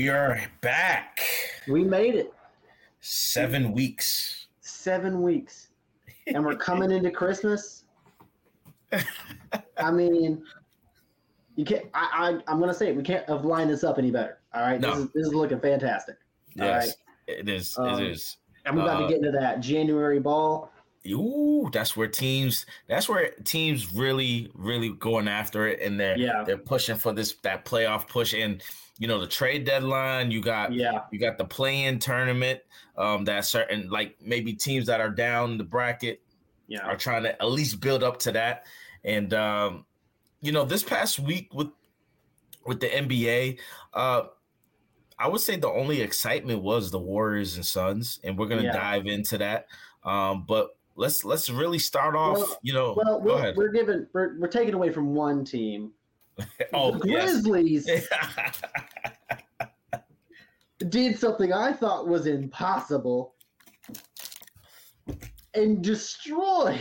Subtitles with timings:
[0.00, 1.20] We are back.
[1.68, 2.32] We made it.
[3.00, 4.46] Seven weeks.
[4.62, 5.68] Seven weeks.
[6.26, 7.84] And we're coming into Christmas.
[9.76, 10.42] I mean,
[11.54, 11.84] you can't.
[11.92, 12.08] I,
[12.46, 12.96] I I'm gonna say it.
[12.96, 14.38] We can't have lined this up any better.
[14.54, 14.88] All right, No.
[14.92, 16.16] this, is, this is looking fantastic.
[16.58, 16.86] All Yes,
[17.28, 17.76] right, it is.
[17.76, 18.38] Um, it is.
[18.64, 20.72] and we're about Uh, to get into that January ball.
[21.08, 22.66] Ooh, that's where teams.
[22.88, 26.44] That's where teams really, really going after it, and they're Yeah.
[26.44, 28.34] they're pushing for this that playoff push.
[28.34, 28.62] And
[28.98, 30.30] you know the trade deadline.
[30.30, 32.60] You got Yeah, you got the play-in tournament.
[32.96, 36.20] Um, that certain like maybe teams that are down the bracket
[36.68, 38.66] yeah, are trying to at least build up to that.
[39.02, 39.86] And um,
[40.42, 41.68] you know, this past week with
[42.66, 43.58] with the NBA,
[43.94, 44.24] uh,
[45.18, 48.72] I would say the only excitement was the Warriors and Suns, and we're gonna Yeah.
[48.72, 49.66] dive into that.
[50.04, 52.36] Um, but let's let's really start off.
[52.36, 53.56] Well- you know, Well, go we're, ahead.
[53.56, 55.92] we're giving we're, we're taking away from one team.
[56.74, 57.40] oh, the yes.
[57.42, 57.88] Grizzlies
[60.88, 63.34] did something I thought was impossible
[65.54, 66.80] and destroyed.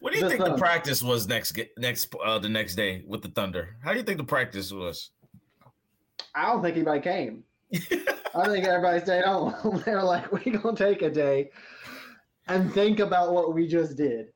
[0.00, 3.22] what do you the think the practice was next next uh, the next day with
[3.22, 3.76] the Thunder?
[3.82, 5.10] How do you think the practice was?
[6.34, 7.44] I don't think anybody came.
[8.34, 9.82] I think everybody stayed home.
[9.84, 11.50] They're like, we're gonna take a day
[12.48, 14.28] and think about what we just did.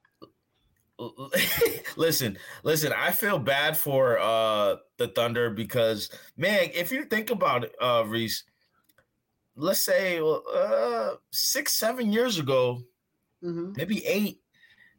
[1.96, 2.92] listen, listen.
[2.96, 8.04] I feel bad for uh the Thunder because man, if you think about it, uh
[8.06, 8.44] Reese,
[9.54, 12.80] let's say uh six, seven years ago,
[13.44, 13.74] Mm-hmm.
[13.76, 14.40] maybe eight,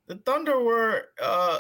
[0.08, 1.59] the Thunder were uh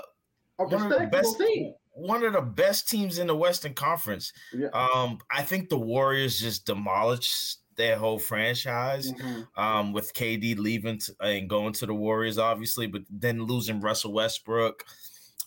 [0.55, 1.73] one of the best team.
[1.91, 4.31] one of the best teams in the Western Conference.
[4.53, 4.69] Yeah.
[4.69, 9.47] Um, I think the Warriors just demolished their whole franchise Mhm.
[9.57, 14.85] um, with KD leaving and going to the Warriors, obviously, but then losing Russell Westbrook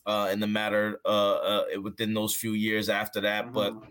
[0.06, 3.53] uh, in the matter uh, uh, within those few years after that.
[3.53, 3.87] But Mhm.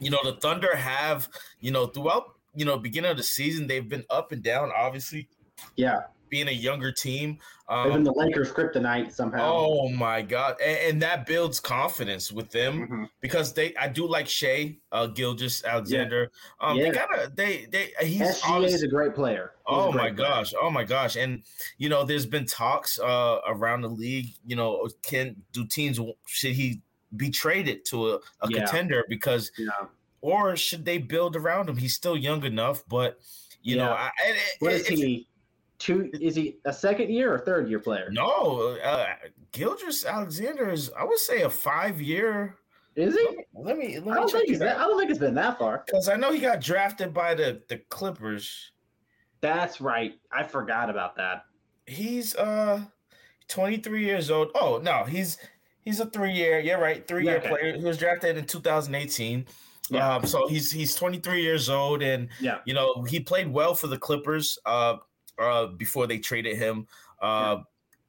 [0.00, 1.28] you know, the Thunder have
[1.60, 2.24] you know throughout
[2.54, 4.72] you know beginning of the season they've been up and down.
[4.76, 5.28] Obviously,
[5.76, 7.38] yeah, being a younger team.
[7.68, 9.52] they've been Um, the Lakers kryptonite somehow.
[9.54, 13.08] oh my god, and, and that builds confidence with them Mhm.
[13.20, 16.30] because they I do like Shai uh Gilgeous-Alexander.
[16.60, 16.92] Um they Yeah.
[16.92, 19.52] gotta they they he's SGA obviously- is a great player.
[19.68, 20.28] He's Oh great my player.
[20.28, 20.54] gosh!
[20.60, 21.16] Oh my gosh!
[21.16, 21.42] And
[21.78, 24.34] you know, there's been talks uh, around the league.
[24.46, 26.80] You know, can do teams should he
[27.16, 28.58] be traded to a, a Yeah.
[28.60, 29.68] contender because, Yeah.
[30.20, 31.76] or should they build around him?
[31.76, 33.18] He's still young enough, but
[33.62, 34.10] you know, Yeah.
[34.24, 35.26] I, it- What it- is it's- he?
[35.78, 36.10] Two?
[36.14, 38.08] Is he a second year or third year player?
[38.10, 39.06] No, uh,
[39.52, 42.56] Gilgeous-Alexander is I would say a five year.
[42.96, 43.44] Is he?
[43.54, 45.34] Let me I let me don't check think he's that, I don't think it's been
[45.34, 45.84] that far.
[45.86, 48.72] because I know he got drafted by the the Clippers.
[49.40, 50.14] That's right.
[50.32, 51.44] I forgot about that.
[51.86, 52.82] He's uh
[53.48, 54.50] 23 years old.
[54.56, 55.38] Oh no, he's
[55.82, 56.58] he's a three year.
[56.58, 57.76] Yeah, right, three year player.
[57.76, 59.46] He was drafted in 2018.
[59.90, 60.16] Yeah.
[60.16, 62.58] Um, so he's he's 23 years old, and Yeah.
[62.66, 64.58] you know he played well for the Clippers.
[64.66, 64.96] Uh,
[65.38, 66.86] uh, before they traded him.
[67.20, 67.58] Uh,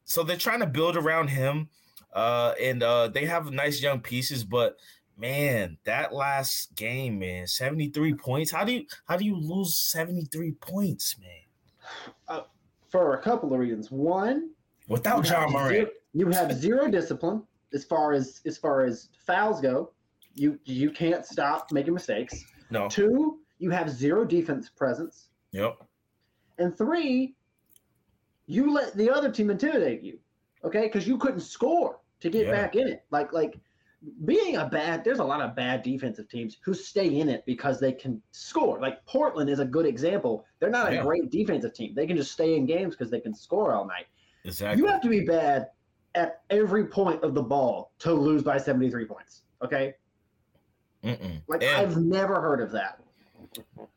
[0.05, 1.69] so they're trying to build around him.
[2.13, 4.77] Uh, and uh, they have nice young pieces, but
[5.17, 8.49] man, that last game, man, 73 points.
[8.51, 12.41] How do you how do you lose 73 points, man?
[12.89, 13.91] For a couple of reasons.
[13.91, 14.49] One,
[14.87, 15.89] Without Ja Morant.
[16.13, 19.91] you have zero discipline as far as as far as fouls go.
[20.33, 22.43] You you can't stop making mistakes.
[22.71, 22.87] No.
[22.89, 25.29] Two, you have zero defense presence.
[25.51, 25.77] Yep.
[26.59, 27.35] And three,
[28.45, 30.19] you let the other team intimidate you.
[30.63, 32.51] Okay, because you couldn't score to get Yeah.
[32.51, 33.05] back in it.
[33.11, 33.57] Like like
[34.25, 37.79] being a bad there's a lot of bad defensive teams who stay in it because
[37.79, 38.79] they can score.
[38.79, 40.45] Like Portland is a good example.
[40.59, 41.01] They're not Yeah.
[41.01, 41.93] a great defensive team.
[41.95, 44.07] They can just stay in games because they can score all night.
[44.43, 44.81] Exactly.
[44.81, 45.69] You have to be bad
[46.15, 49.43] at every point of the ball to lose by 73 points.
[49.61, 49.93] Okay?
[51.03, 51.41] Mm-mm.
[51.47, 53.01] Like and, I've never heard of that.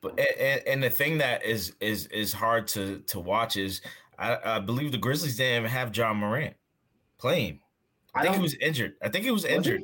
[0.01, 3.81] But, and, and the thing that is is is hard to to watch is
[4.19, 6.55] I, I believe the Grizzlies didn't even have Ja Morant
[7.19, 7.61] playing.
[8.15, 8.95] I, I think he was injured.
[9.03, 9.57] I think he was Was he?
[9.57, 9.83] injured.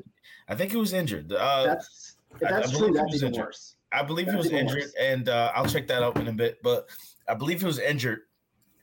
[0.48, 1.32] I think he was injured.
[1.32, 3.44] Uh, That's that's I true, he that's even injured.
[3.46, 3.76] worse.
[3.92, 4.94] I believe he was injured, worse.
[5.00, 6.58] and uh, I'll check that out in a bit.
[6.62, 6.88] But
[7.28, 8.20] I believe he was injured,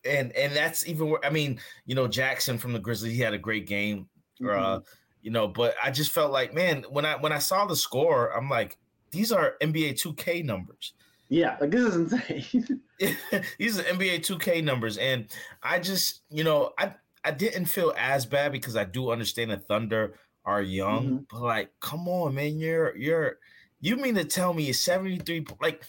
[0.04, 1.10] and and that's even.
[1.10, 4.08] wor- I mean, you know, Jackson from the Grizzlies, he had a great game.
[4.42, 4.60] Mm-hmm.
[4.64, 4.80] Uh,
[5.22, 8.36] you know, but I just felt like, man, when I when I saw the score,
[8.36, 8.78] I'm like,
[9.16, 10.94] these are NBA 2K numbers.
[11.30, 12.82] Yeah, like this is insane.
[13.58, 15.26] these are NBA 2K numbers, and
[15.64, 19.58] I just, you know, I I didn't feel as bad because I do understand the
[19.58, 20.14] Thunder
[20.46, 21.18] are young, Mm-hmm.
[21.32, 23.38] but like, come on, man, you're you're
[23.82, 25.84] you mean to tell me 73 like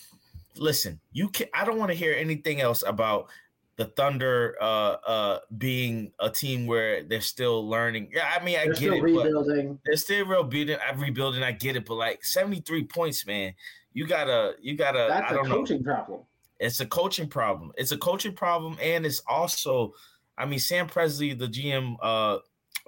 [0.57, 3.29] listen, you can I don't want to hear anything else about
[3.77, 8.11] the Thunder uh uh being a team where they're still learning.
[8.15, 9.79] Yeah, I mean I They're get it, but rebuilding.
[9.85, 10.77] they're still rebuilding.
[10.87, 11.43] I'm rebuilding.
[11.43, 13.55] I get it, but like 73 points, man.
[13.93, 15.07] you gotta you gotta.
[15.09, 15.57] That's I a don't know.
[15.57, 16.21] coaching problem.
[16.59, 17.73] It's a coaching problem.
[17.77, 19.93] It's a coaching problem, and it's also,
[20.39, 22.39] I mean, Sam Presti, the GM, uh,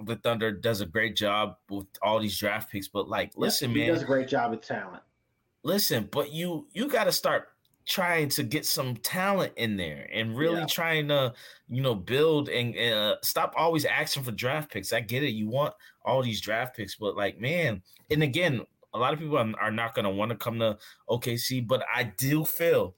[0.03, 2.87] the Thunder does a great job with all these draft picks.
[2.87, 3.75] But like, listen, man.
[3.77, 5.03] he man, does a great job with talent.
[5.63, 7.49] listen, but you you got to start
[7.89, 10.67] trying to get some talent in there and really Yeah.
[10.67, 11.33] trying to
[11.67, 14.93] you know build and uh, stop always asking for draft picks.
[14.93, 15.73] I get it, you want
[16.05, 18.61] all these draft picks, but like, man, and again,
[18.93, 20.77] a lot of people are, not going to want to come to
[21.09, 22.95] OKC, but I do feel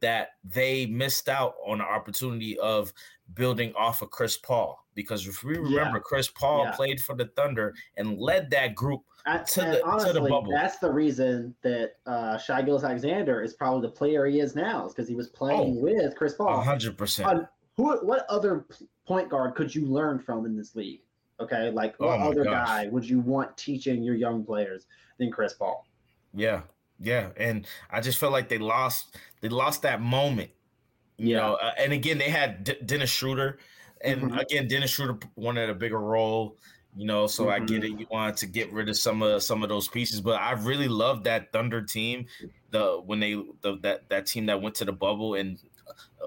[0.00, 2.92] that they missed out on the opportunity of
[3.34, 6.72] building off of Chris Paul because if we remember, Chris Paul Yeah.
[6.72, 9.02] played for the Thunder and led that group.
[9.26, 10.50] And, To the- to the honestly, bubble.
[10.50, 14.92] that's the reason that uh, Shai Gilgeous-Alexander is probably the player he is now, is
[14.94, 16.60] because he was playing Oh, with Chris Paul.
[16.62, 17.46] hundred percent.
[17.76, 17.96] Who?
[17.98, 18.66] What other
[19.06, 21.02] point guard could you learn from in this league?
[21.38, 22.66] Okay, like Oh what other gosh.
[22.66, 24.86] guy would you want teaching your young players
[25.18, 25.86] than Chris Paul?
[26.34, 26.62] Yeah,
[26.98, 30.50] yeah, and I just felt like they lost they lost that moment.
[31.16, 31.36] You Yeah.
[31.38, 33.58] know, uh, and again they had D- Dennis Schroeder,
[34.02, 34.40] and Mhm.
[34.40, 36.56] again Dennis Schroeder wanted a bigger role.
[36.96, 37.92] You know, so I get it.
[37.98, 40.88] You wanted to get rid of some of some of those pieces, but I really
[40.88, 42.26] loved that Thunder team.
[42.70, 45.58] The when they the, that that team that went to the bubble and
[45.88, 46.26] uh,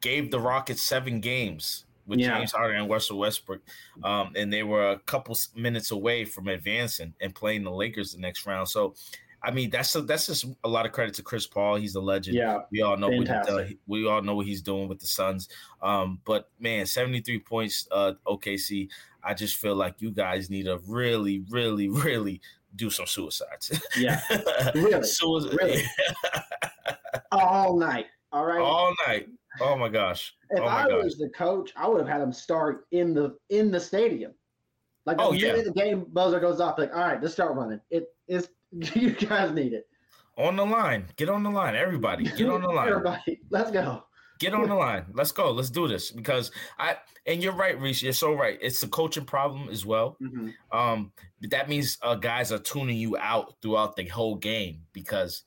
[0.00, 2.38] gave the Rockets seven games with Yeah.
[2.38, 3.62] James Harden and Russell Westbrook,
[4.04, 8.20] um, and they were a couple minutes away from advancing and playing the Lakers the
[8.20, 8.68] next round.
[8.68, 8.94] So,
[9.42, 11.76] I mean, that's a, that's just a lot of credit to Chris Paul.
[11.76, 12.36] He's a legend.
[12.36, 13.68] Yeah, We all know what he Fantastic.
[13.68, 13.76] does.
[13.86, 15.48] we all know what he's doing with the Suns.
[15.82, 18.88] Um, but man, 73 points, uh, OKC.
[19.26, 22.40] I just feel like you guys need to really, really, really
[22.76, 23.80] do some suicides.
[23.96, 24.20] yeah,
[24.74, 25.02] Really?
[25.06, 25.82] Suicide Really?
[27.32, 28.06] all night.
[28.32, 28.60] All right.
[28.60, 29.28] all night.
[29.60, 30.34] Oh my gosh.
[30.50, 31.04] if oh my I gosh.
[31.04, 34.32] was the coach, I would have had him start in the in the stadium.
[35.06, 35.52] Like Oh, yeah.
[35.62, 37.80] the game buzzer goes off, like, all right, let's start running.
[37.90, 39.86] It is you guys need it.
[40.36, 41.04] On the line.
[41.16, 41.76] Get on the line.
[41.76, 42.88] Everybody, get on the line.
[42.88, 44.02] Everybody, let's go.
[44.40, 45.04] Get on the line.
[45.12, 45.52] Let's go.
[45.52, 46.96] Let's do this because I
[47.26, 48.02] and you're right, Reese.
[48.02, 48.58] You're so right.
[48.60, 50.16] It's a coaching problem as well.
[50.72, 55.44] Um, but that means uh, guys are tuning you out throughout the whole game because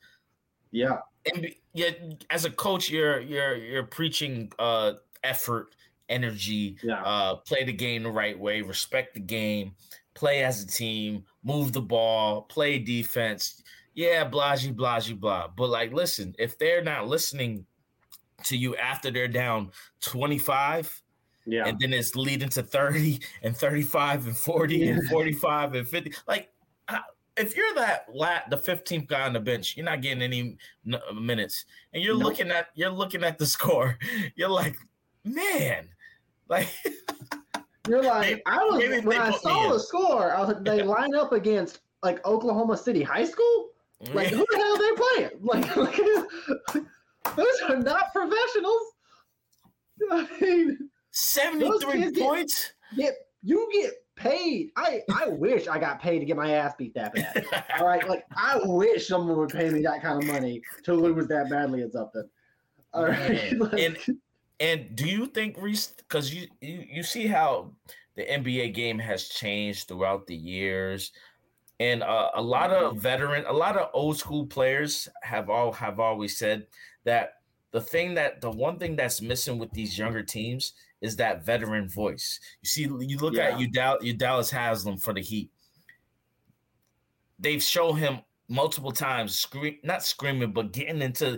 [0.72, 1.92] Yeah, and yeah,
[2.30, 4.94] as a coach, you're you're you're preaching uh
[5.24, 5.76] effort,
[6.10, 9.74] energy, yeah, uh, play the game the right way, respect the game,
[10.14, 13.64] play as a team, move the ball, play defense.
[13.94, 15.48] Yeah, blah, blah, blah.
[15.48, 17.66] But like, listen, if they're not listening
[18.44, 21.02] to you after they're down 25,
[21.46, 21.66] yeah.
[21.68, 26.50] and then it's leading to 30 and 35 and 40 and 45 and 50, like,
[27.36, 30.58] if you're that lat, the 15th guy on the bench, you're not getting any
[30.92, 32.24] n- minutes, and you're Nope.
[32.24, 33.98] looking at you're looking at the score,
[34.36, 34.76] you're like,
[35.24, 35.90] man,
[36.50, 36.68] like.
[37.88, 39.70] You're like, Maybe- I was when they I put me saw in.
[39.72, 43.70] the score, I was like, they line up against like Oklahoma City High School.
[44.14, 45.40] Like, who the hell are they playing?
[46.76, 46.86] Like,
[47.36, 48.82] those are not professionals.
[50.12, 52.74] I mean, 73 kids get- points?
[52.96, 54.72] get you get paid.
[54.76, 57.46] I I wish I got paid to get my ass beat that bad.
[57.80, 61.28] All right, like I wish someone would pay me that kind of money to lose
[61.28, 62.28] that badly at something.
[62.94, 63.98] All right, Man, like, and-
[64.60, 65.88] And do you think Reese?
[65.98, 67.72] Because you, you you see how
[68.16, 71.12] the NBA game has changed throughout the years,
[71.80, 72.96] and uh, a lot Mm-hmm.
[72.98, 76.66] of veteran, a lot of old school players have all have always said
[77.08, 77.34] that
[77.72, 81.88] the thing that the one thing that's missing with these younger teams is that veteran
[81.90, 82.40] voice.
[82.62, 85.50] You see, you look at you Dal- Udonis Haslem for the Heat.
[87.40, 91.38] They've shown him multiple times scream not screaming but getting into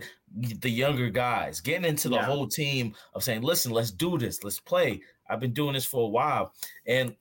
[0.60, 2.26] the younger guys getting into the Yeah.
[2.26, 6.04] whole team of saying listen let's do this let's play i've been doing this for
[6.04, 6.54] a while
[6.86, 7.16] and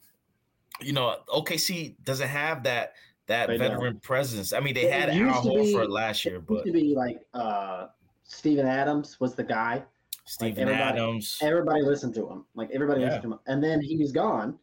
[0.83, 2.93] you know okc doesn't have that
[3.29, 3.71] that They don't.
[3.71, 6.47] veteran presence i mean they It had used al to be- horford last year used
[6.49, 7.87] but to be like uh
[8.29, 9.83] Steven Adams was the guy.
[10.25, 12.45] Steven everybody- adams Everybody listened to him.
[12.55, 13.07] Like everybody Yeah.
[13.09, 13.39] listened to him.
[13.47, 14.59] And then he's gone.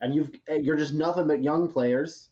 [0.00, 2.30] And you've you're just nothing but young players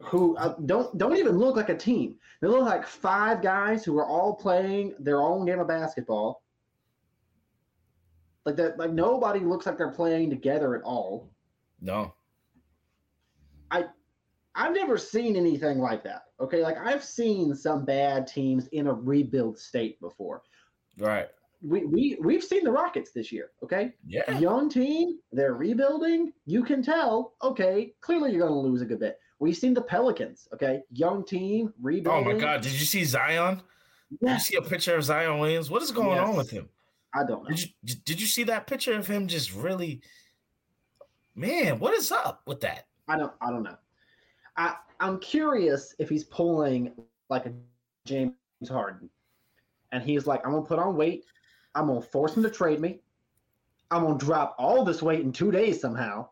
[0.00, 2.16] who uh, don't don't even look like a team.
[2.40, 6.42] They look like five guys who are all playing their own game of basketball.
[8.46, 11.30] Like that like nobody looks like they're playing together at all.
[11.82, 12.14] no
[14.54, 16.22] I've never seen anything like that.
[16.40, 20.42] Okay, like I've seen some bad teams in a rebuild state before.
[20.98, 21.28] right
[21.62, 23.50] We we we've seen the Rockets this year.
[23.62, 26.32] Okay, yeah young team, they're rebuilding.
[26.46, 27.34] You can tell.
[27.42, 29.18] Okay, clearly you're going to lose a good bit.
[29.38, 30.48] We've seen the Pelicans.
[30.54, 32.28] Okay, young team rebuilding.
[32.28, 33.62] oh my god did you see zion
[34.20, 36.68] did you see a picture of zion williams what is going on with him
[37.12, 37.48] I don't know.
[37.50, 40.00] Did you did you see that picture of him just really
[41.34, 42.86] man, what is up with that?
[43.08, 43.32] I don't.
[43.40, 43.76] I don't know.
[44.56, 46.92] I I'm curious if he's pulling
[47.28, 47.52] like a
[48.04, 48.34] James
[48.68, 49.08] Harden.
[49.92, 51.24] And he's like, I'm gonna put on weight.
[51.74, 53.00] I'm gonna force him to trade me.
[53.90, 56.28] I'm gonna drop all this weight in two days somehow.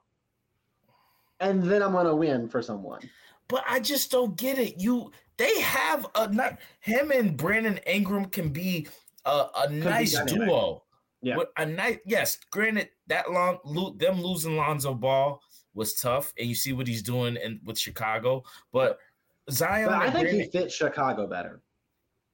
[1.41, 3.01] And then I'm gonna win for someone.
[3.49, 4.81] But I just don't get it.
[4.81, 8.89] You they have a not him and Brandon Ingram can be
[9.25, 10.83] a, a nice duo.
[11.21, 11.37] Yeah.
[11.37, 13.59] With a nice yes, granted that long
[13.99, 15.41] them losing Lonzo Ball
[15.79, 18.43] was tough, and you see what he's doing in with Chicago.
[18.73, 18.99] But
[19.51, 21.63] Zion, but I think Brandon, he fits Chicago better.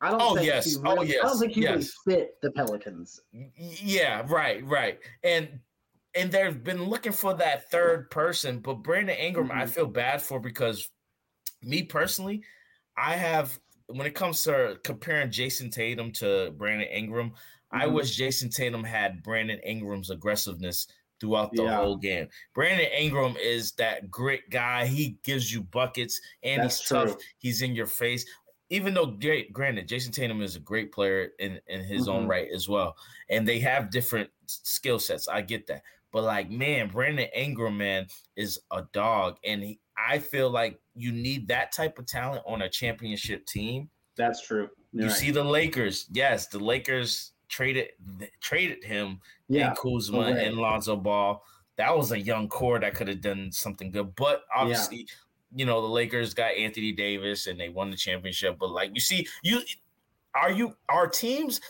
[0.01, 0.21] I don't.
[0.21, 0.77] Oh think yes.
[0.77, 1.19] Really, oh yes.
[1.23, 1.95] I don't think he yes.
[2.07, 3.21] really fit the Pelicans.
[3.57, 4.25] Yeah.
[4.27, 4.67] Right.
[4.67, 4.99] Right.
[5.23, 5.61] And
[6.17, 9.59] and they've been looking for that third person, but Brandon Ingram, mm-hmm.
[9.59, 10.89] I feel bad for because
[11.63, 12.43] me personally,
[12.97, 17.83] I have when it comes to comparing Jayson Tatum to Brandon Ingram, mm-hmm.
[17.83, 20.87] I wish Jayson Tatum had Brandon Ingram's aggressiveness
[21.21, 21.77] throughout the yeah.
[21.77, 22.29] whole game.
[22.55, 24.87] Brandon Ingram is that great guy.
[24.87, 27.09] He gives you buckets and That's he's tough.
[27.09, 27.17] True.
[27.39, 28.25] He's in your face.
[28.71, 32.11] Even though, great, granted, Jayson Tatum is a great player in, in his mm-hmm.
[32.11, 32.97] own right as well.
[33.31, 35.29] And they have different skill sets.
[35.29, 35.83] I get that.
[36.13, 38.07] But like, man, Brandon Ingram, man,
[38.37, 39.37] is a dog.
[39.45, 43.91] And he, I feel like you need that type of talent on a championship team.
[44.17, 44.69] That's true.
[44.93, 45.17] You're you right.
[45.17, 46.07] see the Lakers.
[46.13, 47.89] Yes, the Lakers traded
[48.41, 49.69] traded him yeah.
[49.69, 51.43] and Kuzma and Lonzo Ball.
[51.77, 54.15] That was a young core that could have done something good.
[54.15, 55.05] But obviously, yeah.
[55.57, 58.59] you know, the Lakers got Anthony Davis and they won the championship.
[58.59, 59.61] But like you see, you
[60.35, 61.61] are you our teams,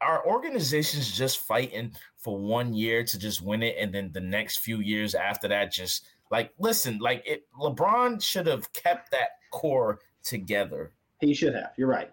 [0.00, 4.58] our organizations just fighting for one year to just win it, and then the next
[4.58, 10.00] few years after that, just like listen, like it LeBron should have kept that core
[10.22, 10.92] together.
[11.20, 11.72] He should have.
[11.76, 12.10] You're right.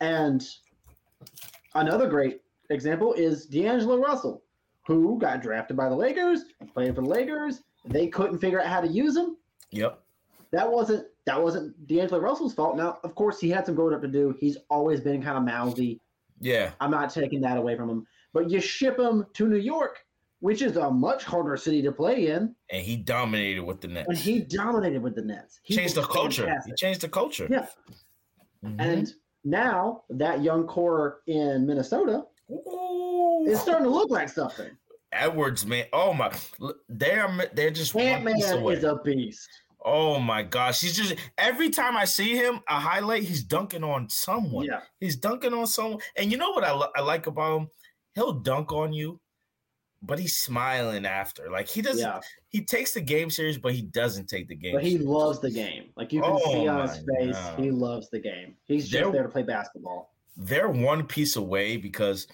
[0.00, 0.46] And
[1.74, 4.42] another great example is D'Angelo Russell,
[4.86, 6.44] who got drafted by the Lakers,
[6.74, 7.62] playing for the Lakers.
[7.84, 9.36] They couldn't figure out how to use him.
[9.70, 10.00] Yep.
[10.52, 12.76] That wasn't that wasn't D'Angelo Russell's fault.
[12.76, 14.34] Now, of course, he had some growing up to do.
[14.38, 16.00] He's always been kind of mousy.
[16.40, 16.70] Yeah.
[16.80, 18.06] I'm not taking that away from him.
[18.32, 20.04] But you ship him to New York,
[20.40, 22.54] which is a much harder city to play in.
[22.70, 24.08] And he dominated with the Nets.
[24.08, 25.60] And he dominated with the Nets.
[25.62, 26.44] He changed the culture.
[26.44, 26.72] Fantastic.
[26.72, 27.48] He changed the culture.
[27.50, 27.66] Yeah.
[28.64, 28.80] Mm-hmm.
[28.80, 33.44] And now that young core in Minnesota Ooh.
[33.46, 34.70] It's starting to look like something.
[35.12, 35.86] Edwards, man.
[35.92, 36.32] Oh my,
[36.88, 39.48] they're they're just Ant Man is a beast.
[39.84, 44.08] Oh my gosh, he's just every time I see him, a highlight, he's dunking on
[44.08, 44.66] someone.
[44.66, 46.00] Yeah, he's dunking on someone.
[46.16, 47.68] And you know what I, I like about him?
[48.14, 49.20] He'll dunk on you,
[50.02, 51.50] but he's smiling after.
[51.50, 52.00] Like he doesn't.
[52.00, 52.20] Yeah.
[52.48, 54.74] He takes the game serious, but he doesn't take the game.
[54.74, 55.08] But he serious.
[55.08, 55.90] loves the game.
[55.96, 57.58] Like you can oh see on his face, God.
[57.60, 58.56] he loves the game.
[58.64, 62.26] He's just they're, there to play basketball they're one piece away because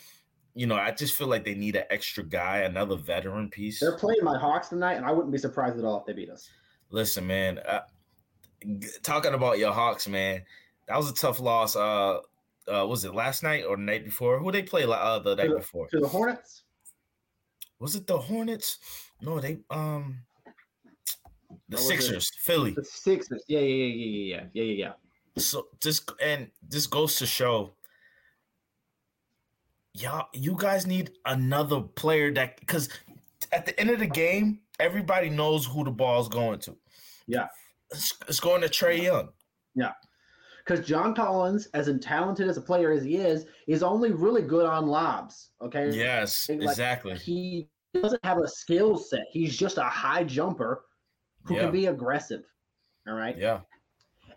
[0.55, 3.81] you know, I just feel like they need an extra guy, another veteran piece.
[3.81, 6.31] They're playing my Hawks tonight, and I wouldn't be surprised at all if they beat
[6.31, 6.51] us.
[6.91, 7.81] Listen, man, uh,
[9.03, 10.43] talking about your Hawks, man,
[10.89, 11.75] that was a tough loss.
[11.75, 12.19] Uh,
[12.73, 14.39] uh, was it last night or the night before?
[14.39, 15.89] Who they play uh, the night to the, before?
[15.89, 16.65] To the Hornets.
[17.79, 18.79] Was it the Hornets?
[19.23, 20.19] No, they um
[21.69, 22.73] the Sixers, Philly.
[22.73, 23.43] The Sixers.
[23.49, 24.93] Yeah, yeah, yeah, yeah, yeah, yeah, yeah, yeah.
[25.39, 27.73] So this and this goes to show
[29.95, 32.89] y'all, you guys need another player that because
[33.53, 36.77] at the end of the game, everybody knows who the ball's going to.
[37.27, 37.49] Yeah,
[37.91, 39.29] it's, it's going to Trae Young.
[39.75, 39.93] Yeah,
[40.65, 44.67] because John Collins, as talented as a player as he is, is only really good
[44.67, 45.51] on lobs.
[45.61, 45.91] Okay.
[45.91, 47.17] Yes, like, exactly.
[47.17, 49.25] He doesn't have a skill set.
[49.31, 50.85] He's just a high jumper
[51.45, 51.63] who yeah.
[51.63, 52.43] can be aggressive.
[53.09, 53.37] All right.
[53.37, 53.61] Yeah.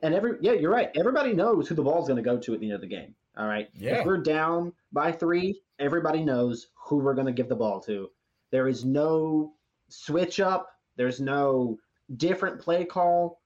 [0.02, 0.90] And every yeah, you're right.
[0.96, 3.16] Everybody knows who the ball's going to go to at the end of the game.
[3.38, 3.70] All right.
[3.74, 4.00] Yeah.
[4.00, 8.10] If we're down by three, everybody knows who we're going to give the ball to.
[8.52, 9.54] There is no
[9.90, 10.70] switch up.
[10.96, 11.78] There's no
[12.18, 13.42] different play call.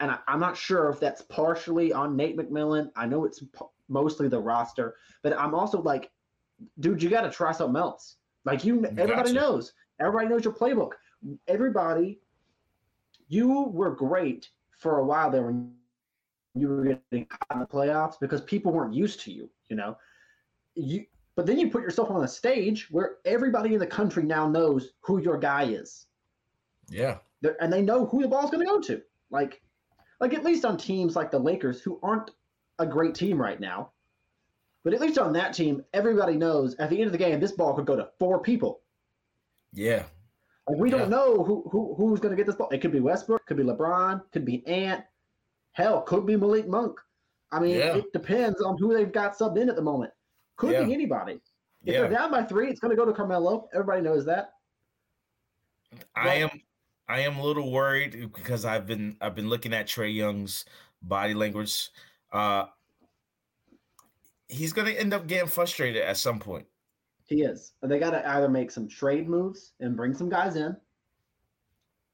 [0.00, 2.90] And I, am not sure if that's partially on Nate McMillan.
[2.96, 6.10] I know it's p- mostly the roster, but I'm also like,
[6.80, 8.16] dude, you got to try something else.
[8.44, 9.72] Like you, everybody knows.
[10.00, 10.92] Everybody knows your playbook.
[11.46, 12.18] Everybody,
[13.28, 15.72] you were great for a while there when
[16.54, 19.96] you were getting caught in the playoffs because people weren't used to you, you know.
[20.74, 21.04] You
[21.34, 24.90] but then you put yourself on a stage where everybody in the country now knows
[25.00, 26.06] who your guy is.
[26.90, 27.18] Yeah.
[27.40, 29.02] They're, and they know who the ball's going to go to.
[29.30, 29.62] Like
[30.20, 32.30] like at least on teams like the Lakers who aren't
[32.78, 33.90] a great team right now.
[34.84, 37.52] But at least on that team, everybody knows at the end of the game this
[37.52, 38.80] ball could go to four people.
[39.72, 40.04] Yeah.
[40.68, 40.98] Like we yeah.
[40.98, 42.68] don't know who, who who's going to get this ball.
[42.70, 45.02] It could be Westbrook, could be LeBron, could be Ant,
[45.72, 46.98] Hell, could be Malik Monk.
[47.50, 47.96] I mean, yeah.
[47.96, 50.12] it depends on who they've got subbed in at the moment.
[50.56, 50.84] Could yeah.
[50.84, 51.40] be anybody.
[51.84, 52.00] If yeah.
[52.02, 53.68] they're down by three, it's going to go to Carmelo.
[53.74, 54.52] Everybody knows that.
[56.14, 56.50] I am,
[57.08, 60.64] I am a little worried because I've been, I've been looking at Trae Young's
[61.02, 61.90] body language.
[62.32, 62.66] Uh,
[64.52, 66.66] he's gonna end up getting frustrated at some point.
[67.24, 67.72] He is.
[67.82, 70.76] They got to either make some trade moves and bring some guys in.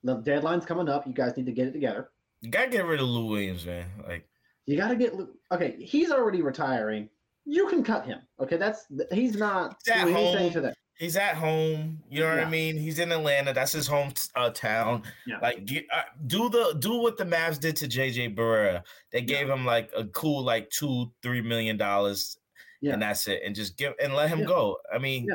[0.04, 1.06] The deadline's coming up.
[1.06, 2.10] You guys need to get it together.
[2.40, 3.87] You gotta get rid of Lou Williams, man.
[4.07, 4.25] Like
[4.66, 5.14] You got to get.
[5.14, 7.09] Lu- Okay, he's already retiring.
[7.47, 8.18] You can cut him.
[8.38, 10.52] Okay, that's he's not He's at doing anything home.
[10.52, 10.75] to that.
[10.99, 12.02] he's at home.
[12.11, 12.47] You know what Yeah.
[12.47, 12.76] I mean?
[12.76, 13.54] He's in Atlanta.
[13.54, 15.04] That's his home uh, town.
[15.26, 15.38] Yeah.
[15.40, 18.83] Like get, uh, do the do what the Mavs did to JJ Barea.
[19.11, 22.37] They gave him like a cool like two three million dollars,
[22.83, 22.92] Yeah.
[22.92, 23.40] and that's it.
[23.45, 24.45] And just give and let him Yeah.
[24.47, 24.76] go.
[24.92, 25.26] I mean,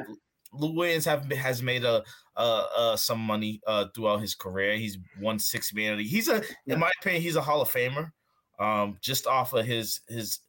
[0.53, 2.03] Williams have has made a
[2.35, 4.75] uh, uh some money uh throughout his career.
[4.77, 5.99] He's won six man.
[5.99, 8.11] He's a in my opinion, he's a Hall of Famer.
[8.59, 10.39] Um, just off of his his.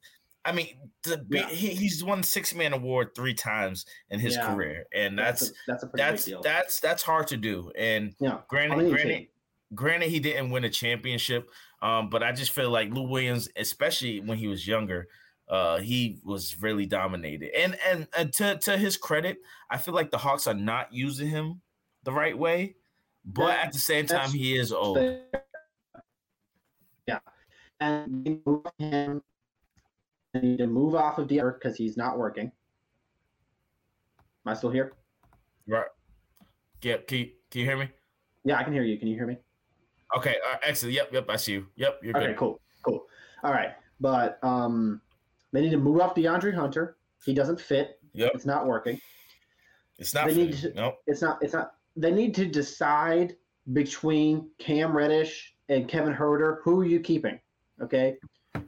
[0.47, 0.67] I mean,
[1.03, 1.49] the, Yeah.
[1.49, 4.53] he, he's won six man award three times in his Yeah.
[4.53, 7.71] career, and that's a, that's a that's that's that's hard to do.
[7.75, 8.41] And yeah.
[8.47, 9.27] granted, granted,
[9.73, 11.49] granted, he didn't win a championship,
[11.81, 15.07] um, but I just feel like Lou Williams, especially when he was younger,
[15.47, 17.51] uh, he was really dominated.
[17.55, 19.37] And and, and to to his credit,
[19.69, 21.61] I feel like the Hawks are not using him
[22.03, 22.75] the right way,
[23.25, 24.97] but at the same time, he is old.
[27.07, 27.19] Yeah,
[27.79, 29.21] and they move him.
[30.33, 32.51] They need to move off of DR because he's not working.
[34.45, 34.93] Am I still here?
[35.67, 35.85] Right?
[36.81, 36.97] Yeah.
[37.07, 37.89] Can you, can you hear me?
[38.43, 38.99] Yeah, I can hear you.
[38.99, 39.37] Can you hear me?
[40.15, 40.35] Okay.
[40.51, 40.93] Uh, excellent.
[40.93, 41.13] Yep.
[41.13, 41.29] Yep.
[41.29, 41.67] I see you.
[41.77, 41.99] Yep.
[42.03, 42.37] You're Okay, good.
[42.37, 43.05] cool, cool.
[43.43, 45.01] All right, but um,
[45.55, 46.97] they need to move off DeAndre Hunter.
[47.23, 47.99] He doesn't fit.
[48.13, 48.31] Yep.
[48.35, 48.99] It's not working.
[49.97, 50.27] It's not.
[50.27, 50.95] They need to- Nope.
[51.07, 51.39] It's not.
[51.41, 51.73] It's not.
[51.95, 53.35] They need to decide
[53.73, 57.39] between Cam Reddish and Kevin Huerter Who are you keeping?
[57.81, 58.17] Okay,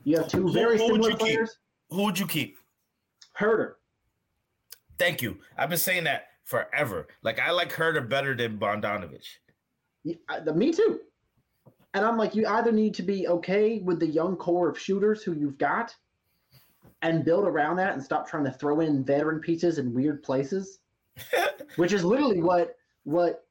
[0.04, 1.20] you have two very who would similar you keep?
[1.20, 1.58] players.
[1.90, 2.58] Who would you keep?
[3.38, 3.74] Huerter.
[4.98, 5.38] Thank you.
[5.58, 7.08] I've been saying that forever.
[7.22, 9.28] Like I like Huerter better than Bogdanovich.
[10.04, 10.16] Yeah,
[10.56, 11.02] me too.
[11.94, 15.24] And I'm like, you either need to be okay with the young core of shooters
[15.24, 15.96] who you've got,
[17.02, 20.80] and build around that, and stop trying to throw in veteran pieces in weird places.
[21.76, 23.46] which is literally what what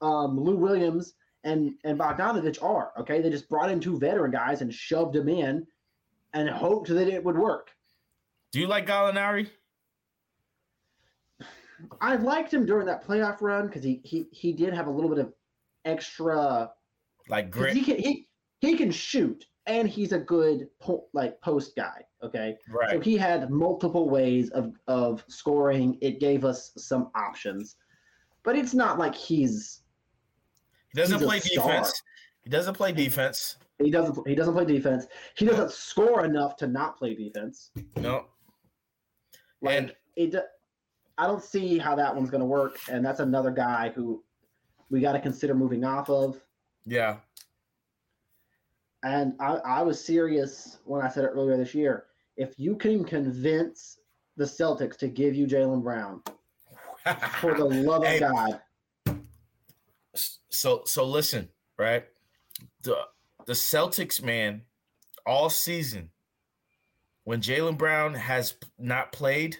[0.00, 2.92] um, Lou Williams and and Bogdanovich are.
[2.98, 5.66] Okay, they just brought in two veteran guys and shoved them in,
[6.32, 7.70] and hoped that it would work.
[8.52, 9.48] Do you like Gallinari?
[12.00, 15.10] I liked him during that playoff run because he, he he did have a little
[15.10, 15.32] bit of
[15.84, 16.70] extra.
[17.28, 18.28] like grit, He he
[18.64, 22.04] he can shoot, and he's a good po- like post guy.
[22.22, 22.90] Okay, right.
[22.90, 25.98] so he had multiple ways of of scoring.
[26.00, 27.76] It gave us some options,
[28.42, 29.82] but it's not like he's
[30.94, 31.66] He doesn't he's play star.
[31.68, 32.02] defense.
[32.42, 33.56] He doesn't play defense.
[33.82, 34.26] He doesn't.
[34.28, 35.06] He doesn't play defense.
[35.36, 37.70] He doesn't score enough to not play defense.
[37.96, 38.26] No.
[39.60, 40.34] Like And- it.
[41.16, 42.76] I don't see how that one's going to work.
[42.90, 44.22] And that's another guy who
[44.90, 46.40] we got to consider moving off of.
[46.84, 47.18] Yeah.
[49.04, 52.06] And I, I was serious when I said it earlier this year.
[52.38, 53.98] If you can convince
[54.36, 56.22] the Celtics to give you Jaylen Brown,
[57.40, 58.20] for the love of Hey.
[58.20, 58.60] God,
[60.48, 62.04] so so listen, right?
[62.82, 62.96] The
[63.46, 64.62] the Celtics, man,
[65.26, 66.10] all season,
[67.24, 69.58] when Jaylen Brown has not played,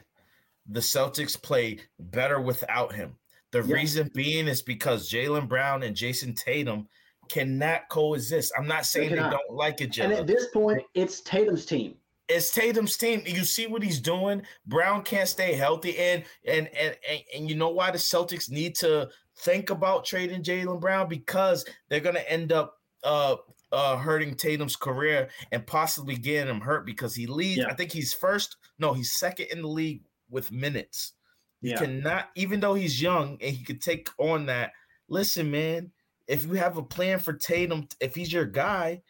[0.66, 3.16] the Celtics play better without him.
[3.50, 3.74] The Yeah.
[3.74, 6.88] reason being is because Jaylen Brown and Jayson Tatum
[7.28, 8.52] cannot coexist.
[8.58, 9.32] I'm not saying they, cannot.
[9.32, 11.96] don't like each and at this point, it's Tatum's team.
[12.28, 13.22] it's Tatum's team.
[13.26, 14.42] You see what he's doing.
[14.66, 18.74] Brown can't stay healthy, and and and and, and you know why the Celtics need
[18.76, 19.08] to
[19.38, 23.36] think about trading Jaylen Brown because they're gonna end up uh
[23.72, 27.58] uh hurting Tatum's career and possibly getting him hurt because he leads.
[27.58, 27.68] Yeah.
[27.68, 28.56] I think he's first.
[28.78, 31.12] No, he's second in the league with minutes.
[31.60, 31.78] He Yeah.
[31.78, 34.72] cannot, even though he's young and he could take on that.
[35.08, 35.90] Listen, man,
[36.28, 39.02] if you have a plan for Tatum, if he's your guy,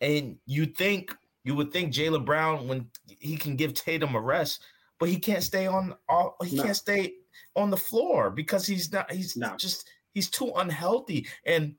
[0.00, 4.62] and you think you would think Jaylen Brown when he can give Tatum a rest,
[4.98, 6.62] but he can't stay on all he No.
[6.64, 7.14] can't stay
[7.56, 9.54] on the floor because he's not he's No.
[9.56, 11.26] just he's too unhealthy.
[11.44, 11.74] And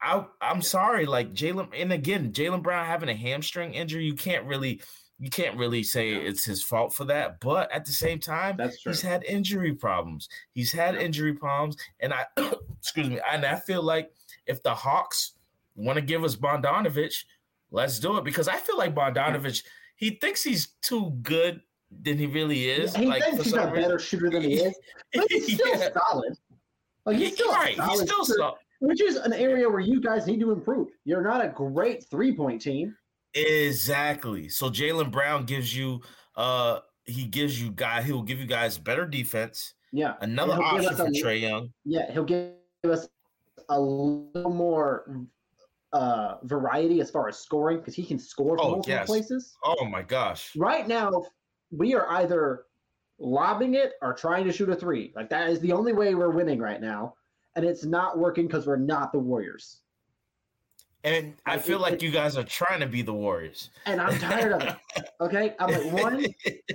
[0.00, 4.46] I I'm sorry, like Jaylen, and again, Jaylen Brown having a hamstring injury, you can't
[4.46, 4.80] really
[5.18, 6.20] you can't really say No.
[6.20, 7.40] it's his fault for that.
[7.40, 8.60] But at the same time.
[8.84, 10.28] He's had injury problems.
[10.52, 11.00] He's had Yeah.
[11.00, 12.24] injury problems, and I
[12.80, 14.12] excuse me, and I feel like
[14.46, 15.32] if the Hawks
[15.74, 17.24] want to give us Bogdanovich,
[17.70, 19.64] let's do it because I feel like Bogdanovich
[19.96, 22.94] he thinks he's too good than he really is.
[22.94, 24.74] he like thinks he's a better shooter than he is,
[25.14, 25.88] but he's still Yeah.
[26.10, 26.34] solid.
[27.04, 27.74] Like he's still right.
[27.74, 28.38] He's solid still shooter.
[28.38, 30.88] so which is an area where you guys need to improve.
[31.04, 32.96] You're not a great three point team.
[33.46, 34.48] Exactly.
[34.48, 36.00] So Jaylen Brown gives you
[36.36, 39.74] uh he gives you guy he'll give you guys better defense.
[39.92, 41.70] Yeah, Another option for Trae Young.
[41.84, 42.52] yeah, he'll give
[42.84, 43.08] us
[43.70, 45.24] a little more
[45.94, 49.06] uh, variety as far as scoring because he can score from Oh, multiple yes.
[49.06, 49.56] places.
[49.64, 50.54] Oh my gosh.
[50.56, 51.10] Right now,
[51.70, 52.64] we are either
[53.18, 55.12] lobbing it or trying to shoot a three.
[55.16, 57.14] Like that is the only way we're winning right now,
[57.56, 59.80] and it's not working because we're not the Warriors.
[61.04, 63.70] And I feel it- like you guys are trying to be the Warriors.
[63.86, 64.76] And I'm tired of it.
[65.20, 66.26] Okay, I'm like one.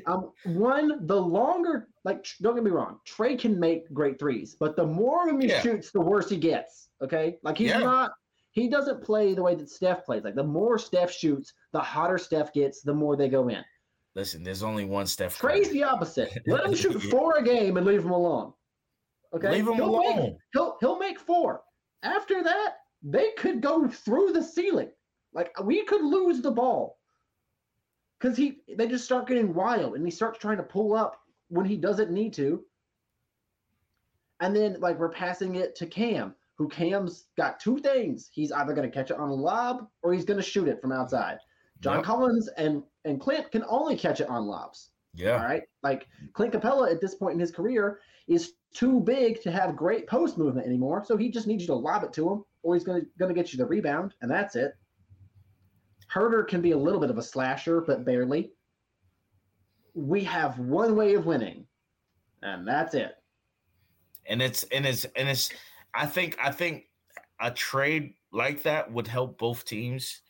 [0.05, 4.75] Um, one, the longer, like, don't get me wrong, Trae can make great threes, but
[4.75, 5.61] the more of them he Yeah.
[5.61, 6.89] shoots, the worse he gets.
[7.01, 7.77] Okay, like he's Yeah.
[7.79, 8.11] not,
[8.51, 10.23] he doesn't play the way that Steph plays.
[10.25, 13.63] Like the more Steph shoots, the hotter Steph gets, the more they go in.
[14.13, 15.39] Listen, there's only one Steph.
[15.39, 16.37] Trae's the opposite.
[16.45, 18.51] Let him shoot four a game and leave him alone.
[19.33, 20.37] Okay, Leave him He'll make- alone.
[20.51, 21.61] he'll he'll make four.
[22.03, 24.89] After that, they could go through the ceiling.
[25.33, 26.99] Like we could lose the ball.
[28.19, 31.65] Cause he they just start getting wild and he starts trying to pull up when
[31.65, 32.63] he doesn't need to.
[34.39, 38.29] And then like we're passing it to Cam, who Cam's got two things.
[38.31, 41.39] He's either gonna catch it on a lob or he's gonna shoot it from outside.
[41.81, 42.05] John Yep.
[42.05, 44.91] Collins and and Clint can only catch it on lobs.
[45.15, 45.43] Yeah.
[45.43, 45.63] right.
[45.83, 50.07] Like Clint Capela at this point in his career is too big to have great
[50.07, 51.03] post movement anymore.
[51.05, 53.53] So he just needs you to lob it to him, or he's gonna gonna get
[53.53, 54.73] you the rebound, and that's it.
[56.11, 58.51] Huerter can be a little bit of a slasher, but barely.
[59.93, 61.67] We have one way of winning,
[62.41, 63.15] and that's it.
[64.25, 65.51] and it's and it's and it's
[65.93, 66.85] i think i think
[67.41, 70.21] a trade like that would help both teams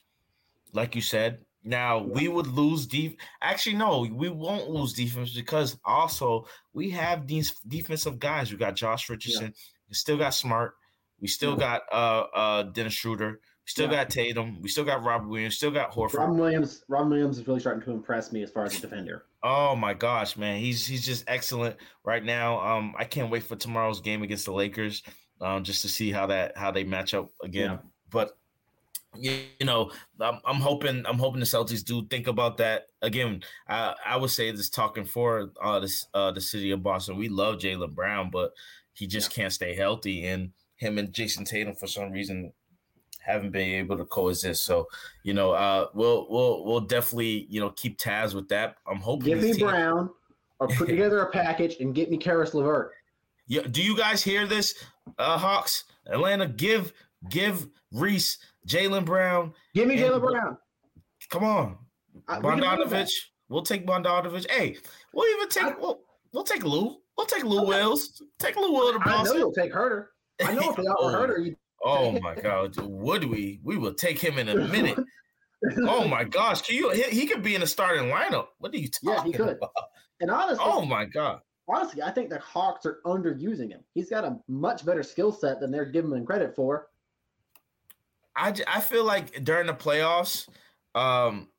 [0.73, 5.77] like you said now we would lose deep actually no we won't lose defense because
[5.85, 9.53] also we have these defensive guys we got josh richardson
[9.87, 10.73] we still got smart
[11.23, 14.03] we still got uh uh dennis schroeder we still Yeah.
[14.03, 17.47] got tatum we still got robert williams still got horford Ron Williams, Ron Williams is
[17.47, 19.25] really starting to impress me as far as a defender.
[19.41, 22.59] Oh my gosh, man, he's he's just excellent right now.
[22.59, 25.03] Um, I can't wait for tomorrow's game against the Lakers,
[25.41, 27.71] um, just to see how that how they match up again.
[27.71, 27.77] Yeah.
[28.09, 28.37] But
[29.15, 33.43] you, you know, I'm, I'm hoping I'm hoping the Celtics do think about that again.
[33.67, 37.17] I I would say this talking for uh this uh the city of Boston.
[37.17, 38.53] We love Jaylen Brown, but
[38.93, 40.51] he just can't stay healthy, and
[40.83, 42.51] him and Jayson Tatum for some reason
[43.19, 44.63] haven't been able to coexist.
[44.65, 44.87] So,
[45.23, 48.75] you know, uh, we'll we'll we'll definitely you know keep tabs with that.
[48.85, 49.27] I'm hoping.
[49.29, 50.09] Give me team- Brown,
[50.59, 52.91] or put together a package and get me Caris LeVert.
[53.47, 54.73] Yeah, do you guys hear this,
[55.17, 55.85] uh, Hawks?
[56.07, 56.91] Atlanta, give
[57.29, 59.53] give Reese, Jaylen Brown.
[59.73, 60.57] Give me Jaylen Brown.
[61.29, 61.77] Come on,
[62.27, 62.59] I- we that.
[62.59, 63.11] Bogdanovich.
[63.49, 64.49] We'll take Bogdanovich.
[64.51, 64.77] Hey,
[65.13, 66.01] we'll even take I- we'll,
[66.33, 66.97] we'll take Lou.
[67.17, 67.67] We'll take Lou Okay.
[67.67, 68.21] Wills.
[68.39, 70.07] Take Lou Will to I know you'll take Huerter.
[70.45, 73.59] I know if they oh, offer Huerter, you oh my God, would we?
[73.63, 74.97] We will take him in a minute.
[75.85, 76.91] Oh my gosh, can you?
[76.91, 78.47] He, he could be in the starting lineup.
[78.59, 79.57] What are you talking Yeah, he could.
[79.57, 79.71] about?
[80.21, 81.41] And honestly, Oh my God.
[81.67, 83.81] honestly, I think the Hawks are underusing him.
[83.93, 86.87] He's got a much better skill set than they're giving him credit for.
[88.35, 90.49] I, I feel like during the playoffs,
[90.95, 91.49] um,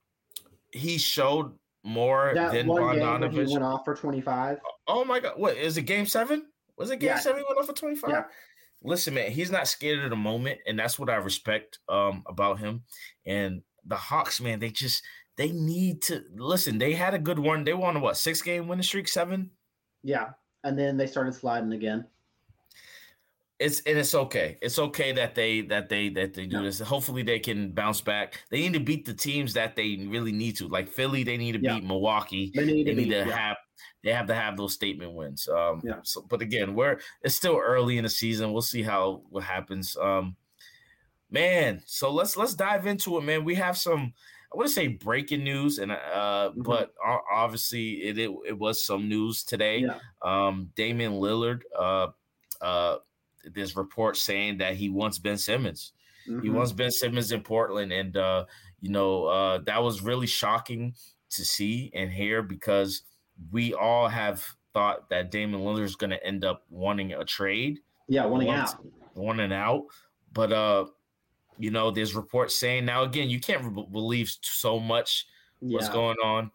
[0.73, 1.53] he showed
[1.85, 4.59] more That than one game when he went off for 25.
[4.88, 5.83] Oh my god, what is it?
[5.83, 6.47] Game seven?
[6.77, 7.18] Was it game Yeah.
[7.20, 7.40] seven?
[7.40, 8.11] He went off for twenty five.
[8.11, 8.25] Yeah.
[8.85, 12.59] Listen, man, he's not scared of the moment, and that's what I respect um about
[12.59, 12.85] him.
[13.27, 15.03] And the Hawks, man, they just
[15.37, 16.79] they need to listen.
[16.79, 17.64] They had a good one.
[17.64, 19.51] They won a what six game winning streak, seven.
[20.03, 20.31] Yeah.
[20.62, 22.07] And then they started sliding again.
[23.61, 24.59] It's and it's okay.
[24.62, 26.62] It's okay that they that they that they do Yeah.
[26.62, 26.81] this.
[26.81, 28.42] Hopefully they can bounce back.
[28.51, 30.66] They need to beat the teams that they really need to.
[30.68, 31.75] Like Philly, they need to Yeah.
[31.77, 32.51] beat Milwaukee.
[32.55, 33.14] They need They to need be.
[33.14, 33.57] to have
[34.03, 35.49] they have to have those statement wins.
[35.49, 36.01] Um Yeah.
[36.03, 38.53] so but again, we're it's still early in the season.
[38.53, 39.97] We'll see how what happens.
[39.97, 40.37] Um
[41.31, 43.45] man, so let's let's dive into it, man.
[43.45, 44.13] We have some
[44.53, 46.63] I want to say breaking news, and uh, Mhm.
[46.63, 49.79] but obviously it, it it was some news today.
[49.79, 49.99] Yeah.
[50.23, 52.09] Um, Damian Lillard, uh,
[52.61, 52.99] uh,
[53.45, 55.93] this report saying that he wants Ben Simmons.
[56.25, 56.53] He Mhm.
[56.55, 58.47] wants Ben Simmons in Portland, and uh,
[58.81, 60.95] you know uh, that was really shocking
[61.31, 63.03] to see and hear because
[63.51, 67.81] we all have thought that Damian Lillard is going to end up wanting a trade,
[68.09, 68.75] Yeah, wanting out.
[69.14, 69.85] wanting out.
[70.33, 70.87] But uh,
[71.59, 75.27] you know, there's reports saying now again you can't re- believe so much
[75.61, 75.92] what's Yeah.
[75.92, 76.51] going on.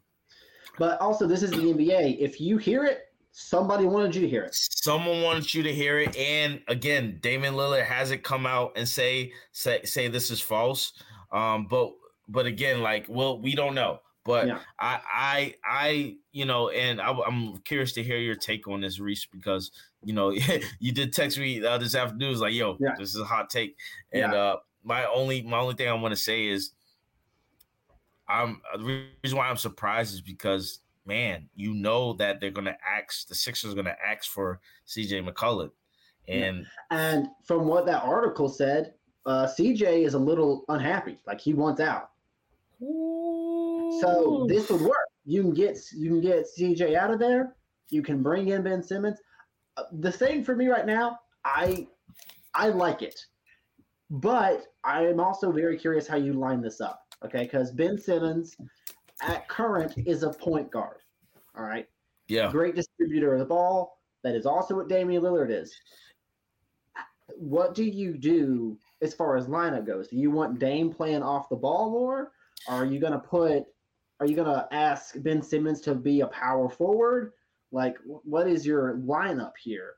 [0.77, 2.19] But also, this is the NBA.
[2.19, 4.51] If you hear it, somebody wanted you to hear it.
[4.53, 9.31] Someone wants you to hear it, and again, Damian Lillard hasn't come out and say
[9.51, 10.93] say say this is false.
[11.31, 11.91] Um, but
[12.27, 13.99] but again, like, well, we don't know.
[14.29, 14.59] But Yeah.
[14.79, 18.99] I I I you know, and I, am curious to hear your take on this,
[18.99, 19.71] Reese, because
[20.03, 20.29] you know
[20.79, 22.27] you did text me uh, this afternoon.
[22.27, 22.93] It was like, yo, Yeah.
[22.95, 23.75] this is a hot take,
[24.13, 24.39] and Yeah.
[24.39, 26.73] uh, my only my only thing I want to say is,
[28.27, 33.27] I'm the reason why I'm surprised is because man, you know that they're gonna ask
[33.27, 35.71] the Sixers are gonna ask for CJ McCollum,
[36.27, 38.93] and And from what that article said,
[39.25, 41.17] uh, CJ is a little unhappy.
[41.25, 42.11] Like he wants out.
[42.79, 44.95] So this would work.
[45.25, 47.55] You can get you can get CJ out of there.
[47.89, 49.19] You can bring in Ben Simmons.
[49.77, 51.87] Uh, the thing for me right now, I
[52.53, 53.19] I like it,
[54.09, 57.01] but I am also very curious how you line this up.
[57.25, 58.55] Okay, because Ben Simmons
[59.21, 60.97] at current is a point guard.
[61.57, 61.87] All right.
[62.27, 62.51] Yeah.
[62.51, 63.99] Great distributor of the ball.
[64.23, 65.75] That is also what Damian Lillard is.
[67.35, 70.07] What do you do as far as lineup goes?
[70.07, 72.31] Do you want Dame playing off the ball more?
[72.67, 73.63] Are you gonna put
[74.19, 77.33] are you gonna ask Ben Simmons to be a power forward?
[77.71, 79.93] Like what is your lineup here?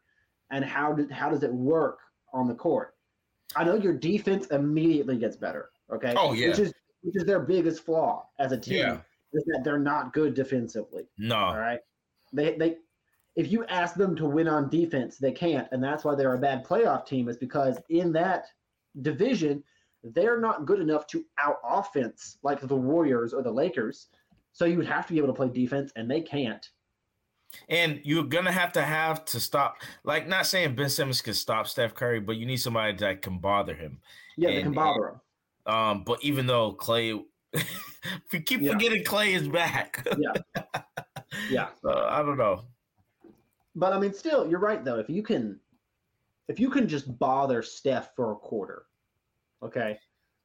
[0.51, 1.99] And how did how does it work
[2.33, 2.95] on the court?
[3.55, 5.69] I know your defense immediately gets better.
[5.91, 6.13] Okay.
[6.17, 6.49] Oh yeah.
[6.49, 8.97] Which is which is their biggest flaw as a team Yeah.
[9.33, 11.07] is that they're not good defensively.
[11.17, 11.55] No.
[11.55, 11.79] right.
[12.33, 12.77] They they
[13.35, 16.37] if you ask them to win on defense, they can't, and that's why they're a
[16.39, 17.29] bad playoff team.
[17.29, 18.45] Is because in that
[19.01, 19.63] division,
[20.03, 24.07] they're not good enough to out offense like the Warriors or the Lakers.
[24.53, 26.67] So you would have to be able to play defense, and they can't.
[27.69, 29.77] And you're gonna have to have to stop.
[30.03, 33.39] Like, not saying Ben Simmons can stop Steph Curry, but you need somebody that can
[33.39, 33.99] bother him.
[34.37, 35.21] Yeah, they And- can bother him.
[35.73, 38.71] Um, but even though Clay, if you keep Yeah.
[38.73, 40.33] forgetting Clay is back, Yeah.
[41.49, 41.69] Yeah.
[41.85, 42.63] I don't know.
[43.75, 44.97] But I mean, still, you're right though.
[44.99, 45.59] If you can,
[46.47, 48.85] if you can just bother Steph for a quarter,
[49.63, 49.97] okay,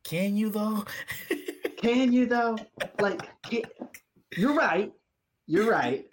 [0.05, 0.85] Can you though?
[1.77, 2.57] Can you though?
[3.01, 3.63] Like, can,
[4.37, 4.93] you're right.
[5.47, 6.07] You're right.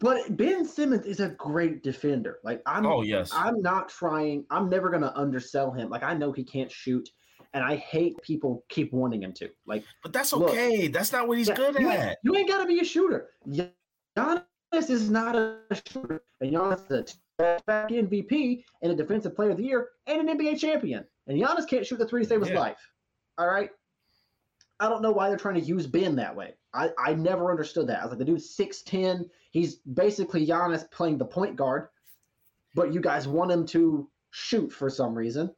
[0.00, 2.38] But Ben Simmons is a great defender.
[2.42, 3.30] Like I'm, oh yes.
[3.34, 4.46] I'm not trying.
[4.50, 5.90] I'm never gonna undersell him.
[5.90, 7.08] Like I know he can't shoot,
[7.52, 9.50] and I hate people keep wanting him to.
[9.66, 10.88] Like but that's look, okay.
[10.88, 12.08] That's not what he's yeah, good you, at.
[12.08, 13.28] ain't, you ain't gotta be a shooter.
[14.16, 14.42] Giannis
[14.72, 19.58] is not a shooter, and Giannis is a back MVP and a Defensive Player of
[19.58, 21.04] the Year and an NBA champion.
[21.30, 22.58] And Giannis can't shoot the three to save his Yeah.
[22.58, 22.90] life.
[23.38, 23.70] All right.
[24.80, 26.54] I don't know why they're trying to use Ben that way.
[26.74, 28.00] I, I never understood that.
[28.00, 29.30] I was like, the dude's 6'10.
[29.52, 31.88] He's basically Giannis playing the point guard,
[32.74, 35.54] but you guys want him to shoot for some reason.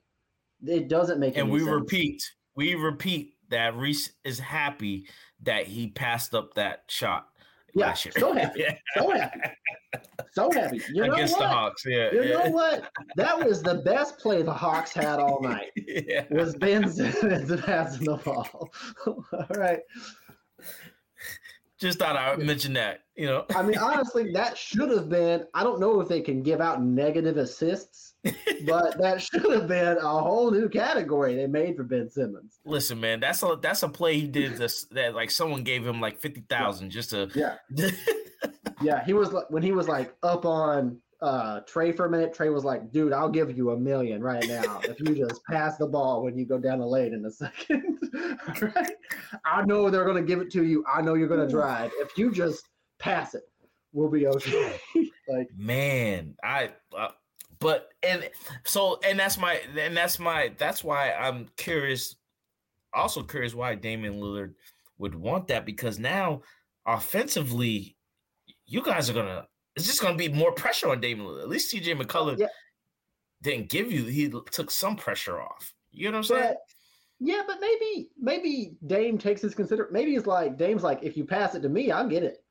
[0.66, 1.42] It doesn't make sense.
[1.44, 1.70] And we sense.
[1.70, 2.22] repeat,
[2.54, 5.08] we repeat that Reese is happy
[5.42, 7.28] that he passed up that shot.
[7.74, 8.60] Yeah, so happy.
[8.66, 8.74] Yeah.
[8.94, 9.40] So happy.
[10.32, 10.80] So happy.
[10.92, 11.40] You know Against what?
[11.40, 11.84] the Hawks.
[11.86, 12.10] Yeah.
[12.12, 12.44] You yeah.
[12.44, 12.90] know what?
[13.16, 15.70] That was the best play the Hawks had all night.
[15.76, 16.24] yeah.
[16.30, 18.70] Was Ben Simmons passing the ball.
[19.06, 19.80] all right.
[21.78, 23.00] Just thought I would mention that.
[23.16, 23.44] You know.
[23.54, 25.44] I mean, honestly, that should have been.
[25.54, 28.11] I don't know if they can give out negative assists,
[28.66, 32.60] but that should have been a whole new category they made for Ben Simmons.
[32.64, 36.00] Listen, man, that's a that's a play he did this that like someone gave him
[36.00, 37.56] like fifty thousand just to Yeah,
[38.82, 39.04] yeah.
[39.04, 42.32] He was like when he was like up on uh Trae for a minute.
[42.32, 45.76] Trae was like, "Dude, I'll give you a million right now if you just pass
[45.76, 47.98] the ball when you go down the lane in a second.
[48.60, 48.92] right?
[49.44, 50.84] I know they're gonna give it to you.
[50.86, 51.90] I know you're gonna drive.
[51.96, 52.68] If you just
[53.00, 53.42] pass it,
[53.92, 54.78] we'll be okay.
[55.28, 57.08] like, man i uh,
[57.62, 58.28] but and
[58.64, 62.16] so and that's my and that's my that's why i'm curious
[62.94, 64.52] also curious why Damian Lillard
[64.98, 66.42] would want that because now
[66.86, 67.96] offensively
[68.66, 69.46] you guys are gonna
[69.76, 71.42] it's just gonna be more pressure on Damian Lillard.
[71.42, 72.48] At least CJ McCollum Yeah.
[73.42, 75.72] didn't give you he took some pressure off.
[75.90, 76.42] You know what I'm saying?
[76.42, 76.56] but
[77.20, 79.88] yeah, but maybe maybe Dame takes his consider.
[79.92, 82.41] Maybe it's like Dame's like, if you pass it to me, I'll get it.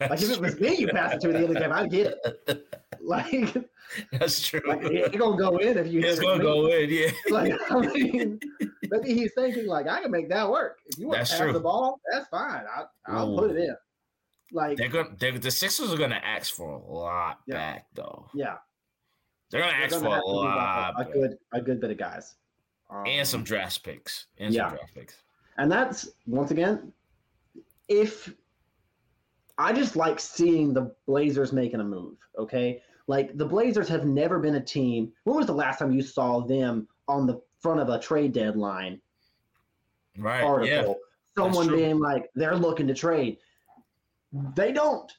[0.00, 1.90] Like if it was me, you pass it to the end of the game, I'd
[1.90, 2.14] get
[2.46, 2.64] it.
[3.00, 3.54] Like,
[4.12, 4.60] That's true.
[4.66, 6.00] like it's gonna go in if you.
[6.00, 6.10] hit it.
[6.10, 7.10] it's gonna to go in, yeah.
[7.30, 8.38] Like I mean,
[8.90, 10.78] maybe he's thinking like I can make that work.
[10.86, 11.52] If you want That's to pass true.
[11.54, 12.64] the ball, that's fine.
[12.76, 13.74] I, I'll put it in.
[14.52, 17.54] Like They're gonna they're, the Sixers are gonna ask for a lot Yeah.
[17.54, 18.28] back though.
[18.34, 18.56] yeah,
[19.50, 21.60] They're gonna they're ask gonna for a to give up lot a, a good a
[21.62, 22.34] good bit of guys.
[22.90, 24.26] Um, and some draft picks.
[24.36, 24.68] And Yeah.
[24.68, 25.14] some draft picks.
[25.56, 26.92] And that's once again,
[27.88, 28.34] if
[29.58, 32.80] I just like seeing the Blazers making a move, okay?
[33.08, 35.12] Like the Blazers have never been a team.
[35.24, 39.00] When was the last time you saw them on the front of a trade deadline
[40.16, 40.42] Right.
[40.42, 40.68] article?
[40.70, 41.42] Yeah.
[41.42, 43.38] Someone being like, they're looking to trade.
[44.54, 45.10] They don't.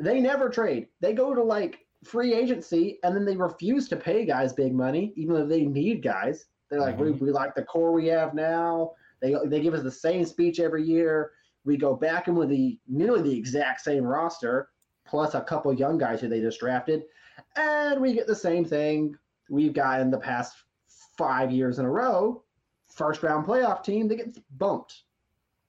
[0.00, 0.88] They never trade.
[1.00, 5.12] They go to like free agency and then they refuse to pay guys big money,
[5.16, 6.46] even though they need guys.
[6.70, 7.18] They're like, mm-hmm.
[7.18, 8.92] we, we like the core we have now.
[9.20, 11.32] They, they give us the same speech every year.
[11.64, 14.68] We go back in with the nearly the exact same roster,
[15.06, 17.04] plus a couple young guys who they just drafted,
[17.56, 19.14] and we get the same thing
[19.48, 20.56] we've got in the past
[21.16, 22.42] five years in a row.
[22.88, 25.02] First round playoff team that gets bumped.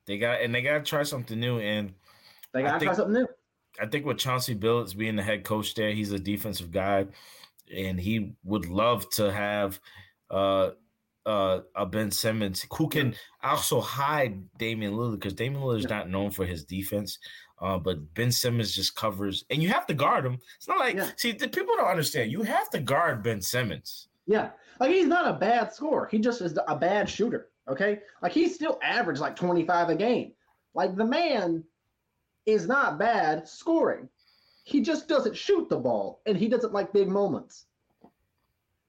[0.05, 1.59] They got and they gotta try something new.
[1.59, 1.93] And
[2.53, 3.27] They got to try something new.
[3.81, 7.07] I think with Chauncey Billups being the head coach there, he's a defensive guy,
[7.75, 9.79] and he would love to have
[10.29, 10.71] uh
[11.25, 16.09] uh, a Ben Simmons who can also hide Damian Lillard because Damian Lillard is not
[16.09, 17.19] known for his defense.
[17.61, 20.37] Uh, but Ben Simmons just covers, and you have to guard him.
[20.57, 21.09] It's not like Yeah.
[21.15, 22.29] see the people don't understand.
[22.31, 24.09] You have to guard Ben Simmons.
[24.25, 26.07] Yeah, like he's not a bad scorer.
[26.11, 27.49] He just is a bad shooter.
[27.69, 30.33] Okay, like he's still average like twenty five a game.
[30.73, 31.63] Like the man
[32.45, 34.09] is not bad scoring.
[34.65, 37.67] He just doesn't shoot the ball, and he doesn't like big moments.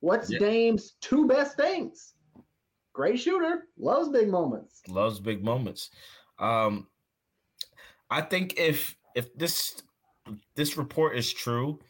[0.00, 0.38] What's Yeah.
[0.40, 2.14] Dame's two best things?
[2.94, 4.80] Great shooter, loves big moments.
[4.88, 5.90] loves big moments.
[6.38, 6.88] Um,
[8.08, 9.82] I think if if this
[10.54, 11.80] this report is true,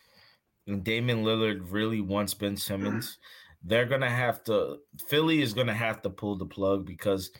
[0.67, 3.19] and Damian Lillard really wants Ben Simmons,
[3.63, 4.79] they're gonna have to.
[5.07, 7.31] Philly is gonna have to pull the plug because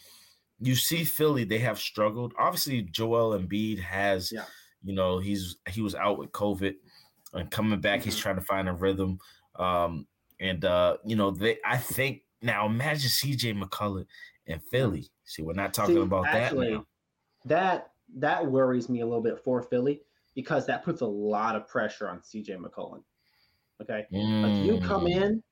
[0.61, 2.35] you see Philly they have struggled.
[2.39, 4.45] Obviously, Joel Embiid has, Yeah.
[4.83, 6.75] you know, he's he was out with COVID
[7.33, 8.21] and coming back, he's Mhm.
[8.21, 9.19] trying to find a rhythm.
[9.55, 10.07] Um,
[10.39, 14.07] and uh, you know, they I think now imagine CJ McCollum
[14.47, 15.09] in Philly.
[15.25, 16.87] See, we're not talking See, about actually, that now.
[17.47, 20.03] That that worries me a little bit for Philly
[20.35, 23.03] because that puts a lot of pressure on CJ McCollum.
[23.83, 24.07] Okay.
[24.13, 25.43] Like you come Mm, in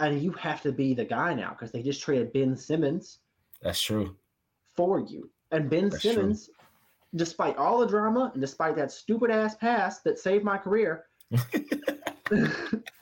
[0.00, 3.18] and you have to be the guy now because they just traded Ben Simmons
[3.62, 4.16] That's true.
[4.74, 5.30] for you.
[5.52, 6.12] And Ben That's true.
[6.12, 6.50] Simmons,
[7.14, 11.04] despite all the drama and despite that stupid ass pass that saved my career,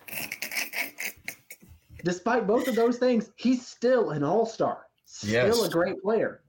[2.04, 4.87] despite both of those things, he's still an all star.
[5.04, 5.62] Still Yes.
[5.64, 6.42] a great player.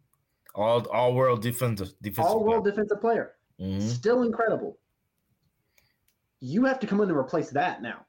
[0.56, 2.26] All all world defensive defensive.
[2.32, 3.36] All world defensive player.
[3.60, 3.82] Mhm.
[3.82, 4.78] Still incredible.
[6.42, 8.06] You have to come in and replace that now.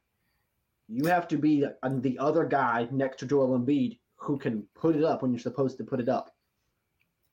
[0.88, 4.96] You have to be the, the other guy next to Joel Embiid who can put
[4.96, 6.34] it up when you're supposed to put it up.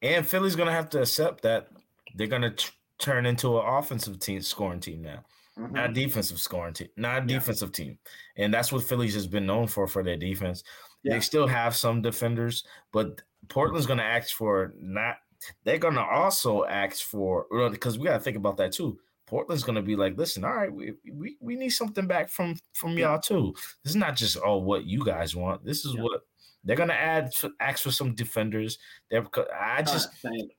[0.02, 1.70] And Philly's gonna have to accept that
[2.16, 5.24] they're gonna t- turn into an offensive team scoring team now,
[5.58, 5.94] not mm-hmm.
[5.94, 7.38] defensive scoring team, not Yeah.
[7.40, 7.98] defensive team.
[8.36, 10.64] And that's what Philly's has been known for for their defense.
[11.04, 11.14] Yeah.
[11.14, 15.18] They still have some defenders, but Portland's gonna ask for not.
[15.64, 19.00] They're gonna also ask for because we gotta think about that too.
[19.26, 22.98] Portland's gonna be like, listen, all right, we we, we need something back from from
[22.98, 23.54] y'all too.
[23.84, 25.66] This is not just oh what you guys want.
[25.66, 26.04] This is Yeah.
[26.04, 26.22] what
[26.64, 28.80] they're gonna add for, ask for some defenders.
[29.10, 30.52] They're I uh, just Just think.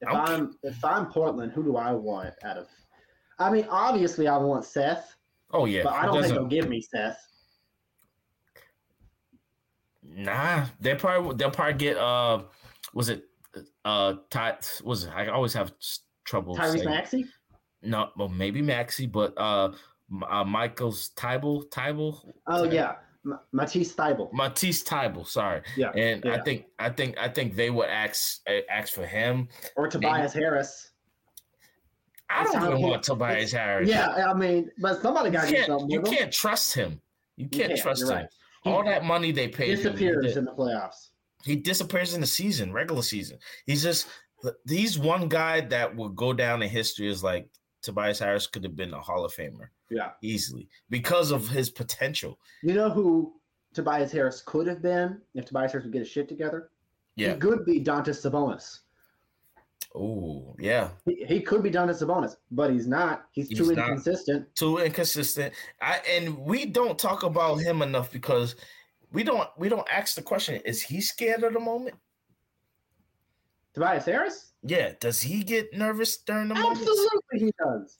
[0.00, 2.66] If I'm if I'm Portland, who do I want out of?
[3.38, 5.16] I mean, obviously I want Seth,
[5.52, 7.18] oh yeah, but I don't think they'll give me Seth.
[10.02, 12.42] Nah, they probably they'll probably get uh
[12.92, 13.24] was it
[13.84, 15.72] uh Ty was it I always have
[16.24, 17.26] trouble Tyrese saying Maxey.
[17.82, 19.72] no well maybe Maxey but uh,
[20.28, 24.32] uh Michael's Thybulle Thybulle Oh yeah, M- Matisse Thybulle.
[24.32, 28.60] Matisse Thybulle sorry Yeah, and I think I think I think they would ask uh,
[28.70, 30.90] ask for him or Tobias Harris.
[32.34, 35.56] I don't he- want Tobias Harris Yeah, I mean, but somebody got to you do
[35.56, 35.90] can't something.
[35.90, 37.00] you can't trust him
[37.36, 38.26] you can't can't, trust him right.
[38.62, 41.08] He all that money they paid he disappears did- in the playoffs.
[41.44, 43.38] he disappears in the season, regular season.
[43.66, 44.08] He's just
[44.68, 47.48] he's one guy that will go down in history as like
[47.82, 50.10] Tobias Harris could have been a Hall of Famer Yeah.
[50.22, 52.38] easily because of his potential.
[52.62, 53.34] You know who
[53.74, 56.70] Tobias Harris could have been if Tobias Harris would get his shit together?
[57.16, 57.34] Yeah.
[57.34, 58.80] He could be Dontas Sabonis.
[59.96, 60.88] Oh, yeah.
[61.06, 63.26] He, he could be Dontas Sabonis, but he's not.
[63.30, 63.88] He's, He's too not.
[63.88, 64.52] inconsistent.
[64.56, 65.54] Too inconsistent.
[65.80, 68.56] I and we don't talk about him enough because
[69.12, 71.96] we don't we don't ask the question, is he scared of the moment?
[73.72, 74.52] Tobias Harris?
[74.62, 74.92] Yeah.
[75.00, 76.78] Does he get nervous during the moment?
[76.80, 77.98] Absolutely, he does.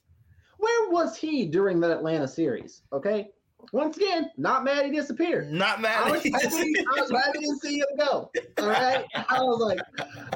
[0.59, 2.83] Where was he during that Atlanta series?
[2.93, 3.29] Okay.
[3.73, 5.51] Once again, not mad he disappeared.
[5.51, 6.07] Not mad.
[6.07, 8.31] I was, happy, I was happy to see him go.
[8.59, 9.05] All right.
[9.15, 9.79] I was like,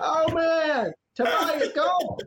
[0.01, 2.19] oh man, Tobias gone.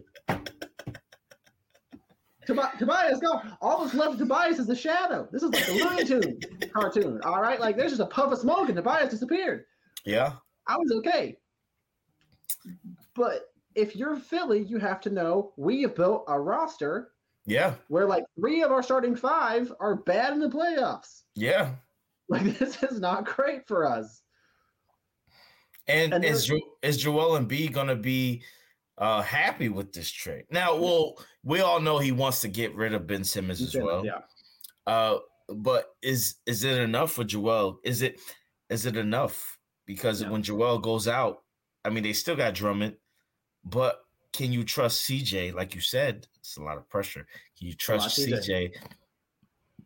[2.48, 3.56] Tobi- Tobias gone.
[3.62, 5.28] All that's left of Tobias is the shadow.
[5.32, 6.40] This is like a Looney Tune
[6.74, 7.22] cartoon.
[7.24, 7.60] All right.
[7.60, 9.66] Like there's just a puff of smoke and Tobias disappeared.
[10.06, 10.34] yeah.
[10.68, 11.38] I was okay.
[13.16, 17.12] But if you're Philly, you have to know we have built a roster
[17.48, 17.74] Yeah.
[17.88, 21.24] where like three of our starting five are bad in the playoffs.
[21.36, 21.72] Yeah.
[22.30, 24.22] Like this is not great for us.
[25.88, 28.44] And, And is jo- is Joel Embiid gonna be
[29.02, 30.46] uh happy with this trade?
[30.52, 34.06] Now, well, we all know he wants to get rid of Ben Simmons as well.
[34.06, 34.20] Yeah.
[34.88, 35.18] Uh,
[35.50, 37.80] but is is it enough for Joel?
[37.84, 38.22] Is it
[38.70, 39.58] is it enough?
[39.86, 40.30] Because Yeah.
[40.30, 41.44] when Joel goes out,
[41.84, 42.96] I mean, they still got Drummond,
[43.66, 45.54] but can you trust CJ?
[45.54, 47.28] Like you said, it's a lot of pressure.
[47.58, 48.40] Can you trust CJ.
[48.40, 48.74] CJ?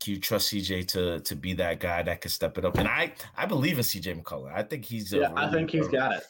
[0.02, 2.78] Can you trust CJ to to be that guy that can step it up?
[2.78, 4.54] And I I believe in CJ McCollum.
[4.54, 6.24] I think he's Yeah, I think he's got it.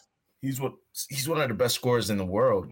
[0.45, 0.73] He's what
[1.09, 2.71] he's one of the best scorers in the world.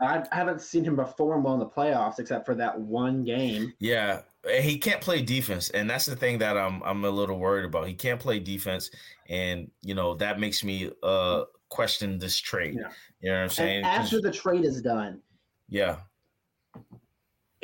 [0.00, 3.72] I haven't seen him perform well in the playoffs except for that one game.
[3.80, 4.20] Yeah,
[4.60, 7.88] he can't play defense, and that's the thing that I'm I'm a little worried about.
[7.88, 8.90] He can't play defense,
[9.28, 12.76] and you know that makes me uh question this trade.
[12.80, 12.88] Yeah.
[13.20, 13.76] You know what I'm saying?
[13.78, 15.20] And after the trade is done,
[15.68, 15.96] yeah.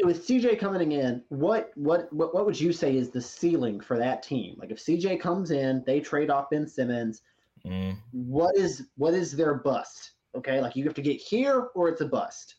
[0.03, 3.97] With CJ coming in, what, what what what would you say is the ceiling for
[3.99, 4.57] that team?
[4.59, 7.23] Like if CJ comes in, they trade off Ben Simmons.
[7.67, 7.97] Mm.
[8.13, 10.13] What is what is their bust?
[10.35, 12.57] Okay, like you have to get here or it's a bust.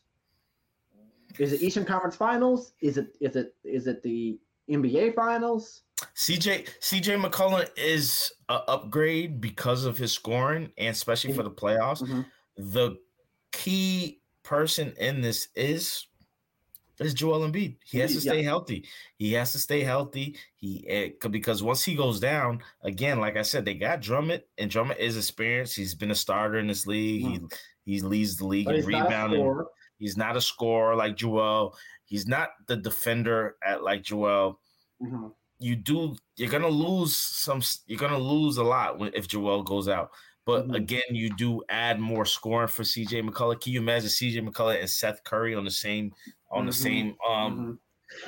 [1.38, 2.72] Is it Eastern Conference Finals?
[2.80, 4.38] Is it is it is it the
[4.70, 5.82] NBA Finals?
[6.14, 12.02] CJ CJ McCollum is an upgrade because of his scoring and especially for the playoffs.
[12.02, 12.22] Mm-hmm.
[12.56, 12.96] The
[13.52, 16.06] key person in this is
[17.00, 17.76] is Joel Embiid.
[17.84, 18.48] He has to stay yeah.
[18.48, 18.84] healthy.
[19.18, 20.36] He has to stay healthy.
[20.56, 24.70] He uh, because once he goes down again, like I said, they got Drummond, and
[24.70, 25.76] Drummond is experienced.
[25.76, 27.24] He's been a starter in this league.
[27.24, 27.46] Mm-hmm.
[27.84, 29.64] He he leads the league in rebounding.
[29.98, 31.74] He's not a scorer like Joel.
[32.04, 34.60] He's not the defender at like Joel.
[35.02, 35.28] Mm-hmm.
[35.58, 36.16] You do.
[36.36, 37.62] You're gonna lose some.
[37.86, 40.10] You're gonna lose a lot when, if Joel goes out.
[40.46, 40.74] But mm-hmm.
[40.74, 43.60] again, you do add more scoring for CJ McCollum.
[43.60, 46.12] Can you imagine CJ McCollum and Seth Curry on the same
[46.56, 46.66] on mm-hmm.
[46.66, 47.78] the same um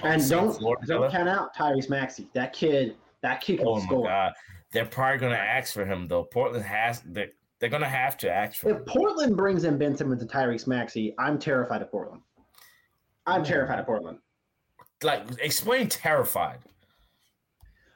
[0.00, 0.06] mm-hmm.
[0.06, 2.28] and don't don't count out Tyrese Maxey.
[2.34, 4.04] That kid, that kid can oh score.
[4.04, 4.32] my god.
[4.72, 6.24] They're probably gonna ask for him though.
[6.24, 8.84] Portland has they're, they're gonna have to ask for if him.
[8.84, 12.22] Portland brings in Ben Simmons and Tyrese Maxey, I'm terrified of Portland.
[13.26, 14.18] I'm terrified of Portland.
[15.02, 16.58] Like explain terrified.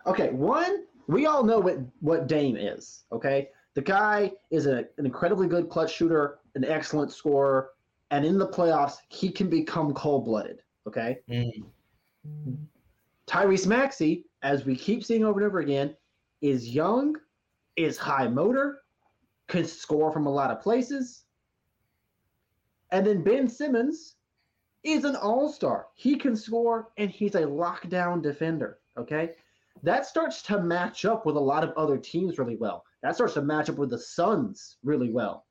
[0.07, 3.49] Okay, one, we all know what what Dame is, okay?
[3.75, 7.71] The guy is a, an incredibly good clutch shooter, an excellent scorer,
[8.13, 10.61] and in the playoffs, he can become cold blooded.
[10.87, 11.19] Okay.
[11.29, 11.65] Mm.
[13.27, 15.97] Tyrese Maxey, as we keep seeing over and over again,
[16.43, 17.17] is young,
[17.77, 18.83] is high motor,
[19.49, 21.25] can score from a lot of places.
[22.91, 24.17] And then Ben Simmons
[24.85, 25.87] is an all star.
[25.95, 28.79] He can score and he's a lockdown defender.
[28.99, 29.31] Okay.
[29.83, 33.35] That starts to match up with a lot of other teams really well that starts
[33.35, 35.47] to match up with the Suns really well.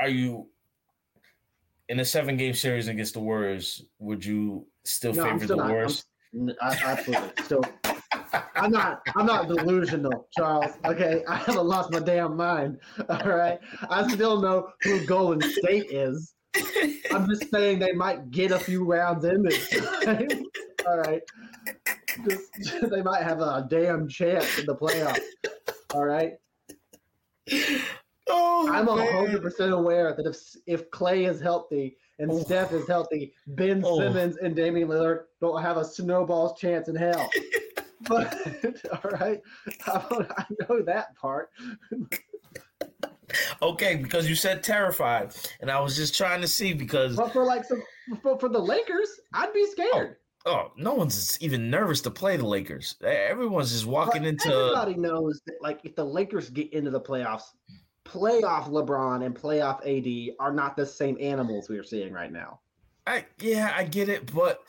[0.00, 0.48] Are you
[1.88, 3.84] in a seven game series against the Warriors?
[3.98, 6.04] Would you still no, favor still the not, Warriors?
[6.60, 7.44] I, absolutely.
[7.44, 7.64] Still,
[8.56, 9.02] I'm not.
[9.16, 10.72] I'm not delusional, Charles.
[10.84, 12.78] Okay, I haven't lost my damn mind.
[13.08, 16.34] All right, I still know who Golden State is.
[17.10, 19.68] I'm just saying they might get a few rounds in this.
[20.04, 20.28] Time.
[20.86, 21.22] All right.
[22.28, 25.20] Just, they might have a damn chance in the playoffs.
[25.92, 26.34] All right.
[28.28, 32.42] Oh, I'm hundred percent aware that if if Klay is healthy and oh.
[32.42, 33.98] Steph is healthy, Ben oh.
[33.98, 37.28] Simmons and Damian Lillard don't have a snowball's chance in hell.
[38.08, 38.34] but
[38.92, 39.40] all right,
[39.86, 41.50] I, I know that part.
[43.62, 47.16] okay, because you said terrified, and I was just trying to see because.
[47.16, 47.82] But for like some,
[48.22, 50.16] for, for the Lakers, I'd be scared.
[50.46, 52.96] Oh, oh no one's even nervous to play the Lakers.
[53.02, 54.54] Everyone's just walking but into.
[54.54, 57.52] Everybody knows that, like, if the Lakers get into the playoffs,
[58.04, 62.60] playoff LeBron and playoff AD are not the same animals we are seeing right now.
[63.06, 64.62] I yeah, I get it, but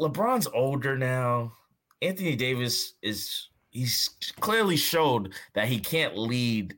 [0.00, 1.52] LeBron's older now.
[2.02, 4.10] Anthony Davis is he's
[4.40, 6.76] clearly showed that he can't lead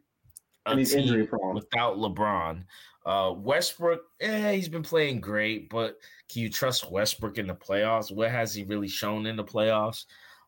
[0.66, 2.64] a team without LeBron.
[3.04, 5.98] Uh, Westbrook, eh, he's been playing great, but
[6.30, 8.12] can you trust Westbrook in the playoffs?
[8.12, 10.06] What has he really shown in the playoffs?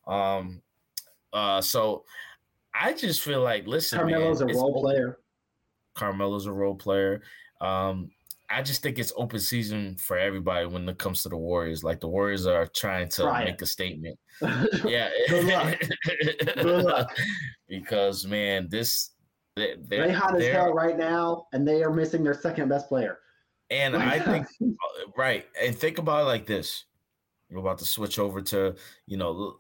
[0.09, 0.61] Um,
[1.33, 2.05] uh, so
[2.75, 5.19] I just feel like, listen, Carmelo's man, a role player.
[5.95, 7.23] Carmelo's a role player.
[7.61, 8.11] Um,
[8.51, 11.85] I just think it's open season for everybody when it comes to the Warriors.
[11.85, 13.63] Like the Warriors are trying to Try make it.
[13.63, 14.19] a statement.
[14.85, 15.11] yeah.
[15.29, 15.81] Good luck.
[16.55, 17.17] Good luck.
[17.69, 19.11] because man, this
[19.59, 22.89] they, they're, they hot as hell right now, and they are missing their second best
[22.89, 23.19] player.
[23.71, 24.47] And I think
[25.17, 26.85] right, and think about it like this:
[27.51, 29.57] we're about to switch over to you know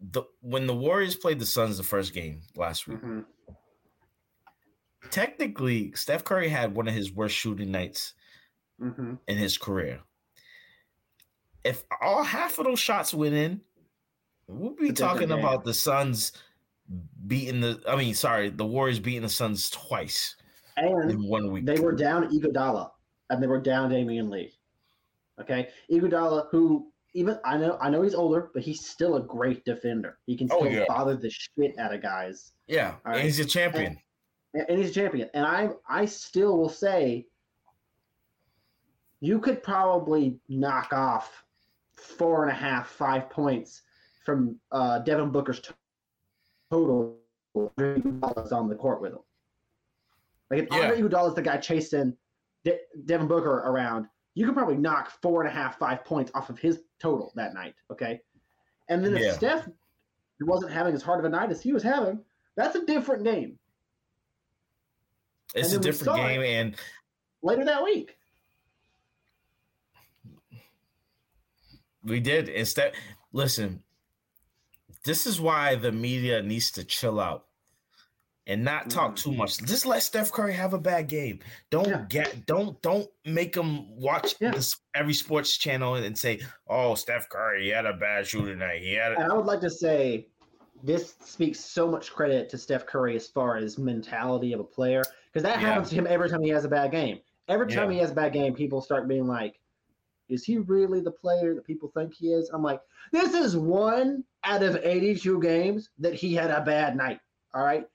[0.00, 2.98] the when the Warriors played the Suns the first game last week.
[2.98, 3.20] Mm-hmm.
[5.10, 8.14] Technically, Steph Curry had one of his worst shooting nights
[8.80, 9.14] mm-hmm.
[9.26, 10.00] in his career.
[11.64, 13.60] If all half of those shots went in,
[14.46, 16.32] we'll be talking about the Suns
[17.26, 17.82] beating the.
[17.86, 20.36] I mean, sorry, the Warriors beating the Suns twice
[20.76, 21.66] and in one week.
[21.66, 22.90] They were down Iguodala
[23.28, 24.52] and they were down Damion Lee.
[25.40, 29.64] Okay, Iguodala, who even I know I know he's older, but he's still a great
[29.64, 30.18] defender.
[30.26, 30.84] He can oh, still oh, yeah.
[30.88, 32.52] bother the shit out of guys.
[32.66, 33.16] Yeah, right?
[33.16, 33.98] and he's a champion.
[34.54, 35.28] And, and he's a champion.
[35.34, 37.26] And I I still will say
[39.20, 41.44] you could probably knock off
[41.96, 43.82] four and a half, five points
[44.24, 45.60] from uh, Devin Booker's
[46.70, 47.18] total
[47.54, 49.18] on the court with him.
[50.50, 50.78] Like if yeah.
[50.78, 52.16] Andre Iguodala is the guy chasing
[52.64, 56.50] De- Devin Booker around, you could probably knock four and a half, five points off
[56.50, 57.74] of his total that night.
[57.90, 58.20] Okay.
[58.88, 59.32] And then if Yeah.
[59.32, 59.68] Steph
[60.40, 62.24] wasn't having as hard of a night as he was having,
[62.56, 63.58] that's a different game
[65.54, 66.76] It's a And then we different game, and
[67.42, 68.16] later that week.
[72.02, 72.94] we did instead.
[73.32, 73.82] Listen,
[75.04, 77.46] this is why the media needs to chill out
[78.50, 79.38] and not talk too mm-hmm.
[79.38, 79.58] much.
[79.58, 81.38] Just let Steph Curry have a bad game.
[81.70, 82.04] Don't Yeah.
[82.08, 84.50] get don't don't make him watch Yeah.
[84.50, 88.82] this every sports channel and say, "Oh, Steph Curry, he had a bad shooting night.
[88.82, 90.26] He had." A, And I would like to say
[90.82, 95.02] this speaks so much credit to Steph Curry as far as mentality of a player
[95.26, 95.68] because that Yeah.
[95.68, 97.20] happens to him every time he has a bad game.
[97.48, 99.60] Every time he has a bad game, people start being like,
[100.28, 102.80] "Is he really the player that people think he is?" I'm like,
[103.12, 107.20] "This is one out of 82 games that he had a bad night."
[107.54, 107.86] All right.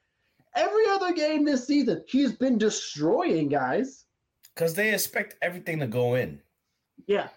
[0.56, 4.06] Every other game this season, he's been destroying guys.
[4.54, 6.40] Because they expect everything to go in.
[7.08, 7.28] Yeah.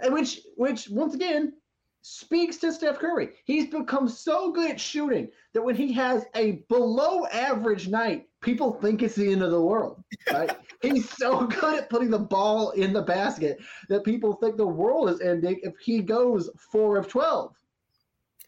[0.00, 1.54] And which which once again
[2.02, 3.30] speaks to Steph Curry.
[3.44, 8.72] He's become so good at shooting that when he has a below average night, people
[8.72, 10.02] think it's the end of the world.
[10.32, 10.56] Right?
[10.82, 13.58] He's so good at putting the ball in the basket
[13.88, 17.54] that people think the world is ending if he goes 4 of 12.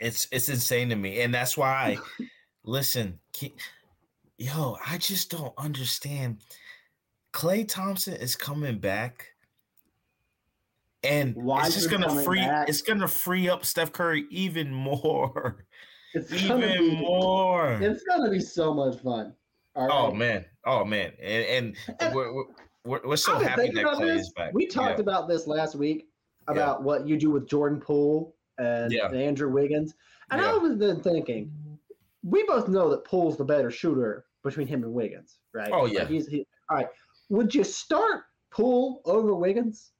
[0.01, 1.99] It's it's insane to me, and that's why.
[2.65, 3.53] listen, ke-
[4.43, 6.39] yo, I just don't understand.
[7.33, 9.29] Klay Thompson is coming back,
[11.03, 12.41] and Why it's just gonna free.
[12.41, 12.69] back?
[12.69, 15.65] It's gonna free up Steph Curry even more,
[16.15, 17.73] It's even be more.
[17.81, 19.35] it's gonna be so much fun.
[19.75, 19.91] All oh, right.
[19.93, 22.49] Oh man, oh man, and, and And- we're, we're-
[22.85, 24.23] we're we're so happy that Klay this.
[24.27, 24.53] is back.
[24.53, 25.03] We talked Yeah.
[25.03, 26.09] about this last week
[26.49, 29.07] about what you do with Jordan Poole and, Yeah.
[29.07, 29.95] and Andrew Wiggins.
[30.33, 30.51] And Yeah.
[30.51, 31.53] I was then thinking,
[32.25, 35.71] we both know that Poole's the better shooter between him and Wiggins, right?
[35.73, 36.05] Oh, Like, yeah.
[36.07, 36.89] he's he, all right.
[37.31, 39.93] Would you start Poole over Wiggins?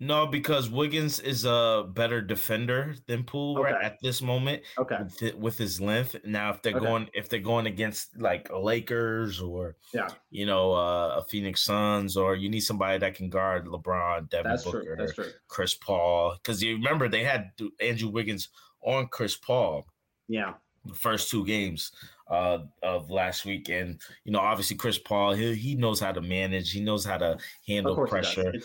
[0.00, 4.62] No, because Wiggins is a better defender than Poole right at this moment.
[4.76, 4.98] Okay.
[5.00, 6.16] with, it- with his length.
[6.24, 6.84] Now, if they're Okay.
[6.84, 10.08] going if they're going against like Lakers or Yeah.
[10.30, 14.50] you know uh, a Phoenix Suns, or you need somebody that can guard LeBron, Devin
[14.50, 14.96] That's Booker, true.
[14.98, 15.30] That's true.
[15.46, 18.48] Chris Paul, because you remember they had Andrew Wiggins
[18.82, 19.86] on Chris Paul
[20.28, 20.54] Yeah.
[20.86, 21.92] The first two games
[22.30, 26.20] uh, of last week, and you know obviously Chris Paul he he knows how to
[26.20, 28.52] manage, he knows how to handle pressure.
[28.52, 28.60] he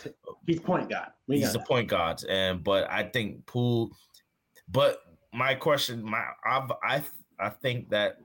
[0.46, 1.10] he's point guard.
[1.28, 3.92] We He's the point guard, and but I think Poole.
[4.72, 5.00] But
[5.34, 7.04] my question, my I've, I
[7.40, 8.18] I think that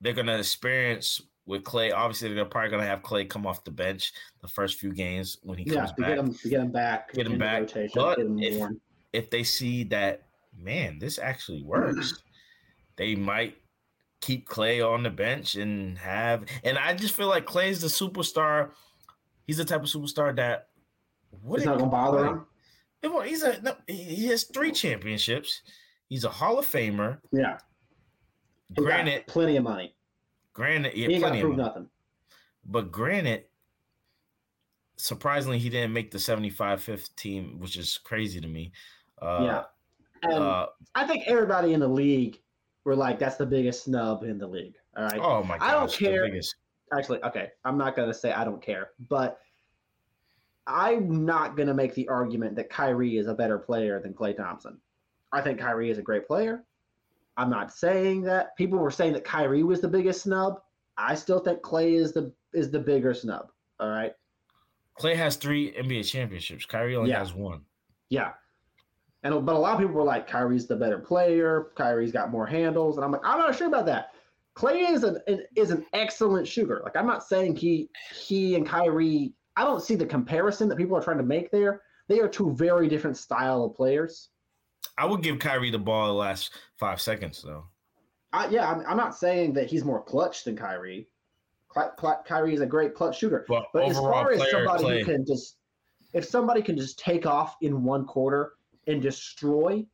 [0.00, 1.92] they're gonna experience with Klay.
[1.94, 4.12] Obviously, they're probably gonna have Klay come off the bench
[4.42, 6.08] the first few games when he Yeah, comes to back.
[6.10, 7.12] get him to get him back.
[7.14, 8.80] Get him back, Rotation, but get him if- warm.
[9.14, 10.22] If they see that,
[10.58, 12.23] man, this actually works,
[12.96, 13.56] they might
[14.20, 16.44] keep Klay on the bench and have.
[16.62, 18.70] And I just feel like Klay's the superstar.
[19.46, 20.68] He's the type of superstar that.
[21.42, 22.46] What It's not gonna bother him.
[23.02, 25.62] Well, He's a no, he has three championships.
[26.08, 27.18] He's a Hall of Famer.
[27.32, 27.58] Yeah.
[28.68, 29.94] He Granted, plenty of money.
[30.52, 31.62] granted, yeah, he ain't got to plenty of money.
[31.62, 31.88] nothing.
[32.64, 33.44] But granted,
[34.96, 38.72] surprisingly, he didn't make the 75th team, which is crazy to me.
[39.20, 39.62] Uh, yeah.
[40.22, 42.40] And uh, I think everybody in the league
[42.84, 44.74] were like, that's the biggest snub in the league.
[44.96, 45.18] All right.
[45.20, 45.66] oh my god!
[45.66, 46.24] I don't care.
[46.26, 46.54] Biggest,
[46.92, 47.48] Actually, okay.
[47.64, 49.40] I'm not going to say I don't care, but
[50.66, 54.36] I'm not going to make the argument that Kyrie is a better player than Klay
[54.36, 54.78] Thompson.
[55.32, 56.64] I think Kyrie is a great player.
[57.36, 60.60] I'm not saying that people were saying that Kyrie was the biggest snub.
[60.96, 63.48] I still think Klay is the is the bigger snub.
[63.80, 64.12] All right.
[65.00, 66.64] Klay has three NBA championships.
[66.66, 67.18] Kyrie only Yeah.
[67.18, 67.62] has one.
[68.10, 68.32] Yeah.
[69.24, 71.68] And but a lot of people were like, Kyrie's the better player.
[71.74, 74.10] Kyrie's got more handles, and I'm like, I'm not sure about that.
[74.54, 76.82] Klay is an, an is an excellent shooter.
[76.84, 79.32] Like I'm not saying he he and Kyrie.
[79.56, 81.82] I don't see the comparison that people are trying to make there.
[82.06, 84.28] They are two very different style of players.
[84.98, 87.64] I would give Kyrie the ball the last five seconds, though.
[88.32, 91.08] I, yeah, I'm, I'm not saying that he's more clutch than Kyrie.
[91.68, 93.44] Cly, Kyrie is a great clutch shooter.
[93.48, 95.56] But, But as overall far as somebody who can just,
[96.12, 98.52] if somebody can just take off in one quarter
[98.86, 99.84] and destroy,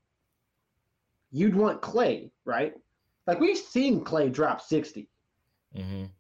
[1.31, 2.75] you'd want Klay, right?
[3.27, 5.09] Like we've seen Klay drop 60.
[5.77, 6.11] Mhm.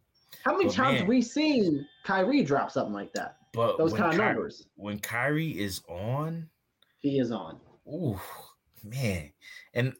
[0.44, 3.36] How many But times man- have we seen Kyrie drop something like that?
[3.52, 4.66] But Those kind of Ky- numbers.
[4.76, 6.48] when Kyrie is on,
[6.98, 7.58] He is on.
[7.88, 8.20] Ooh,
[8.84, 9.32] man.
[9.74, 9.96] And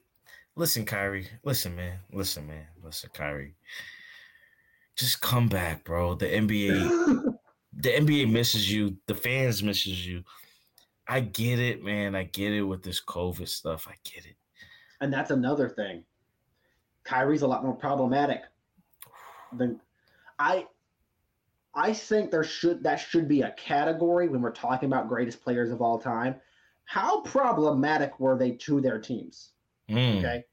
[0.55, 1.27] listen, Kyrie.
[1.43, 1.99] Listen, man.
[2.13, 2.67] Listen, man.
[2.81, 3.55] Listen, Kyrie.
[4.95, 6.13] Just come back, bro.
[6.15, 6.69] The NBA,
[7.73, 8.97] the NBA misses you.
[9.07, 10.23] The fans misses you.
[11.11, 12.15] I get it, man.
[12.15, 13.85] I get it with this COVID stuff.
[13.85, 14.37] I get it.
[15.01, 16.05] and that's another thing.
[17.03, 18.43] Kyrie's a lot more problematic
[19.51, 19.81] than
[20.39, 20.67] I.
[21.73, 25.69] I think there should that should be a category when we're talking about greatest players
[25.69, 26.35] of all time.
[26.85, 29.51] How problematic were they to their teams?
[29.89, 30.45] Mm, Okay.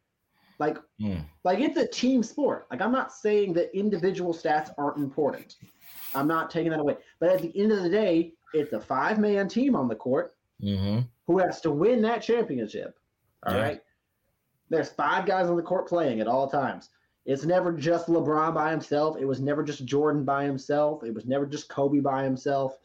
[0.58, 1.22] Like mm.
[1.44, 2.66] like it's a team sport.
[2.68, 5.54] Like I'm not saying that individual stats aren't important.
[6.16, 6.96] I'm not taking that away.
[7.20, 10.34] But at the end of the day, it's a five man team on the court
[10.60, 12.98] hmm who has to win that championship.
[13.46, 13.74] All right.
[13.74, 13.78] Yeah.
[14.70, 16.88] There's five guys on the court playing at all times.
[17.26, 19.18] It's never just LeBron by himself.
[19.20, 21.04] It was never just Jordan by himself.
[21.04, 22.78] It was never just Kobe by himself.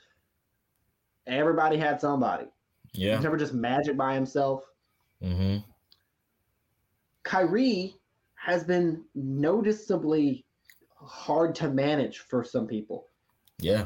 [1.26, 2.44] Everybody had somebody.
[2.44, 2.50] It
[2.94, 3.16] Yeah.
[3.16, 4.66] was never just Magic by himself.
[5.22, 5.58] Mm hmm
[7.24, 7.96] Kyrie
[8.36, 10.46] has been noticeably
[10.98, 13.08] hard to manage for some people.
[13.60, 13.86] Yeah.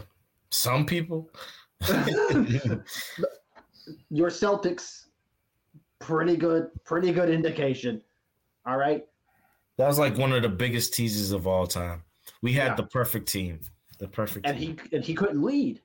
[0.49, 1.29] Some people.
[4.09, 5.05] Your Celtics,
[5.99, 8.01] pretty good, pretty good indication.
[8.65, 9.05] All right.
[9.77, 12.03] That was like one of the biggest teases of all time.
[12.41, 12.75] We had Yeah.
[12.75, 13.59] the perfect team.
[13.99, 14.77] The perfect And team.
[14.89, 15.81] he and he couldn't lead.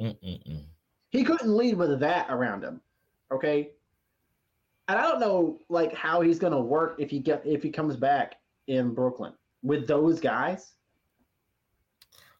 [0.00, 0.64] Mm-mm-mm.
[1.10, 2.80] He couldn't lead with that around him.
[3.32, 3.70] Okay.
[4.86, 7.96] And I don't know like how he's gonna work if he get if he comes
[7.96, 8.36] back
[8.68, 9.32] in Brooklyn
[9.62, 10.74] with those guys.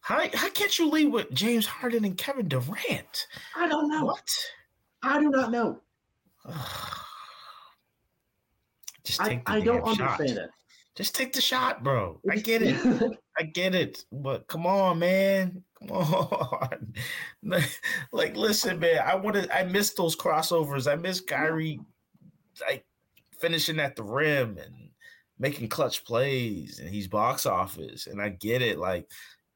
[0.01, 3.27] How how can't you lead with James Harden and Kevin Durant?
[3.55, 4.05] I don't know.
[4.05, 4.29] What?
[5.03, 5.81] I do not know.
[9.03, 10.19] Just I, take the I don't shot.
[10.19, 10.49] understand it.
[10.95, 12.19] Just take the shot, bro.
[12.29, 12.75] I get it.
[13.39, 14.03] I get it.
[14.11, 15.63] But come on, man.
[15.79, 16.93] Come on.
[18.11, 19.01] like, listen, man.
[19.05, 20.91] I wanted I missed those crossovers.
[20.91, 21.79] I miss Kyrie
[22.67, 22.85] like
[23.39, 24.89] finishing at the rim and
[25.39, 28.07] making clutch plays and he's box office.
[28.07, 28.77] And I get it.
[28.77, 29.09] Like,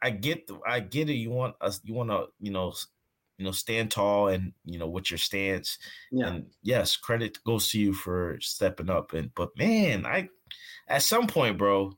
[0.03, 1.13] I get the I get it.
[1.15, 2.73] You want us you want to, you know,
[3.37, 5.77] you know, stand tall and you know with your stance.
[6.11, 6.27] yeah.
[6.27, 9.13] And yes, credit goes to you for stepping up.
[9.13, 10.27] And but man, I
[10.87, 11.93] at some point, bro,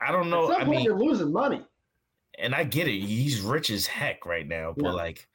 [0.00, 0.44] I don't know.
[0.50, 1.62] At some I point mean, you're losing money.
[2.38, 3.00] and I get it.
[3.00, 4.92] He's rich as heck right now, but Yeah.
[4.92, 5.28] like,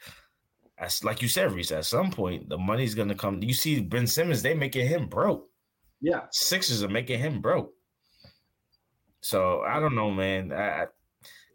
[0.78, 3.42] as like you said, Reese, at some point the money's gonna come.
[3.42, 5.48] You see, Ben Simmons, they making him broke.
[6.02, 6.22] Yeah.
[6.32, 7.74] Sixers are making him broke.
[9.22, 10.52] So I don't know, man.
[10.52, 10.88] I,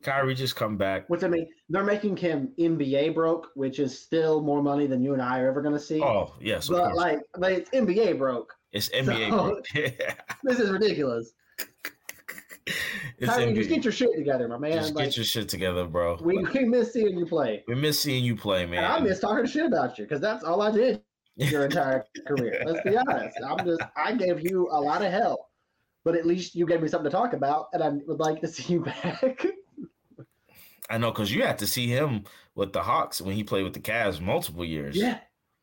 [0.06, 1.10] Kyrie just come back.
[1.10, 5.14] Which I mean, they're making him NBA broke, which is still more money than you
[5.14, 6.00] and I are ever gonna see.
[6.00, 8.54] Oh yes, but like, but it's NBA broke.
[8.70, 9.30] it's NBA.
[9.30, 9.66] so- broke.
[10.44, 11.32] This is ridiculous.
[13.18, 14.74] it's Kyrie, just get your shit together, my man.
[14.74, 16.18] Just like, get your shit together, bro.
[16.22, 17.64] we, we miss seeing you play.
[17.66, 18.84] We miss seeing you play, man.
[18.84, 21.02] And I miss talking shit about you because that's all I did
[21.34, 22.62] your entire career.
[22.64, 23.38] Let's be honest.
[23.44, 25.48] I'm just I gave you a lot of hell,
[26.04, 28.46] but at least you gave me something to talk about, and I would like to
[28.46, 29.44] see you back.
[30.90, 32.24] I know because you had to see him
[32.54, 34.96] with the Hawks when he played with the Cavs multiple years.
[34.96, 35.18] yeah.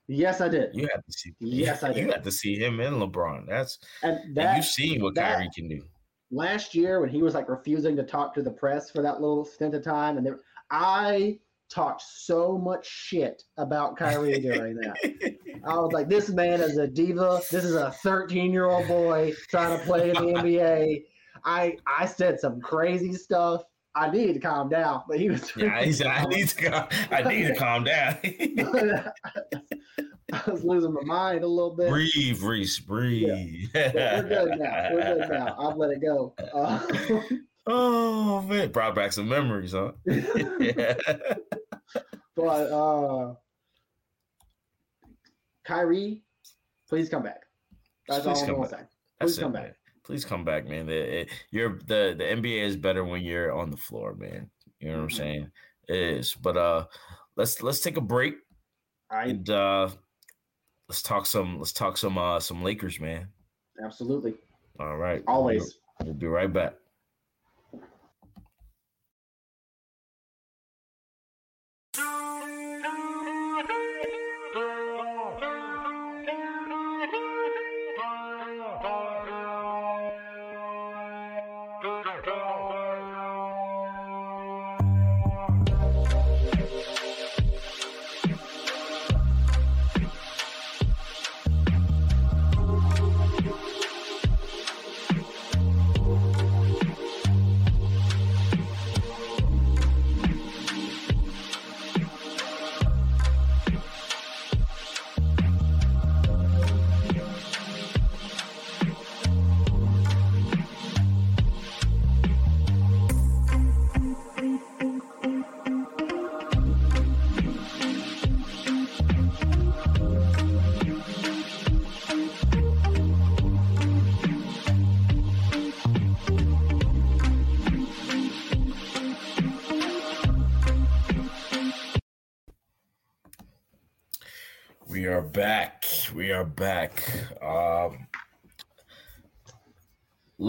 [0.09, 0.71] Yes, I did.
[0.73, 1.33] You had to see.
[1.39, 1.97] Yes, I did.
[2.05, 3.47] You had to see him and LeBron.
[3.47, 5.81] That's And and you've seen what that- Kyrie can do.
[6.29, 9.45] last year when he was like refusing to talk to the press for that little
[9.45, 11.39] stint of time, and there, I
[11.71, 14.97] talked so much shit about Kyrie during that.
[15.65, 17.39] I was like, this man is a diva.
[17.49, 21.03] This is a 13 year old boy trying to play in the NBA.
[21.45, 23.63] I I said some crazy stuff.
[23.95, 25.51] I need to calm down, but he was.
[25.55, 26.55] yeah, he said, I need to.
[26.71, 28.17] Calm, I need to calm down.
[30.33, 31.89] I was losing my mind a little bit.
[31.89, 32.79] breathe, Reese.
[32.79, 33.69] Breathe.
[33.71, 34.89] But we're good now.
[34.91, 35.55] We're good now.
[35.59, 36.33] I've let it go.
[37.65, 39.91] Uh, oh man, brought back some memories, huh?
[40.05, 40.95] yeah.
[42.35, 43.33] but uh,
[45.63, 46.23] Kyrie,
[46.89, 47.43] please come back.
[48.09, 48.79] That's Please all I'm come gonna back.
[48.81, 48.85] say.
[49.19, 49.73] That's Please it, come man.
[50.03, 50.85] Please come back, man.
[50.85, 54.49] The, it- you're the the NBA is better when you're on the floor, man.
[54.79, 55.17] You know what I'm Mhm.
[55.17, 55.51] saying?
[55.87, 56.33] It is.
[56.35, 56.87] But uh,
[57.35, 58.35] let's let's take a break
[59.09, 59.89] I and uh,
[60.89, 63.29] let's talk some let's talk some uh some Lakers, man.
[63.83, 64.35] absolutely
[64.79, 65.77] All right, always.
[66.03, 66.75] We'll be right back.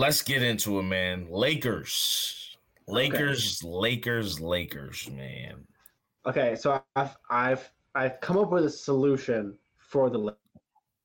[0.04, 1.26] Let's get into it, man.
[1.30, 3.72] Lakers, Lakers, okay.
[3.72, 5.66] Lakers, Lakers, man.
[6.26, 10.36] Okay, so I've I've I've come up with a solution for the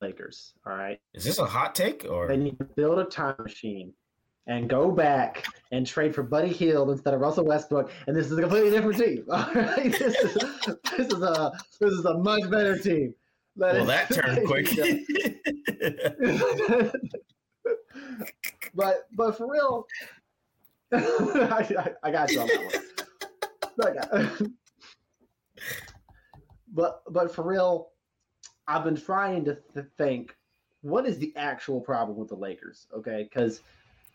[0.01, 0.53] Lakers.
[0.65, 0.99] All right.
[1.13, 3.93] Is this a hot take or they need to build a time machine
[4.47, 8.37] and go back and trade for Buddy Hield instead of Russell Westbrook, and this is
[8.37, 9.23] a completely different team.
[9.31, 10.33] All right, this is
[10.97, 13.13] this is a this is a much better team.
[13.55, 14.67] That well, is, that turned quick.
[18.79, 19.85] but but for real,
[20.93, 22.47] I, I, I, got you on
[23.77, 24.55] that one.
[26.73, 27.89] but but for real,
[28.67, 30.35] I've been trying to th- think
[30.81, 32.87] what is the actual problem with the Lakers?
[32.95, 33.61] Okay, because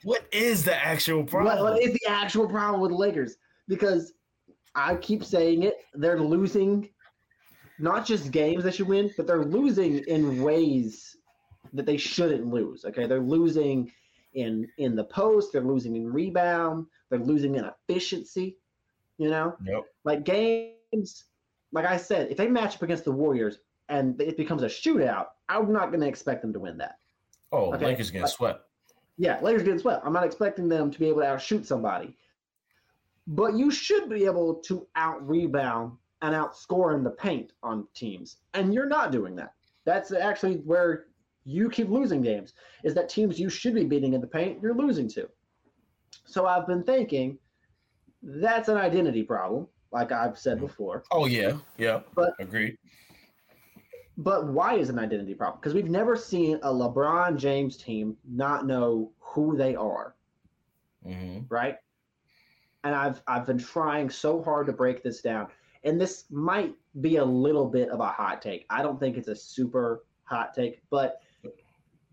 [0.03, 1.63] what is the actual problem?
[1.63, 3.37] What, what is the actual problem with the Lakers?
[3.69, 4.15] Because
[4.75, 6.89] I keep saying it, they're losing
[7.79, 11.17] not just games they should win, but they're losing in ways
[11.73, 12.85] that they shouldn't lose.
[12.85, 13.93] Okay, they're losing
[14.35, 18.57] in in the post, they're losing in rebound, they're losing in efficiency.
[19.19, 19.85] You know, yep.
[20.05, 21.25] like games.
[21.73, 23.59] Like I said, if they match up against the Warriors
[23.89, 26.97] and it becomes a shootout, I'm not going to expect them to win that.
[27.53, 27.87] Oh, okay?
[27.87, 28.67] Lakers getting swept.
[29.17, 30.05] Yeah, Lakers getting swept.
[30.05, 32.17] I'm not expecting them to be able to outshoot somebody.
[33.27, 38.39] But you should be able to out rebound and outscore in the paint on teams.
[38.55, 39.53] And you're not doing that.
[39.85, 41.07] That's actually where
[41.45, 44.75] you keep losing games, is that teams you should be beating in the paint, you're
[44.75, 45.29] losing to.
[46.25, 47.39] So I've been thinking
[48.23, 51.05] that's an identity problem, like I've said before.
[51.13, 52.01] Oh yeah, yeah.
[52.15, 52.79] But agreed.
[54.17, 55.59] But why is an identity problem?
[55.61, 60.15] Because we've never seen a LeBron James team not know who they are,
[61.05, 61.41] mm-hmm.
[61.49, 61.77] right?
[62.85, 65.49] And I've I've been trying so hard to break this down,
[65.83, 68.67] and this might be a little bit of a hot take.
[68.71, 71.21] I don't think it's a super hot take, but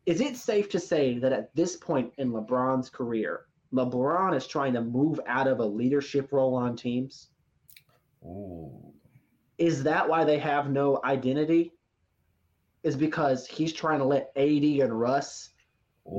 [0.05, 4.73] is it safe to say that at this point in LeBron's career, LeBron is trying
[4.73, 7.29] to move out of a leadership role on teams?
[8.23, 8.93] Ooh.
[9.57, 11.73] Is that why they have no identity?
[12.83, 15.49] is because he's trying to let AD and Russ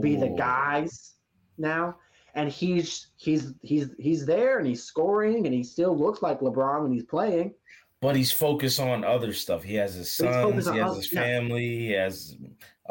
[0.01, 1.15] be the guys
[1.59, 1.97] now.
[2.35, 6.83] And he's he's he's he's there and he's scoring and he still looks like LeBron
[6.83, 7.53] when he's playing.
[8.01, 9.63] But he's focused on other stuff.
[9.63, 11.81] He has his sons, he has other, his family, yeah.
[11.81, 12.37] he has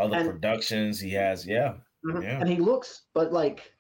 [0.02, 1.00] other and, productions.
[1.00, 1.74] He has, yeah,
[2.06, 2.22] mm-hmm.
[2.22, 2.40] yeah.
[2.40, 3.72] And he looks, but like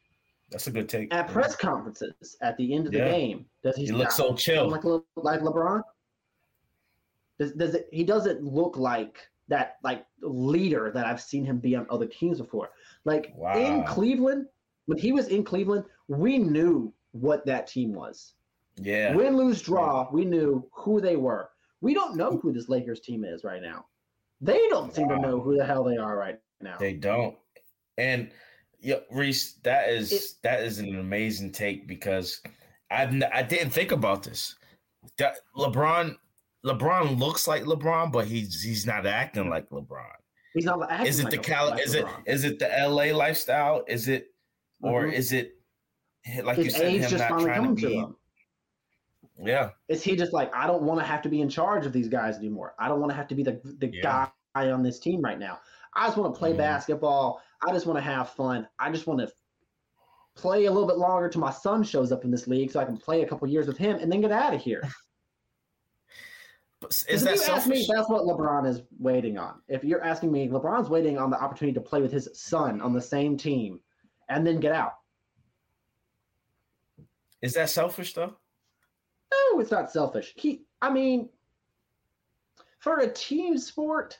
[0.49, 1.13] that's a good take.
[1.13, 1.33] At yeah.
[1.33, 3.11] press conferences at the end of the yeah.
[3.11, 4.83] game, does he, he look so chill like
[5.15, 5.81] like LeBron?
[7.39, 7.87] Does, does it?
[7.91, 9.17] He doesn't look like
[9.47, 12.69] that like leader that I've seen him be on other teams before.
[13.05, 13.55] Like wow.
[13.55, 14.47] in Cleveland,
[14.85, 18.33] when he was in Cleveland, we knew what that team was.
[18.77, 19.13] Yeah.
[19.13, 21.49] Win, lose, draw, we knew who they were.
[21.81, 23.85] We don't know who this Lakers team is right now.
[24.41, 25.15] They don't seem wow.
[25.15, 26.77] to know who the hell they are right now.
[26.79, 27.37] They don't.
[27.97, 28.31] And
[28.79, 32.41] yeah, Reese, that is it, that is an amazing take because
[32.89, 34.55] I've I didn't think about this.
[35.17, 36.15] That LeBron
[36.65, 40.05] LeBron looks like LeBron, but he's he's not acting like LeBron.
[40.53, 41.07] He's not acting.
[41.07, 41.69] Is it like the Cal?
[41.69, 43.83] Like is it is it the LA lifestyle?
[43.87, 44.27] Is it
[44.81, 45.13] or mm-hmm.
[45.13, 45.53] is it
[46.43, 47.81] like His you said him not trying to be?
[47.81, 48.15] To
[49.39, 49.69] yeah.
[49.87, 52.07] Is he just like I don't want to have to be in charge of these
[52.07, 52.73] guys anymore?
[52.79, 54.27] I don't want to have to be the the yeah.
[54.55, 55.59] guy on this team right now.
[55.93, 56.59] I just want to play mm-hmm.
[56.59, 57.41] basketball.
[57.67, 58.67] I just want to have fun.
[58.79, 59.31] I just want to
[60.35, 62.85] play a little bit longer till my son shows up in this league so I
[62.85, 64.81] can play a couple years with him and then get out of here.
[67.07, 67.69] Is that selfish?
[67.69, 69.61] Me, that's what LeBron is waiting on.
[69.67, 72.91] If you're asking me, LeBron's waiting on the opportunity to play with his son on
[72.91, 73.79] the same team
[74.29, 74.93] and then get out.
[77.43, 78.35] Is that selfish though?
[79.31, 80.33] No, it's not selfish.
[80.35, 81.29] He I mean
[82.79, 84.19] for a team sport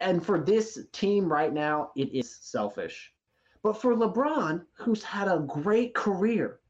[0.00, 3.12] and for this team right now, it is selfish.
[3.62, 6.60] But for LeBron, who's had a great career,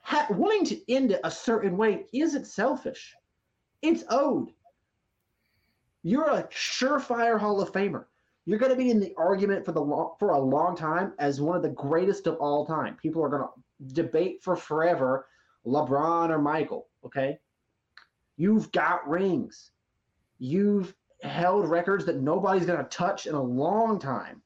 [0.00, 3.14] ha- wanting to end it a certain way isn't selfish.
[3.82, 4.52] It's owed.
[6.02, 8.06] You're a surefire Hall of Famer.
[8.46, 11.40] You're going to be in the argument for the long, for a long time as
[11.40, 12.96] one of the greatest of all time.
[12.96, 15.26] People are going to debate for forever
[15.66, 16.88] LeBron or Michael.
[17.04, 17.38] Okay,
[18.36, 19.70] you've got rings.
[20.38, 24.42] You've held records that nobody's going to touch in a long time.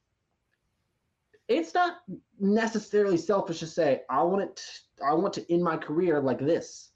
[1.47, 1.97] It's not
[2.39, 4.61] necessarily selfish to say I want it.
[5.05, 6.91] I want to end my career like this.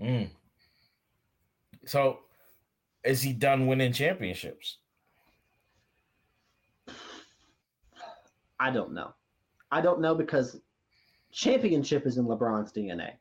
[0.00, 0.30] Mm.
[1.86, 2.20] So,
[3.04, 4.78] is he done winning championships?
[8.58, 9.12] I don't know.
[9.70, 10.58] I don't know because
[11.34, 13.12] championship is in LeBron's DNA.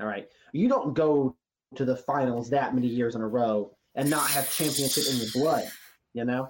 [0.00, 0.28] All right.
[0.52, 1.36] You don't go
[1.74, 5.30] to the finals that many years in a row and not have championship in your
[5.34, 5.68] blood,
[6.14, 6.48] you know?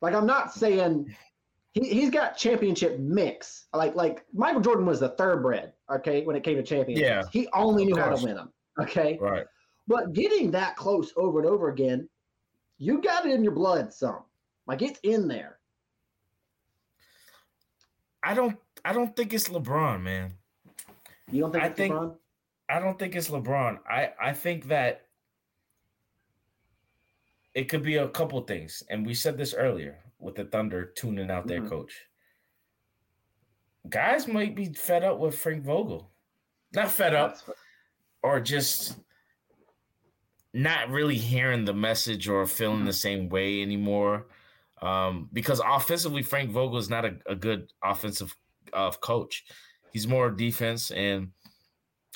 [0.00, 1.14] Like I'm not saying
[1.72, 3.66] he, he's got championship mix.
[3.72, 7.08] Like like Michael Jordan was the thoroughbred, okay, when it came to championships.
[7.08, 8.52] Yeah, he only knew how to win them.
[8.80, 9.18] Okay.
[9.20, 9.46] Right.
[9.86, 12.08] But getting that close over and over again,
[12.78, 14.24] you got it in your blood some.
[14.66, 15.58] Like it's in there.
[18.22, 18.58] I don't.
[18.84, 20.34] I don't think it's LeBron, man.
[21.30, 22.16] You don't think I it's think- LeBron?
[22.68, 23.78] I don't think it's LeBron.
[23.88, 25.06] I I think that
[27.54, 31.30] it could be a couple things, and we said this earlier with the Thunder tuning
[31.30, 31.68] out their Mhm.
[31.68, 32.06] coach.
[33.88, 36.10] Guys might be fed up with Frank Vogel,
[36.72, 37.36] not fed up,
[38.22, 38.98] or just
[40.54, 44.26] not really hearing the message or feeling the same way anymore.
[44.80, 48.34] Um, because offensively, Frank Vogel is not a, a good offensive
[48.74, 49.44] uh, coach.
[49.92, 51.30] He's more defense, and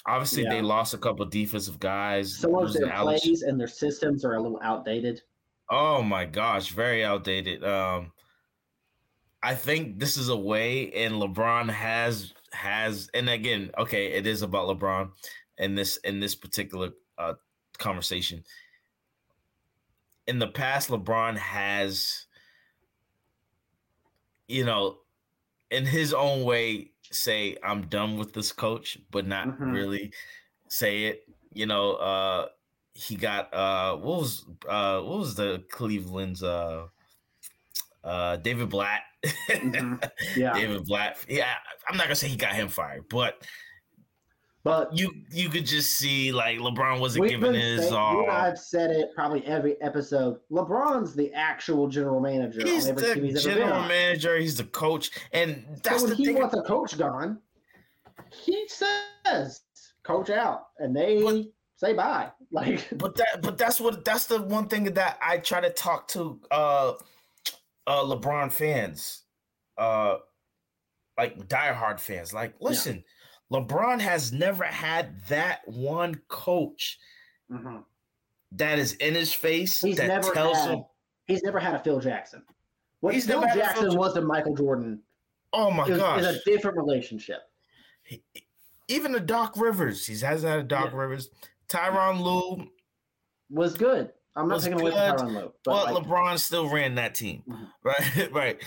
[0.07, 2.37] obviously they lost a couple of defensive guys.
[2.37, 5.23] Some of their Alex- plays and their systems are a little outdated.
[5.71, 7.63] Oh my gosh, very outdated.
[7.63, 8.13] Um,
[9.43, 14.43] I think this is a way, and LeBron has has, and again, okay, it is
[14.43, 15.11] about LeBron
[15.59, 17.35] in this in this particular uh,
[17.79, 18.43] conversation.
[20.27, 22.27] In the past, LeBron has,
[24.47, 24.99] you know,
[25.71, 29.73] in his own way, say I'm done with this coach, but not Mhm.
[29.73, 30.13] really
[30.69, 31.29] say it.
[31.53, 32.49] You know, uh,
[32.95, 36.87] he got uh, what was uh, what was the Cleveland's uh,
[38.05, 39.03] uh, David Blatt.
[39.49, 40.11] Mhm.
[40.37, 40.55] Yeah.
[40.55, 41.19] David Blatt.
[41.29, 41.55] Yeah,
[41.89, 43.43] I'm not gonna say he got him fired, but
[44.65, 48.23] But you you could just see like LeBron wasn't giving his saying, you all.
[48.23, 50.41] and I've said it probably every episode.
[50.51, 54.37] LeBron's the actual general manager He's on every team the he's general manager.
[54.37, 56.39] He's the coach, and that's so when the he thing.
[56.39, 57.39] wants a coach gone,
[58.33, 59.63] he says
[60.03, 61.45] coach out, and they But-
[61.77, 62.31] say bye.
[62.51, 66.09] Like But that, but that's what that's the one thing that I try to talk
[66.09, 66.95] to uh,
[67.87, 69.23] uh LeBron fans,
[69.77, 70.17] uh,
[71.17, 72.33] like diehard fans.
[72.33, 73.05] Like, listen,
[73.53, 76.99] LeBron has never had that one coach
[77.51, 77.85] Mhm.
[78.53, 80.71] that is in his face he's that never tells had.
[80.71, 80.85] him,
[81.27, 82.43] He's never had a Phil Jackson.
[83.01, 85.03] What He's Phil never had a Phil Jackson was to Michael Jordan
[85.53, 87.51] "Oh my is, gosh." is a different relationship.
[88.89, 90.99] Even the Doc Rivers, he has had a Doc Yeah.
[90.99, 91.31] Rivers.
[91.69, 92.71] Tyronn Lue,
[93.51, 94.13] Was good.
[94.37, 97.15] I'm not taking away from good, Tyronn Lue, but but like, LeBron still ran that
[97.15, 97.73] team, Mhm.
[97.83, 98.33] right?
[98.33, 98.63] right.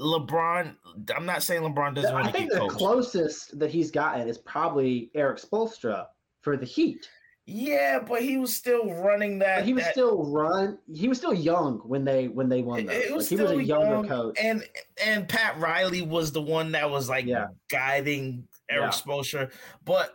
[0.00, 0.74] LeBron,
[1.16, 2.74] I'm not saying LeBron doesn't I think the coached.
[2.76, 6.06] closest that he's gotten is probably Erik Spoelstra
[6.40, 7.08] for the Heat.
[7.46, 9.60] Yeah, but he was still running that.
[9.60, 10.78] But he was that- still run.
[10.94, 12.94] He was still young when they when they won those.
[12.96, 14.36] it Like, was he was a younger young, coach.
[14.40, 14.68] and
[15.02, 17.46] and Pat Riley was the one that was like Yeah.
[17.70, 19.00] guiding Erik Yeah.
[19.00, 19.50] Spoelstra,
[19.84, 20.14] but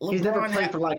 [0.00, 0.98] He's never played had- for like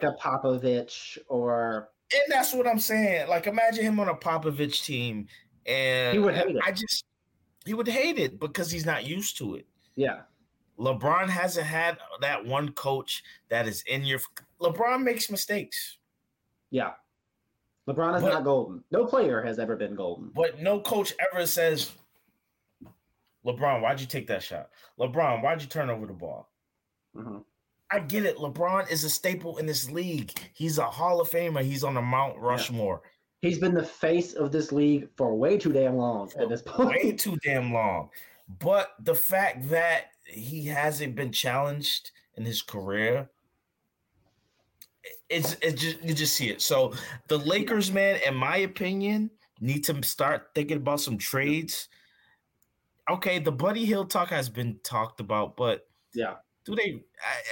[0.00, 3.28] a Popovich or and that's what I'm saying.
[3.28, 5.26] Like, imagine him on a Popovich team,
[5.66, 6.62] and He would hate it.
[6.64, 7.04] I just
[7.64, 9.66] he would hate it because he's not used to it.
[9.96, 10.22] yeah.
[10.78, 14.18] LeBron hasn't had that one coach that is in your.
[14.62, 15.98] LeBron makes mistakes,
[16.70, 16.92] Yeah.
[17.86, 18.82] LeBron is But- not golden.
[18.90, 20.30] No player has ever been golden.
[20.34, 21.92] but no coach ever says,
[23.44, 24.70] "LeBron, why'd you take that shot?
[24.98, 26.48] LeBron, why'd you turn over the ball?"
[27.14, 27.44] Mhm.
[27.90, 28.36] I get it.
[28.36, 30.32] LeBron is a staple in this league.
[30.54, 31.62] He's a Hall of Famer.
[31.62, 33.02] He's on the Mount Rushmore.
[33.42, 36.90] He's been the face of this league for way too damn long at this point.
[36.90, 38.10] way too damn long.
[38.58, 43.30] But the fact that he hasn't been challenged in his career,
[45.28, 46.60] it's it just you just see it.
[46.60, 46.92] So
[47.28, 49.30] the Lakers, man, in my opinion,
[49.60, 51.88] need to start thinking about some trades.
[53.08, 56.36] Okay, the Buddy Hield talk has been talked about, but Yeah.
[56.64, 57.02] do they?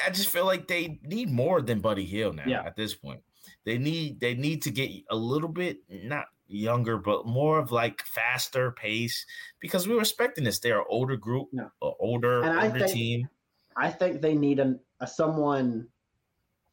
[0.05, 2.45] I, I just feel like they need more than Buddy Hield now.
[2.47, 2.62] Yeah.
[2.64, 3.20] At this point,
[3.68, 8.02] they need they need to get a little bit not younger, but more of like
[8.06, 9.26] faster pace
[9.60, 10.58] because we were expecting this.
[10.58, 11.68] They're an older group, Yeah.
[11.82, 13.28] a older And I think- team.
[13.76, 15.86] I think they need an, a someone.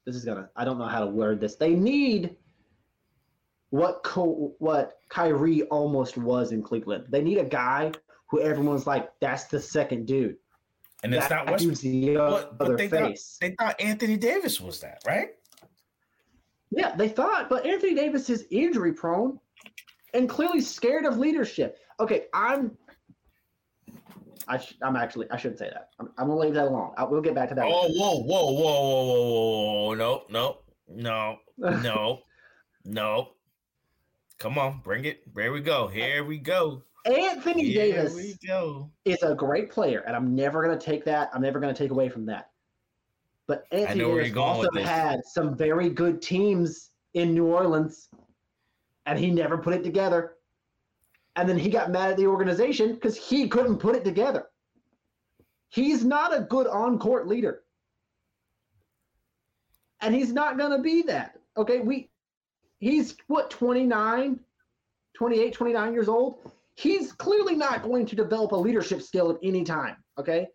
[0.05, 0.49] This is gonna.
[0.55, 1.55] I don't know how to word this.
[1.57, 2.37] They need
[3.71, 7.07] what Co- what Kyrie almost was in Cleveland.
[7.09, 7.91] They need a guy
[8.27, 10.37] who everyone's like, that's the second dude.
[11.03, 14.79] And it's that not dude's the but- but they thought- They thought Anthony Davis was
[14.79, 15.29] that, right?
[16.71, 19.39] Yeah, they thought, but Anthony Davis is injury prone
[20.13, 21.77] and clearly scared of leadership.
[21.99, 22.77] Okay, I'm.
[24.47, 25.89] I sh- I'm actually I shouldn't say that.
[25.99, 26.91] I'm, I'm gonna leave that alone.
[26.97, 27.65] I, we'll get back to that.
[27.65, 29.93] Oh, whoa, whoa, whoa, whoa, whoa, whoa, whoa!
[29.95, 31.39] No, no, no,
[31.81, 32.19] no,
[32.83, 33.29] no.
[34.37, 35.23] Come on, bring it.
[35.35, 35.87] Here we go.
[35.87, 36.83] Here we go.
[37.05, 38.91] Anthony Here Davis we go.
[39.05, 41.29] is a great player, and I'm never gonna take that.
[41.33, 42.49] I'm never gonna take away from that.
[43.47, 48.09] But Anthony Davis also had some very good teams in New Orleans,
[49.05, 50.33] and he never put it together.
[51.35, 54.47] And then he got mad at the organization because he couldn't put it together.
[55.69, 57.63] He's not a good on court leader.
[60.01, 61.35] And he's not going to be that.
[61.57, 62.09] Okay, we
[62.79, 64.39] he's what 29,
[65.15, 66.51] 28, 29 years old.
[66.75, 70.47] He's clearly not going to develop a leadership skill at any time, okay?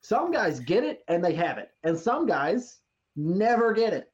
[0.00, 2.78] Some guys get it and they have it, and some guys
[3.16, 4.10] never get it.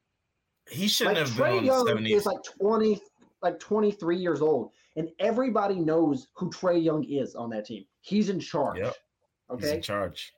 [0.71, 2.11] He shouldn't Like have Trae been Young 70s.
[2.17, 3.01] is like 20
[3.43, 7.85] like 23 years old and everybody knows who Trae Young is on that team.
[8.01, 8.79] He's in charge.
[8.79, 8.95] Yep.
[9.59, 9.77] He's Okay?
[9.77, 10.33] in charge.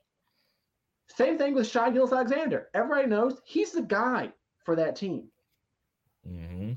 [1.15, 2.67] Same thing with Shai Gilgeous-Alexander.
[2.73, 4.33] Everybody knows he's the guy
[4.65, 5.29] for that team.
[6.27, 6.73] hmm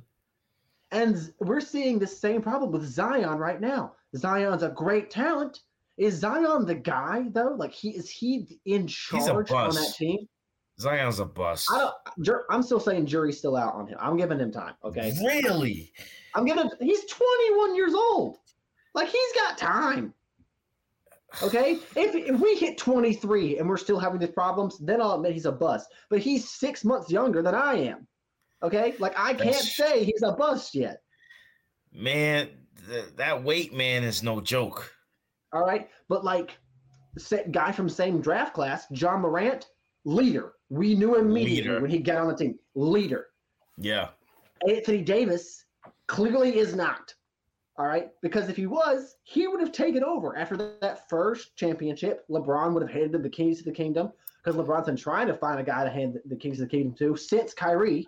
[0.93, 3.97] And we're seeing the same problem with Zion right now.
[4.17, 5.63] Zion's a great talent.
[6.01, 7.55] Is Zion the guy though?
[7.59, 10.27] Like he is he in charge on that team?
[10.81, 11.69] Zion's a bust.
[11.71, 11.91] I
[12.23, 13.99] don't, I'm still saying jury's still out on him.
[14.01, 14.73] I'm giving him time.
[14.83, 15.13] Okay.
[15.23, 15.93] Really?
[16.35, 16.71] I'm gonna.
[16.81, 18.39] He's 21 years old.
[18.95, 20.15] Like he's got time.
[21.43, 21.73] Okay.
[21.95, 25.45] If if we hit 23 and we're still having these problems, then I'll admit he's
[25.45, 25.91] a bust.
[26.09, 28.07] But he's six months younger than I am.
[28.63, 28.95] Okay.
[28.99, 31.03] Like I can't That's- say he's a bust yet.
[31.93, 32.49] Man,
[32.89, 34.95] th- that weight man is no joke.
[35.53, 35.89] All right.
[36.09, 36.59] But like,
[37.51, 39.69] guy from same draft class, Ja Morant,
[40.05, 40.53] leader.
[40.69, 41.81] We knew immediately Leader.
[41.81, 42.59] when he got on the team.
[42.75, 43.27] Leader.
[43.77, 44.09] Yeah.
[44.69, 45.65] Anthony Davis
[46.07, 47.15] clearly is not.
[47.79, 52.27] All right, because if he was, he would have taken over after that, first championship.
[52.29, 54.13] LeBron would have handed the keys to the kingdom
[54.45, 56.69] because LeBron's been trying to find a guy to hand the, the keys to the
[56.69, 58.07] kingdom to since Kyrie.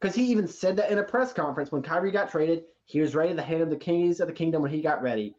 [0.00, 3.14] Because he even said that in a press conference when Kyrie got traded, he was
[3.14, 5.36] ready to hand the keys of the kingdom when he got ready,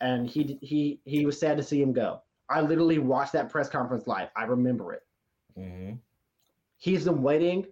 [0.00, 2.22] and he he he was sad to see him go.
[2.48, 4.28] I literally watched that press conference live.
[4.36, 5.02] I remember it
[5.56, 5.92] hmm
[6.76, 7.66] he's been waiting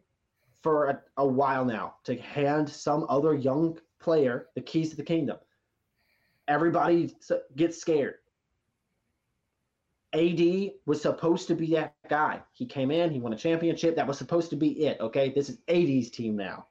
[0.62, 5.02] for a, a while now to hand some other young player the keys to the
[5.02, 5.36] kingdom.
[6.48, 7.14] Everybody
[7.56, 8.14] gets scared.
[10.14, 10.40] AD
[10.86, 12.42] was supposed to be that guy.
[12.52, 13.96] He came in, he won a championship.
[13.96, 15.00] That was supposed to be it.
[15.00, 15.30] Okay.
[15.30, 16.66] This is AD's team now.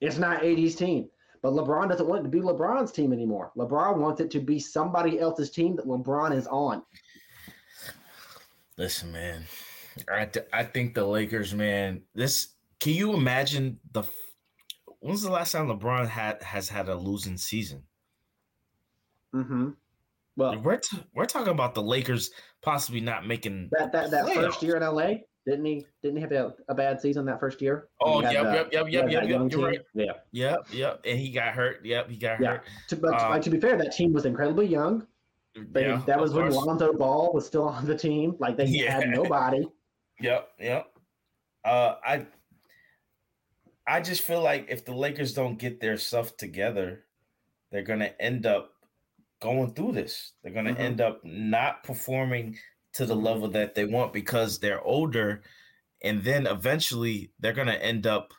[0.00, 1.08] It's not AD's team.
[1.42, 3.52] But LeBron doesn't want it to be LeBron's team anymore.
[3.56, 6.82] LeBron wants it to be somebody else's team that LeBron is on.
[8.76, 9.44] Listen, man.
[10.12, 12.02] I, th- I think the Lakers, man.
[12.14, 14.02] This can you imagine the
[15.00, 17.82] when's the last time LeBron had has had a losing season?
[19.34, 19.70] Mm-hmm.
[20.36, 22.30] Well, We're t- we're talking about the Lakers
[22.62, 23.68] possibly not making.
[23.72, 25.14] that that, that first year in LA,
[25.46, 25.86] didn't he?
[26.02, 27.88] Didn't he have a, a bad season that first year?
[28.00, 29.52] Oh, yep, the- yep, yep, yep, yep, yep.
[29.52, 29.80] You're right.
[29.94, 31.00] Yeah, Yep, yep.
[31.04, 31.84] And he got hurt.
[31.84, 32.48] Yep, he got Yeah.
[32.48, 32.64] hurt.
[32.88, 35.06] to, but like to be fair, that team was incredibly young.
[35.72, 36.50] They, Yeah, that was when.
[36.50, 38.36] Lonzo Ball was still on the team.
[38.38, 38.92] Like they Yeah.
[39.00, 39.66] had nobody.
[40.22, 40.86] Yep, yep.
[41.64, 42.26] Uh, I
[43.86, 47.06] I just feel like if the Lakers don't get their stuff together,
[47.72, 48.72] they're gonna end up
[49.40, 50.32] going through this.
[50.42, 50.78] They're gonna Mhm.
[50.80, 52.58] end up not performing
[52.94, 55.42] to the level that they want because they're older,
[56.02, 58.32] and then eventually they're gonna end up,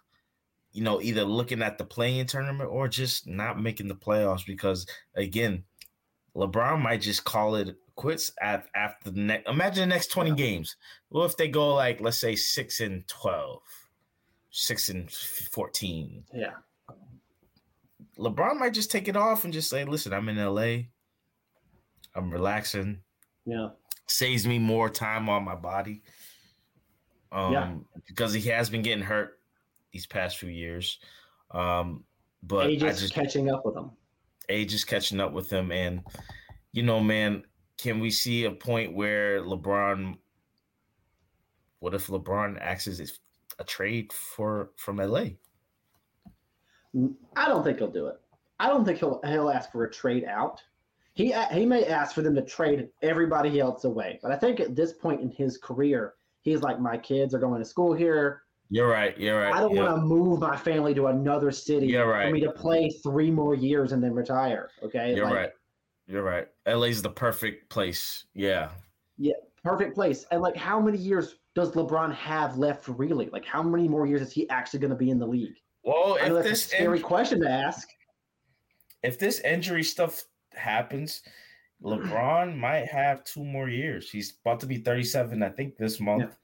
[0.74, 4.86] you know, either looking at the playing tournament or just not making the playoffs because
[5.16, 5.64] again,
[6.36, 9.47] LeBron might just call it quits at after the next.
[9.49, 10.76] Imagine the next twenty games.
[11.10, 13.62] well if they go like let's say six and 12,
[14.49, 16.24] 6 and fourteen?
[16.34, 16.54] Yeah.
[18.18, 20.84] LeBron might just take it off and just say, "Listen, I'm in LA.
[22.16, 23.02] I'm relaxing.
[23.45, 23.70] Yeah.
[24.12, 26.03] Saves me more time on my body."
[27.32, 27.76] Um, Yeah.
[28.07, 29.39] because he has been getting hurt
[29.93, 30.99] these past few years.
[31.51, 32.03] Um,
[32.43, 33.91] but Age I is just catching up with them.
[34.49, 36.03] age is catching up with him, and
[36.74, 37.45] you know, man,
[37.78, 40.18] can we see a point where LeBron?
[41.80, 43.20] What if LeBron acts as
[43.59, 45.38] a trade for from LA?
[47.36, 48.20] I don't think he'll do it.
[48.59, 50.62] I don't think he'll he'll ask for a trade out.
[51.14, 54.76] He he may ask for them to trade everybody else away, but I think at
[54.76, 58.43] this point in his career, he's like, my kids are going to school here.
[58.70, 59.18] You're right.
[59.18, 59.53] You're right.
[59.53, 59.84] I don't yeah.
[59.84, 62.32] want to move my family to another city for right.
[62.32, 64.70] me to play three more years and then retire.
[64.82, 65.49] Okay, You're Like, right.
[66.07, 66.47] You're right.
[66.66, 68.24] LA's the perfect place.
[68.34, 68.70] Yeah.
[69.18, 70.26] Yeah, perfect place.
[70.32, 72.88] And like, how many years does LeBron have left?
[72.88, 75.55] Really, like, how many more years is he actually going to be in the league?
[75.84, 77.89] Well, if that's a scary in- question to ask.
[79.03, 80.24] if this injury stuff
[80.54, 81.22] happens,
[81.84, 84.10] LeBron might have two more years.
[84.10, 86.38] He's about to be 37, I think, this month.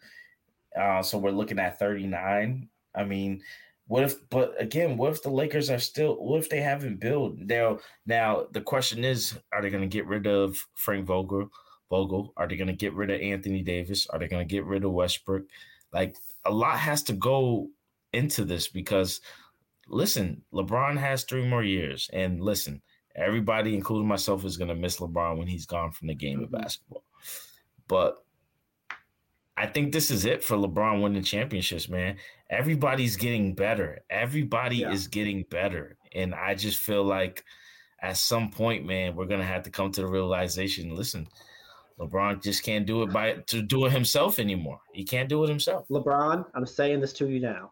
[0.80, 2.70] Uh, so we're looking at 39.
[2.95, 3.41] I mean,
[3.88, 4.30] what if?
[4.30, 6.16] But again, what if the Lakers are still?
[6.16, 7.38] What if they haven't built?
[7.38, 11.49] Now, now the question is, are they going to get rid of Frank Vogel?
[11.89, 12.34] Vogel?
[12.36, 14.08] Are they going to get rid of Anthony Davis?
[14.08, 15.43] Are they going to get rid of Westbrook?
[15.93, 17.70] Like a lot has to go
[18.12, 19.22] into this because
[19.88, 22.10] listen, LeBron has three more years.
[22.12, 22.82] And listen,
[23.18, 26.49] everybody, including myself, is going to miss LeBron when he's gone from the game of
[26.49, 26.61] mm-hmm.
[26.61, 27.03] basketball.
[27.88, 28.24] But
[29.57, 32.18] I think this is it for LeBron winning championships, man.
[32.49, 33.99] Everybody's getting better.
[34.09, 34.91] Everybody yeah.
[34.91, 35.97] is getting better.
[36.13, 37.43] And I just feel like
[37.99, 40.95] at some point, man, we're gonna have to come to the realization.
[40.95, 41.28] Listen,
[41.99, 44.80] LeBron just can't do it by to do it himself anymore.
[44.93, 45.88] He can't do it himself.
[45.89, 47.72] LeBron, I'm saying this to you now.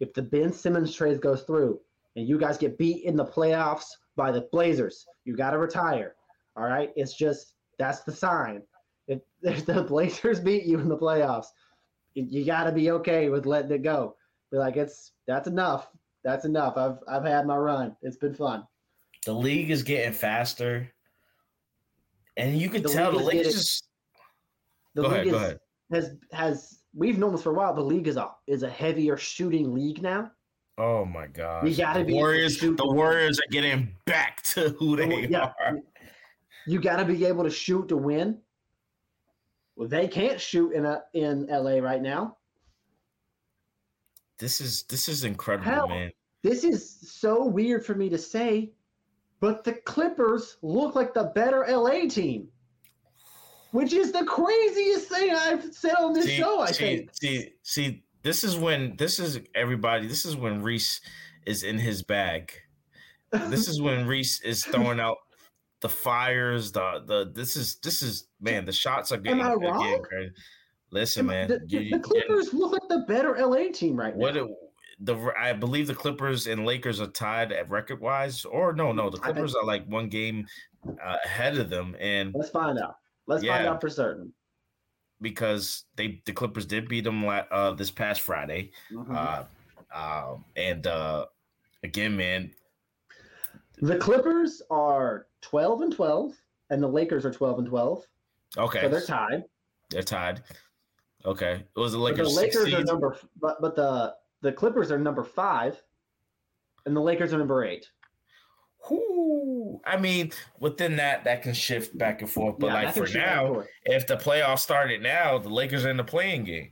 [0.00, 1.80] If the Ben Simmons trade goes through
[2.16, 3.84] and you guys get beat in the playoffs
[4.18, 6.16] by the Blazers, you got to retire.
[6.56, 8.62] All right, it's just that's the sign.
[9.06, 11.46] If, if the Blazers beat you in the playoffs,
[12.12, 14.16] you got to be okay with letting it go.
[14.50, 15.88] Be like, it's that's enough.
[16.24, 16.76] That's enough.
[16.76, 17.96] I've I've had my run.
[18.02, 18.64] It's been fun.
[19.24, 20.90] The league is getting faster,
[22.36, 23.84] and you can the tell the league is just.
[24.94, 25.60] The go league ahead, is, go ahead.
[25.92, 27.72] has has we've known this for a while.
[27.72, 30.32] The league is a is a heavier shooting league now.
[30.78, 31.68] Oh my god!
[31.68, 32.58] You got to be Warriors.
[32.58, 35.52] The Warriors are getting back to who they yeah.
[35.60, 35.80] are.
[36.66, 38.38] You got to be able to shoot to win.
[39.74, 42.36] Well, they can't shoot in a in LA right now.
[44.38, 46.12] This is this is incredible, Hell, man.
[46.44, 48.70] This is so weird for me to say,
[49.40, 52.48] but the Clippers look like the better LA team
[53.72, 56.60] which is the craziest thing I've said on this see, show.
[56.60, 57.10] I see, think.
[57.12, 60.06] See, see, this is when this is everybody.
[60.06, 61.00] This is when Reese
[61.46, 62.52] is in his bag.
[63.32, 65.18] This is when Reese is throwing out
[65.80, 66.72] the fires.
[66.72, 68.64] The the this is this is man.
[68.64, 69.82] The shots are getting, Am I wrong?
[69.82, 70.32] Getting crazy.
[70.90, 71.48] Listen, man.
[71.48, 74.20] The, the, the Clippers look like the better LA team right now.
[74.20, 74.46] What it,
[75.00, 79.10] the I believe the Clippers and Lakers are tied at record wise, or no, no,
[79.10, 80.46] the Clippers are like one game
[80.88, 81.94] uh, ahead of them.
[82.00, 82.96] And let's find out.
[83.26, 84.32] Let's yeah, find out for certain.
[85.20, 89.14] Because they the Clippers did beat them uh, this past Friday, mm-hmm.
[89.16, 89.42] uh,
[89.92, 91.26] uh, and uh,
[91.82, 92.52] again, man,
[93.80, 96.34] the Clippers are twelve and twelve,
[96.70, 98.06] and the Lakers are twelve and twelve.
[98.56, 99.44] Okay, so they're tied.
[99.90, 100.42] They're tied.
[101.24, 102.28] Okay, it was the Lakers.
[102.28, 105.82] But the Lakers are number, but but the the Clippers are number five,
[106.86, 107.90] and the Lakers are number eight.
[108.90, 109.80] Whoo.
[109.84, 112.58] I mean, within that, that can shift back and forth.
[112.58, 116.04] But yeah, like for now, if the playoffs started now, the Lakers are in the
[116.04, 116.70] playing game.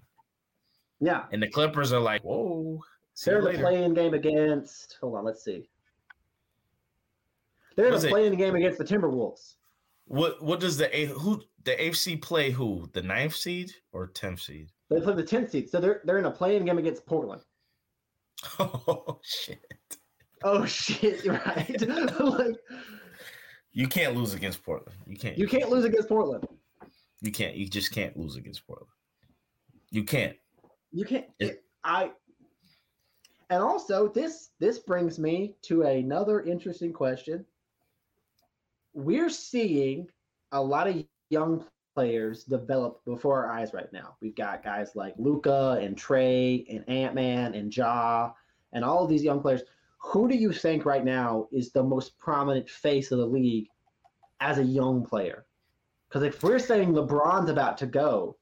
[1.00, 1.24] Yeah.
[1.32, 2.80] And the Clippers are like, whoa.
[3.24, 4.98] They're in the playing game against.
[5.00, 5.68] Hold on, let's see.
[7.76, 9.54] They're in the playing game against the Timberwolves.
[10.06, 12.88] What what does the eighth who the AFC play who?
[12.92, 14.70] The ninth seed or tenth seed?
[14.88, 15.68] They play the tenth seed.
[15.68, 17.42] So they're they're in a playing game against Portland.
[18.60, 19.72] Oh shit.
[20.44, 21.24] Oh shit!
[21.26, 21.80] Right.
[22.20, 22.56] like,
[23.72, 24.96] you can't lose against Portland.
[25.06, 25.38] You can't.
[25.38, 26.46] You can't lose against Portland.
[27.20, 27.54] You can't.
[27.56, 28.90] You just can't lose against Portland.
[29.90, 30.36] You can't.
[30.92, 31.26] You can't.
[31.38, 32.10] It, I.
[33.50, 37.44] And also, this this brings me to another interesting question.
[38.92, 40.08] We're seeing
[40.52, 44.16] a lot of young players develop before our eyes right now.
[44.20, 48.32] We've got guys like Luka and Trae and Ant Man and Ja
[48.72, 49.62] and all of these young players
[49.98, 53.66] who do you think right now is the most prominent face of the league
[54.40, 55.46] as a young player?
[56.08, 58.36] Because if we're saying LeBron's about to go,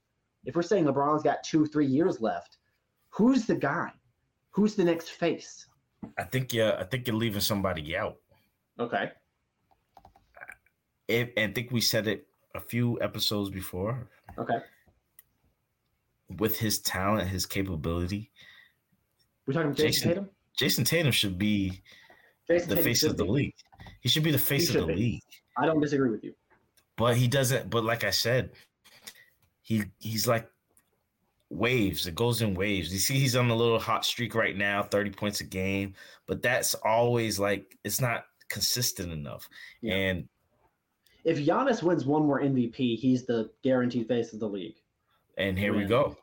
[0.45, 2.59] if we're saying LeBron's got two, three years left,
[3.09, 3.91] who's the guy?
[4.51, 5.67] Who's the next face?
[6.19, 8.17] I think yeah, I think you're leaving somebody out.
[8.79, 9.11] Okay.
[11.09, 14.09] If, and I think we said it a few episodes before.
[14.39, 14.59] Okay.
[16.39, 18.31] With his talent, his capability.
[19.47, 20.31] We're talking Jayson, Jayson Tatum.
[20.59, 21.83] Jayson Tatum should be
[22.49, 23.31] Jayson the Tatum face of the be.
[23.31, 23.55] league.
[24.01, 24.95] He should be the face of the be.
[24.95, 25.23] league.
[25.57, 26.35] I don't disagree with you.
[26.97, 27.71] But he doesn't.
[27.71, 28.51] But like I said,
[29.63, 30.49] he he's like
[31.51, 32.07] waves.
[32.07, 32.93] It goes in waves.
[32.93, 35.95] You see, he's on a little hot streak right now, thirty points a game.
[36.27, 39.49] But that's always like it's not consistent enough.
[39.81, 39.95] Yeah.
[39.95, 40.29] And
[41.25, 44.77] if Giannis wins one more MVP, he's the guaranteed face of the league.
[45.37, 46.17] And here we go.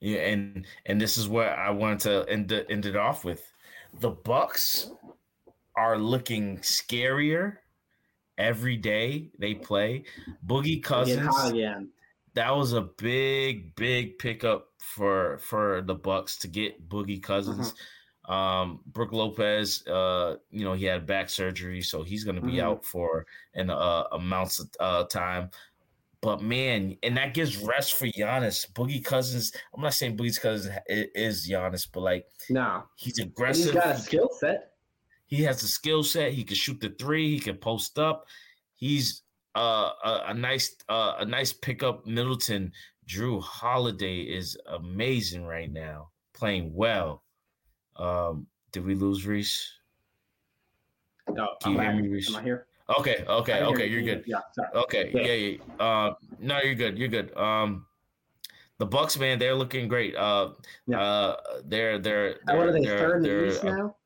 [0.00, 3.42] Yeah, and and this is what I wanted to end, end it off with
[4.00, 4.90] the Bucks
[5.76, 7.58] are looking scarier
[8.38, 10.04] every day they play.
[10.46, 11.34] Boogie Cousins
[12.34, 17.72] That was a big, big pickup for for the Bucks to get Boogie Cousins.
[17.72, 18.32] Mm-hmm.
[18.32, 22.54] Um, Brook Lopez, uh, you know, he had back surgery, so he's going to be
[22.54, 22.66] mm-hmm.
[22.66, 23.24] out for
[23.54, 25.50] an uh, amounts of uh, time.
[26.26, 28.68] But man, and that gives rest for Giannis.
[28.72, 29.52] Boogie Cousins.
[29.72, 33.66] I'm not saying Boogie Cousins is Giannis, but like, no, he's aggressive.
[33.66, 34.72] He's got a skill set.
[35.26, 36.32] He has a skill set.
[36.32, 37.30] He can shoot the three.
[37.30, 38.26] He can post up.
[38.74, 39.22] He's
[39.54, 42.04] uh, a, a nice uh, a nice pickup.
[42.06, 42.72] Middleton,
[43.06, 47.22] Jrue Holiday is amazing right now, playing well.
[47.94, 49.64] Um, did we lose Reese?
[51.28, 52.30] No, Can you I'm hear me, Reese?
[52.30, 52.65] Am I here?
[52.98, 53.86] Okay, okay, okay.
[53.86, 53.98] you.
[53.98, 54.24] You're good.
[54.26, 54.68] Yeah, sorry.
[54.84, 55.22] Okay, Yeah.
[55.22, 55.32] yeah,
[55.78, 55.84] yeah.
[55.84, 56.96] Uh, no, you're good.
[56.98, 57.36] You're good.
[57.36, 57.86] Um,
[58.78, 60.14] the Bucks, man, they're looking great.
[60.14, 60.52] Uh,
[60.86, 61.00] Yeah.
[61.00, 63.70] uh, they're they're And what are they're they they're, third in the they're, East uh,
[63.70, 63.96] now?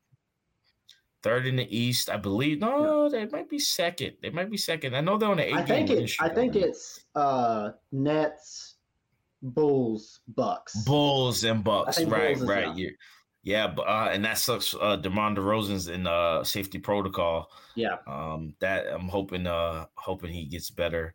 [1.21, 2.59] third in the East, I believe.
[2.59, 4.17] No, they might be second.
[4.23, 4.95] They might be second.
[4.95, 5.53] I know they're on the eight.
[5.55, 6.19] I think it's.
[6.19, 8.77] I think it's uh Nets,
[9.43, 10.73] Bulls, Bucks.
[10.85, 12.01] Bulls and Bucks.
[12.03, 12.75] Right, Bulls right.
[12.75, 12.89] Yeah,
[13.43, 13.67] yeah.
[13.67, 14.75] But uh, and that sucks.
[14.79, 17.49] Uh, DeMar DeRozan's in uh safety protocol.
[17.75, 19.47] Yeah, Um, that I'm hoping.
[19.47, 21.13] Uh, hoping he gets better.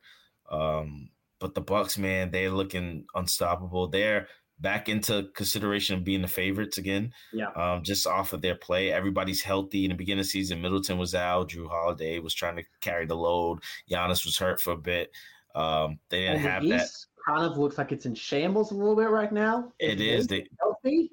[0.51, 3.89] Um, but the Bucks, man, they're looking unstoppable.
[3.89, 4.29] They're
[4.59, 7.13] back into consideration of being the favorites again.
[7.33, 7.51] yeah.
[7.51, 9.85] Um, just off of their play, everybody's healthy.
[9.85, 11.51] In the beginning of the season, Middleton was out.
[11.51, 13.59] Jrue Holiday was trying to carry the load.
[13.91, 15.11] Giannis was hurt for a bit.
[15.55, 16.89] Um, they didn't And the have that.
[17.27, 19.73] Kind of looks like it's in shambles a little bit right now.
[19.79, 21.11] It If they healthy.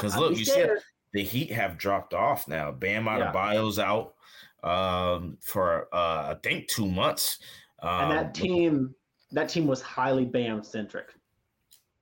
[0.00, 0.80] Because look, you see scared.
[1.12, 2.72] the Heat have dropped off now.
[2.72, 3.32] Bam Yeah.
[3.32, 4.14] Adebayo's out
[4.62, 7.38] um, for uh, I think two months.
[7.82, 8.94] Um, and that team,
[9.32, 11.14] that team was highly Bam centric.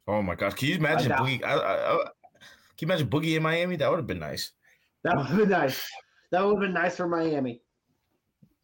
[0.07, 0.55] Oh my gosh!
[0.55, 1.45] Can you imagine doubt- Boogie?
[1.45, 1.97] I, I, I,
[2.77, 3.77] can you imagine Boogie in Miami?
[3.77, 4.53] That would have been nice.
[5.05, 5.87] That would have been nice.
[6.31, 7.63] That would have been nice for Miami.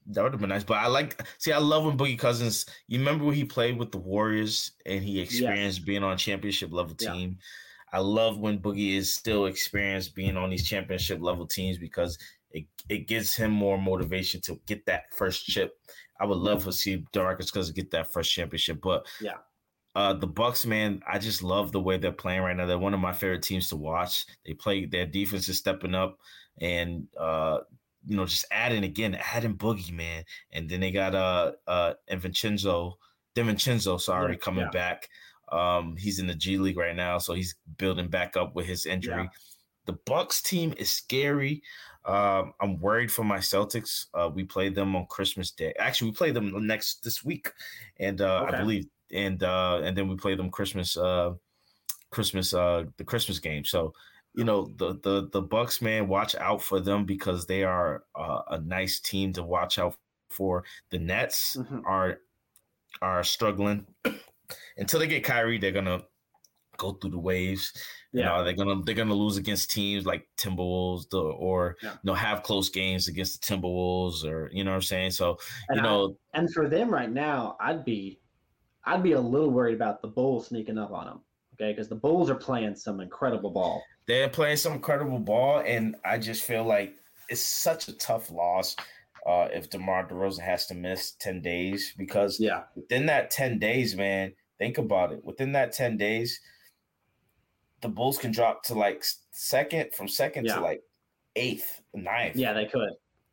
[0.06, 0.64] That would have been nice.
[0.64, 2.66] But I like see, I love when Boogie Cousins.
[2.88, 6.72] You remember when he played with the Warriors and he experienced being on a championship
[6.72, 7.12] level Yeah.
[7.94, 12.18] I love when Boogie is still experienced being on these championship level teams because
[12.50, 15.78] it, it gives him more motivation to get that first chip.
[16.20, 18.80] I would love to see Demarcus Cousins get that first championship.
[18.82, 19.36] But Yeah.
[19.94, 22.66] uh, the Bucks, man, I just love the way they're playing right now.
[22.66, 24.26] They're one of my favorite teams to watch.
[24.44, 26.18] They play their defense is stepping up,
[26.60, 27.60] and uh,
[28.06, 32.20] you know, just adding again, adding Boogie, man, and then they got uh uh and
[32.20, 32.98] Vincenzo,
[33.36, 34.70] DiVincenzo, sorry, coming yeah.
[34.70, 35.08] back.
[35.54, 38.86] Um, he's in the G League right now, so he's building back up with his
[38.86, 39.22] injury.
[39.22, 39.28] Yeah.
[39.86, 41.62] The Bucks team is scary.
[42.06, 44.06] Um, I'm worried for my Celtics.
[44.14, 45.72] Uh, we played them on Christmas Day.
[45.78, 47.52] Actually, we play them next this week,
[47.98, 48.56] and uh, Okay.
[48.56, 51.34] I believe, and uh, and then we play them Christmas, uh,
[52.10, 53.64] Christmas, uh, the Christmas game.
[53.64, 53.92] So,
[54.34, 58.42] you know, the the the Bucks, man, watch out for them because they are uh,
[58.48, 59.96] a nice team to watch out
[60.30, 60.64] for.
[60.90, 61.82] The Nets Mhm.
[61.86, 62.20] are
[63.02, 63.86] are struggling
[64.76, 65.58] until they get Kyrie.
[65.58, 66.02] They're gonna
[66.76, 67.72] go through the waves.
[68.12, 71.92] You know, they're gonna they're gonna lose against teams like Timberwolves, the, or Yeah.
[71.92, 75.10] you know have close games against the Timberwolves, or you know what I'm saying.
[75.12, 75.38] So
[75.68, 78.20] And you I- know, And for them right now, I'd be,
[78.84, 81.20] I'd be a little worried about the Bulls sneaking up on them.
[81.54, 83.82] Okay, because the Bulls are playing some incredible ball.
[84.06, 86.94] they're playing some incredible ball, and I just feel like
[87.30, 88.76] it's such a tough loss
[89.26, 93.96] uh, if DeMar DeRozan has to miss ten days because Yeah, within that 10 days,
[93.96, 95.24] man, think about it.
[95.24, 96.40] Within that 10 days,
[97.82, 100.56] the Bulls can drop to like second, from second Yeah.
[100.56, 100.82] to like
[101.36, 102.36] eighth, ninth.
[102.36, 102.90] yeah, they could.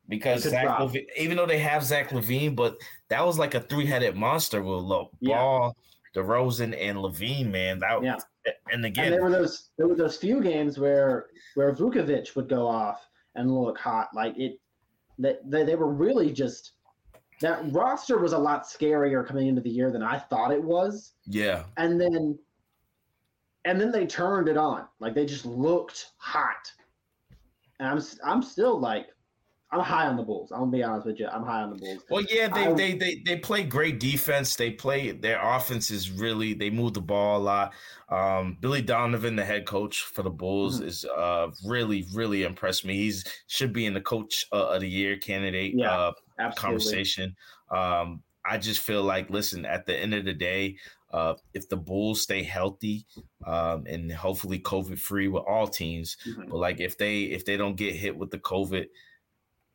[0.09, 0.79] Because They could Zach.
[0.79, 2.77] LaVine, even though they have Zach LaVine, but
[3.09, 5.37] that was like a three headed monster with Lo- Yeah.
[5.37, 5.77] Ball,
[6.15, 7.79] DeRozan, and LaVine, man.
[7.79, 8.17] That Yeah.
[8.45, 12.49] and And again, there were those, there were those few games where where Vucevic would
[12.49, 14.09] go off and look hot.
[14.13, 14.59] Like it,
[15.19, 16.73] that they, they were really just
[17.41, 21.13] that roster was a lot scarier coming into the year than I thought it was.
[21.25, 22.37] yeah, and then
[23.65, 26.71] and then they turned it on like they just looked hot
[27.79, 29.05] and i'm i'm still like
[29.71, 31.75] i'm high on the bulls i'm gonna be honest with you i'm high on the
[31.75, 34.55] bulls Well, yeah, they, I- they they they play great defense.
[34.55, 37.73] They play their offense is really they move the ball a lot.
[38.09, 40.85] Um, Billy Donovan, the head coach for the Bulls, Mhm.
[40.87, 42.95] is uh really really impressed me.
[42.95, 46.11] He's should be in the coach uh, of the year candidate Yeah, uh,
[46.41, 47.35] absolutely conversation.
[47.69, 50.77] Um, I just feel like listen at the end of the day.
[51.11, 53.05] Uh, if the Bulls stay healthy
[53.45, 56.49] um, and hopefully COVID free with all teams, Mhm.
[56.49, 58.87] but like if they if they don't get hit with the COVID,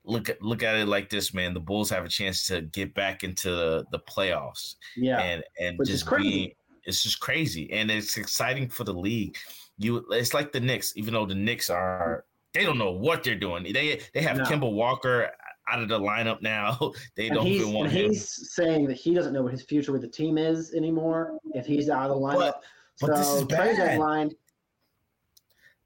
[0.05, 1.53] look at look at it like this, man.
[1.55, 5.79] The Bulls have a chance to get back into the, the playoffs yeah and and
[5.79, 6.31] Which just crazy.
[6.31, 6.53] being
[6.85, 9.37] it's just crazy and it's exciting for the league.
[9.79, 12.25] You it's like the Knicks, even though the Knicks are
[12.55, 13.63] they don't know what they're doing.
[13.73, 14.45] They they have No.
[14.45, 15.31] Kemba Walker
[15.69, 16.93] out of the lineup now.
[17.17, 18.11] they don't even want him.
[18.11, 21.67] he's saying that he doesn't know what his future with the team is anymore if
[21.67, 22.63] he's out of the lineup But-
[23.01, 23.77] but this is bad.
[23.77, 24.31] deadline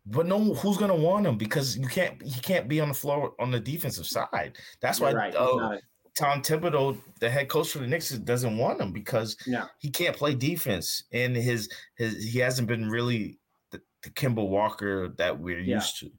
[0.06, 1.36] But no, who's gonna want him?
[1.36, 4.56] Because you can't he can't be on the floor on the defensive side.
[4.80, 5.78] That's why right uh,
[6.18, 9.66] Tom Thibodeau, the head coach for the Knicks, doesn't want him because Yeah.
[9.78, 13.38] he can't play defense, and his his he hasn't been really
[13.72, 15.76] the, the Kemba Walker that we're Yeah.
[15.76, 16.10] used to.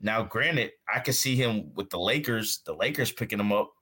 [0.00, 3.72] Now, granted, I could see him with the Lakers, the Lakers picking him up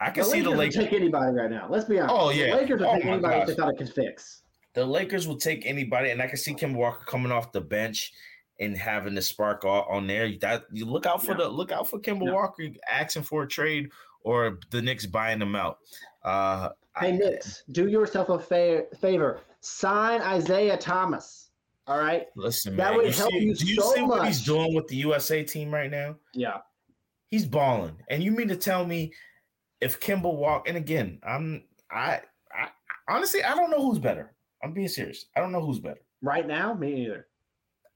[0.00, 0.74] I can the see Lakers the Lakers.
[0.76, 1.68] take anybody right now.
[1.70, 2.14] Let's be honest.
[2.18, 2.50] Oh, yeah.
[2.50, 3.60] The Lakers would Oh, take anybody if they gosh.
[3.64, 4.42] thought it could fix.
[4.74, 8.12] the Lakers will take anybody, and I can see Kemba Walker coming off the bench
[8.58, 10.32] and having the spark on, on there.
[10.40, 11.38] That you look out for Yeah.
[11.38, 12.32] the look out for Kemba Yeah.
[12.32, 13.90] Walker asking for a trade
[14.22, 15.78] or the Knicks buying them out.
[16.24, 19.40] Uh, Hey, I- Knicks, do yourself a fa- favor.
[19.60, 21.43] Sign Isaiah Thomas.
[21.86, 22.26] All right.
[22.34, 22.96] listen, that man.
[22.96, 25.44] would you help see, you do you so see what he's doing with the USA
[25.44, 26.16] team right now?
[26.32, 26.58] Yeah.
[27.30, 29.12] He's balling, and you mean to tell me
[29.80, 32.20] if Kemba walk And again, I'm I,
[32.52, 32.68] I
[33.08, 34.34] honestly I don't know who's better.
[34.62, 35.26] I'm being serious.
[35.36, 36.00] I don't know who's better.
[36.22, 37.26] Right now, me either.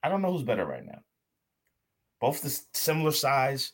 [0.02, 1.00] I don't know who's better right now.
[2.20, 3.72] Both the similar size,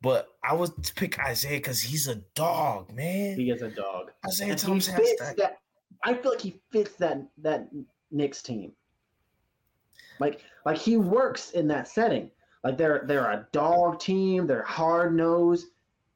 [0.00, 3.36] but I would pick Isaiah because he's a dog, man.
[3.36, 4.10] He is a dog.
[4.26, 5.36] Isaiah Thomas has that.
[5.36, 5.58] that.
[6.02, 7.68] I feel like he fits that that
[8.10, 8.72] Knicks team.
[10.20, 12.30] Like like he works in that setting.
[12.62, 14.46] Like they're they're a dog team.
[14.46, 15.66] They're hard nosed.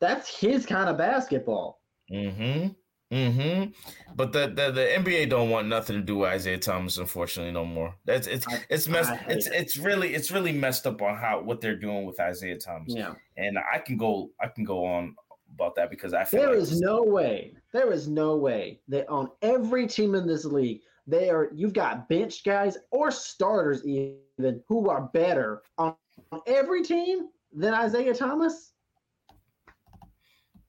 [0.00, 1.80] That's his kind of basketball.
[2.10, 2.68] Mm-hmm.
[3.12, 3.70] Mm-hmm.
[4.14, 7.64] But the, the the NBA don't want nothing to do with Isaiah Thomas, unfortunately, no
[7.64, 7.94] more.
[8.04, 9.12] That's it's I- it's messed.
[9.28, 9.54] It's it.
[9.54, 12.94] it's really it's really messed up on how what they're doing with Isaiah Thomas.
[12.94, 13.14] Yeah.
[13.36, 15.14] And I can go I can go on
[15.54, 17.54] about that because I feel There like is no way.
[17.72, 22.09] There is no way that on every team in this league, they are you've got
[22.09, 25.94] bench guys or starters even who are better on,
[26.30, 28.72] on every team than Isaiah Thomas.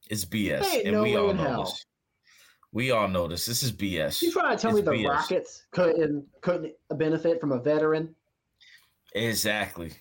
[0.10, 1.64] it's BS, and no we all know hell.
[1.66, 1.86] this.
[2.72, 3.45] We all know this.
[3.45, 4.22] This is BS.
[4.22, 5.10] You trying to tell me the BS.
[5.10, 8.16] Rockets couldn't couldn't benefit from a veteran?
[9.14, 9.91] Exactly.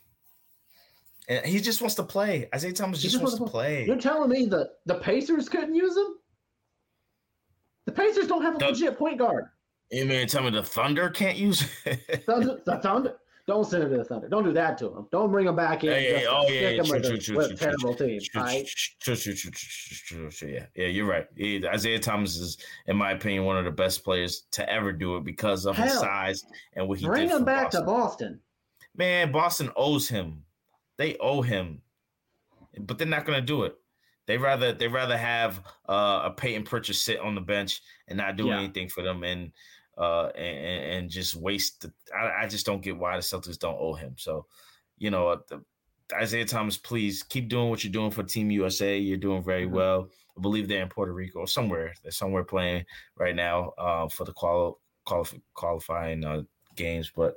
[1.28, 2.48] And he just wants to play.
[2.54, 3.86] Isaiah Thomas just, just wants to wants play.
[3.86, 6.14] You're telling me the the Pacers couldn't use him?
[7.86, 9.46] The Pacers don't have a The- legit point guard.
[9.90, 12.24] You mean tell me the Thunder can't use it?
[12.26, 13.16] Thunder, the Thunder.
[13.46, 14.28] Don't send him to the Thunder.
[14.28, 15.06] Don't do that to him.
[15.10, 15.90] Don't bring him back in.
[15.90, 16.82] Hey, hey, oh, yeah,
[17.56, 18.20] terrible team.
[20.42, 21.26] Yeah, yeah, you're right.
[21.40, 25.24] Isaiah Thomas is, in my opinion, one of the best players to ever do it
[25.24, 26.44] because of his size
[26.74, 27.80] and what he Bring him back Boston.
[27.80, 28.40] to Boston.
[28.94, 30.42] Man, Boston owes him.
[30.98, 31.80] They owe him,
[32.80, 33.76] but they're not going to do it.
[34.26, 38.36] They rather they rather have uh, a Payton Pritchard sit on the bench and not
[38.36, 38.58] do Yeah.
[38.58, 39.52] anything for them and
[39.98, 41.82] uh and, and just waste.
[41.82, 44.14] The, I, I just don't get why the Celtics don't owe him.
[44.16, 44.46] So,
[44.98, 45.64] you know, uh, the,
[46.14, 48.96] Isaiah Thomas, please keep doing what you're doing for Team USA.
[48.98, 49.72] You're doing very Mhm.
[49.72, 50.10] well.
[50.36, 51.92] I believe they're in Puerto Rico or somewhere.
[52.02, 56.42] They're somewhere playing right now uh, for the qual- qualif- qualifying uh,
[56.76, 57.10] games.
[57.14, 57.36] But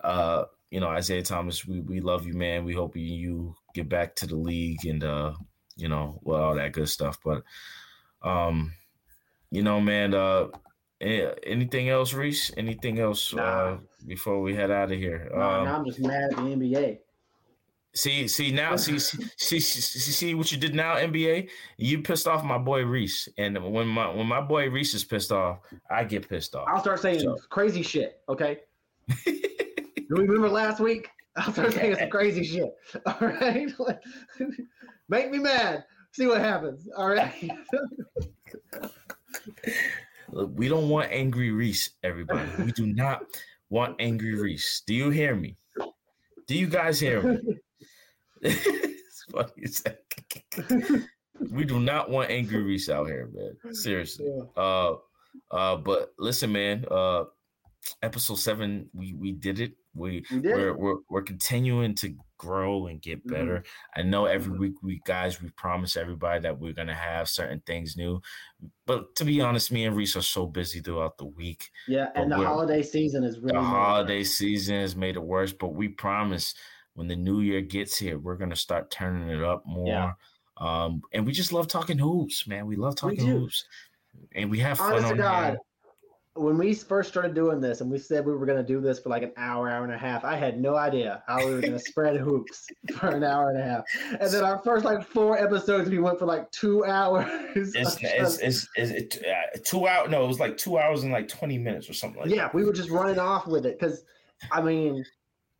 [0.00, 2.64] uh, you know, Isaiah Thomas, we, we love you, man.
[2.64, 5.34] We hope you, you get back to the league and uh,
[5.76, 7.18] you know, well, all that good stuff.
[7.24, 7.44] But
[8.22, 8.72] um,
[9.50, 10.48] you know, man, uh
[11.00, 12.50] eh, anything else, Reese?
[12.56, 15.28] Anything else uh before we head out of here?
[15.34, 16.98] No, Um, now I'm just mad at the NBA.
[17.94, 21.48] See, see now, see, see, see, see, see what you did now, NBA.
[21.78, 25.32] You pissed off my boy Reese, and when my when my boy Reese is pissed
[25.32, 25.60] off,
[25.90, 26.68] I get pissed off.
[26.68, 28.20] I'll start saying So- crazy shit.
[28.28, 28.58] Okay.
[29.24, 31.08] Do we remember last week?
[31.36, 32.74] I'll start saying some crazy shit.
[33.06, 33.72] All right.
[35.08, 35.84] Make me mad.
[36.12, 36.88] See what happens.
[36.96, 37.32] All right.
[40.36, 42.46] Look, we don't want angry Reese, everybody.
[42.62, 43.22] We do not
[43.70, 44.82] want angry Reese.
[44.86, 45.56] Do you hear me?
[46.46, 47.38] Do you guys hear me?
[48.42, 51.02] it's funny
[51.50, 53.74] we do not want angry Reese out here, man.
[53.74, 54.26] Seriously.
[54.58, 54.96] Uh,
[55.50, 56.84] uh, but listen, man.
[56.90, 57.24] Uh,
[58.02, 59.72] episode seven, we we did it.
[59.94, 63.30] We We did we're, we're we're continuing to grow and get Mhm.
[63.30, 63.64] better.
[63.94, 64.58] I know every Mhm.
[64.58, 68.20] week we guys we promise everybody that we're gonna have certain things new.
[68.86, 71.70] But to be honest, me and Reese are so busy throughout the week.
[71.88, 72.10] Yeah.
[72.14, 74.30] And the holiday season is really The holiday worse.
[74.32, 76.54] season has made it worse, but we promise
[76.94, 80.16] when the new year gets here, we're gonna start turning it up more.
[80.58, 82.66] Um, and we just love talking hoops, man.
[82.66, 83.40] We love talking do.
[83.40, 83.66] hoops,
[84.34, 85.58] and we have fun Honest on God.
[86.36, 88.98] When we first started doing this and we said we were going to do this
[88.98, 91.60] for like an hour, hour and a half, I had no idea how we were
[91.60, 93.84] going to spread hoops for an hour and a half.
[94.20, 97.26] And then our first like four episodes, we went for like two hours.
[97.56, 100.10] It's it's just- it's, it's, it, uh, two hours.
[100.10, 102.36] No, it was like two hours and like twenty minutes or something like that.
[102.36, 104.04] yeah, we were just running off with it because,
[104.52, 105.04] I mean,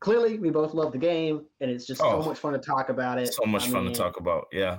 [0.00, 2.22] clearly we both love the game and it's just Oh.
[2.22, 3.32] so much fun to talk about it.
[3.32, 4.46] So much I fun mean, to talk about.
[4.52, 4.78] Yeah.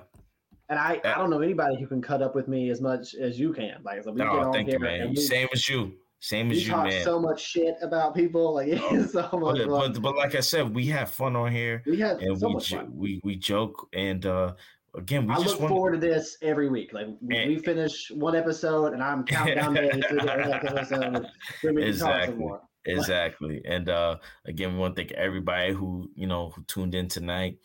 [0.69, 3.39] And I, I don't know anybody who can cut up with me as much as
[3.39, 3.77] you can.
[3.83, 5.09] Like, so we get on thank you, here man.
[5.11, 5.93] we, Same as you.
[6.19, 7.03] Same as you, talk man.
[7.03, 8.55] so much shit about people.
[8.55, 11.83] Like, it's so much but, but but like I said, we have fun on here,
[11.85, 12.91] we had and so we much fun.
[12.93, 14.55] we we joke, and uh
[14.95, 16.91] again, we I just look forward to this every week.
[16.91, 20.65] Like we, And- we finish one episode, and I'm counting down days to the next
[20.65, 21.27] episode.
[21.63, 22.47] we Exactly.
[22.85, 23.61] Exactly.
[23.65, 27.57] And uh again, we want to thank everybody who, you know, who tuned in tonight.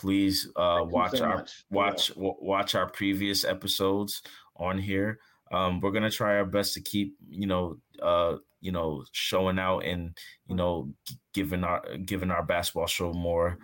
[0.00, 1.64] Please uh, watch so our much.
[1.70, 4.22] watch w- watch our previous episodes
[4.56, 5.18] on here.
[5.52, 9.80] Um, we're gonna try our best to keep you know uh, you know showing out
[9.80, 10.16] and
[10.48, 10.90] you know
[11.34, 13.58] giving our giving our basketball show more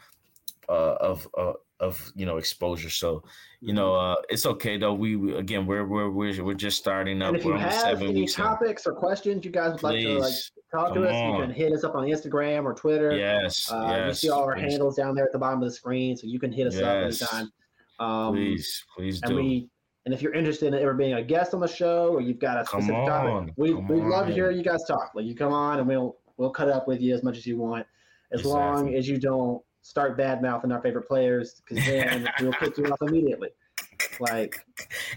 [0.69, 2.91] uh, of uh, of you know exposure.
[2.91, 3.25] So
[3.61, 4.95] you know uh, it's okay though.
[4.95, 7.29] We, we again we're we're we're we're just starting up.
[7.29, 8.29] And if you have any in.
[8.29, 10.35] topics or questions you guys would like to like
[10.73, 13.17] Talk to come us, you can hit us up on Instagram or Twitter.
[13.17, 14.09] yes, Uh, yes.
[14.23, 16.27] you see all our please, handles down there at the bottom of the screen, so
[16.27, 17.23] you can hit us Yes.
[17.23, 17.53] up anytime.
[17.99, 19.37] Um, Please, please and do.
[19.37, 19.71] we
[20.05, 22.61] and if you're interested in ever being a guest on the show or you've got
[22.61, 25.11] a specific on, topic, we come we'd love to hear you guys talk.
[25.15, 27.57] Like you come on and we'll we'll cut up with you as much as you
[27.57, 27.87] want,
[28.33, 32.77] as long as you don't start bad mouthing our favorite players, because then we'll kick
[32.77, 33.49] you off immediately.
[34.21, 34.61] Like,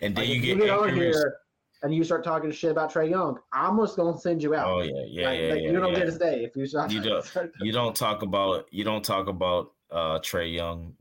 [0.01, 1.37] and then like you get you get on here
[1.81, 4.67] and you start talking shit about Trae Young, I'm just gonna send you out.
[4.67, 5.71] Oh yeah, yeah, like, yeah, like, yeah.
[5.71, 5.99] you don't yeah.
[5.99, 6.91] get to stay if you start.
[6.91, 10.93] You don't- start- you don't talk about you don't talk about uh Trae Young.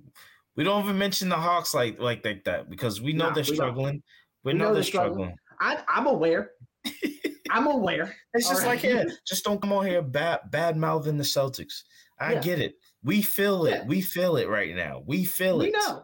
[0.57, 3.45] We don't even mention the Hawks like like like that because we know No, they're
[3.49, 4.03] we struggling.
[4.45, 5.35] We, We know, they're struggling.
[5.59, 5.85] struggling.
[5.89, 6.53] I, I'm aware.
[7.51, 8.15] I'm aware.
[8.35, 8.93] It's just All like right.
[8.95, 11.83] yeah, just don't come on here bad bad mouthing the Celtics.
[12.21, 12.41] I Yeah.
[12.41, 12.75] get it.
[13.05, 13.87] We feel it.
[13.87, 15.03] We feel it right now.
[15.07, 15.75] We feel We it.
[15.75, 16.03] know.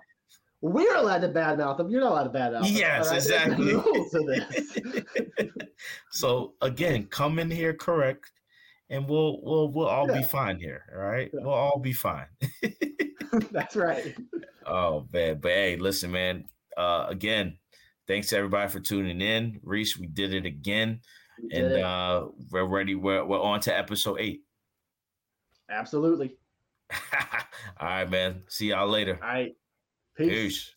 [0.67, 1.91] We're allowed to badmouth them.
[1.91, 2.73] You're not allowed to badmouth them.
[2.73, 3.17] Yes, right?
[3.17, 3.75] Exactly.
[3.75, 5.53] rules to this.
[6.11, 8.33] so again, come in here correct,
[8.89, 10.85] and we'll we'll we'll all be fine here.
[10.95, 11.41] All right, Yeah.
[11.43, 12.25] we'll all be fine.
[13.51, 14.17] That's right.
[14.65, 16.47] Oh man, but hey, listen, man.
[16.79, 17.59] Uh, again,
[18.09, 19.61] thanks to everybody for tuning in.
[19.63, 21.01] Reese, we did it again,
[21.43, 21.83] We and it.
[21.83, 22.95] uh, we're ready.
[22.95, 24.41] We're we're on to episode eight.
[25.69, 26.37] Absolutely.
[27.81, 28.45] all right, man.
[28.49, 29.19] See y'all later.
[29.23, 29.55] All right.
[30.17, 30.29] Peace.
[30.29, 30.74] Peace.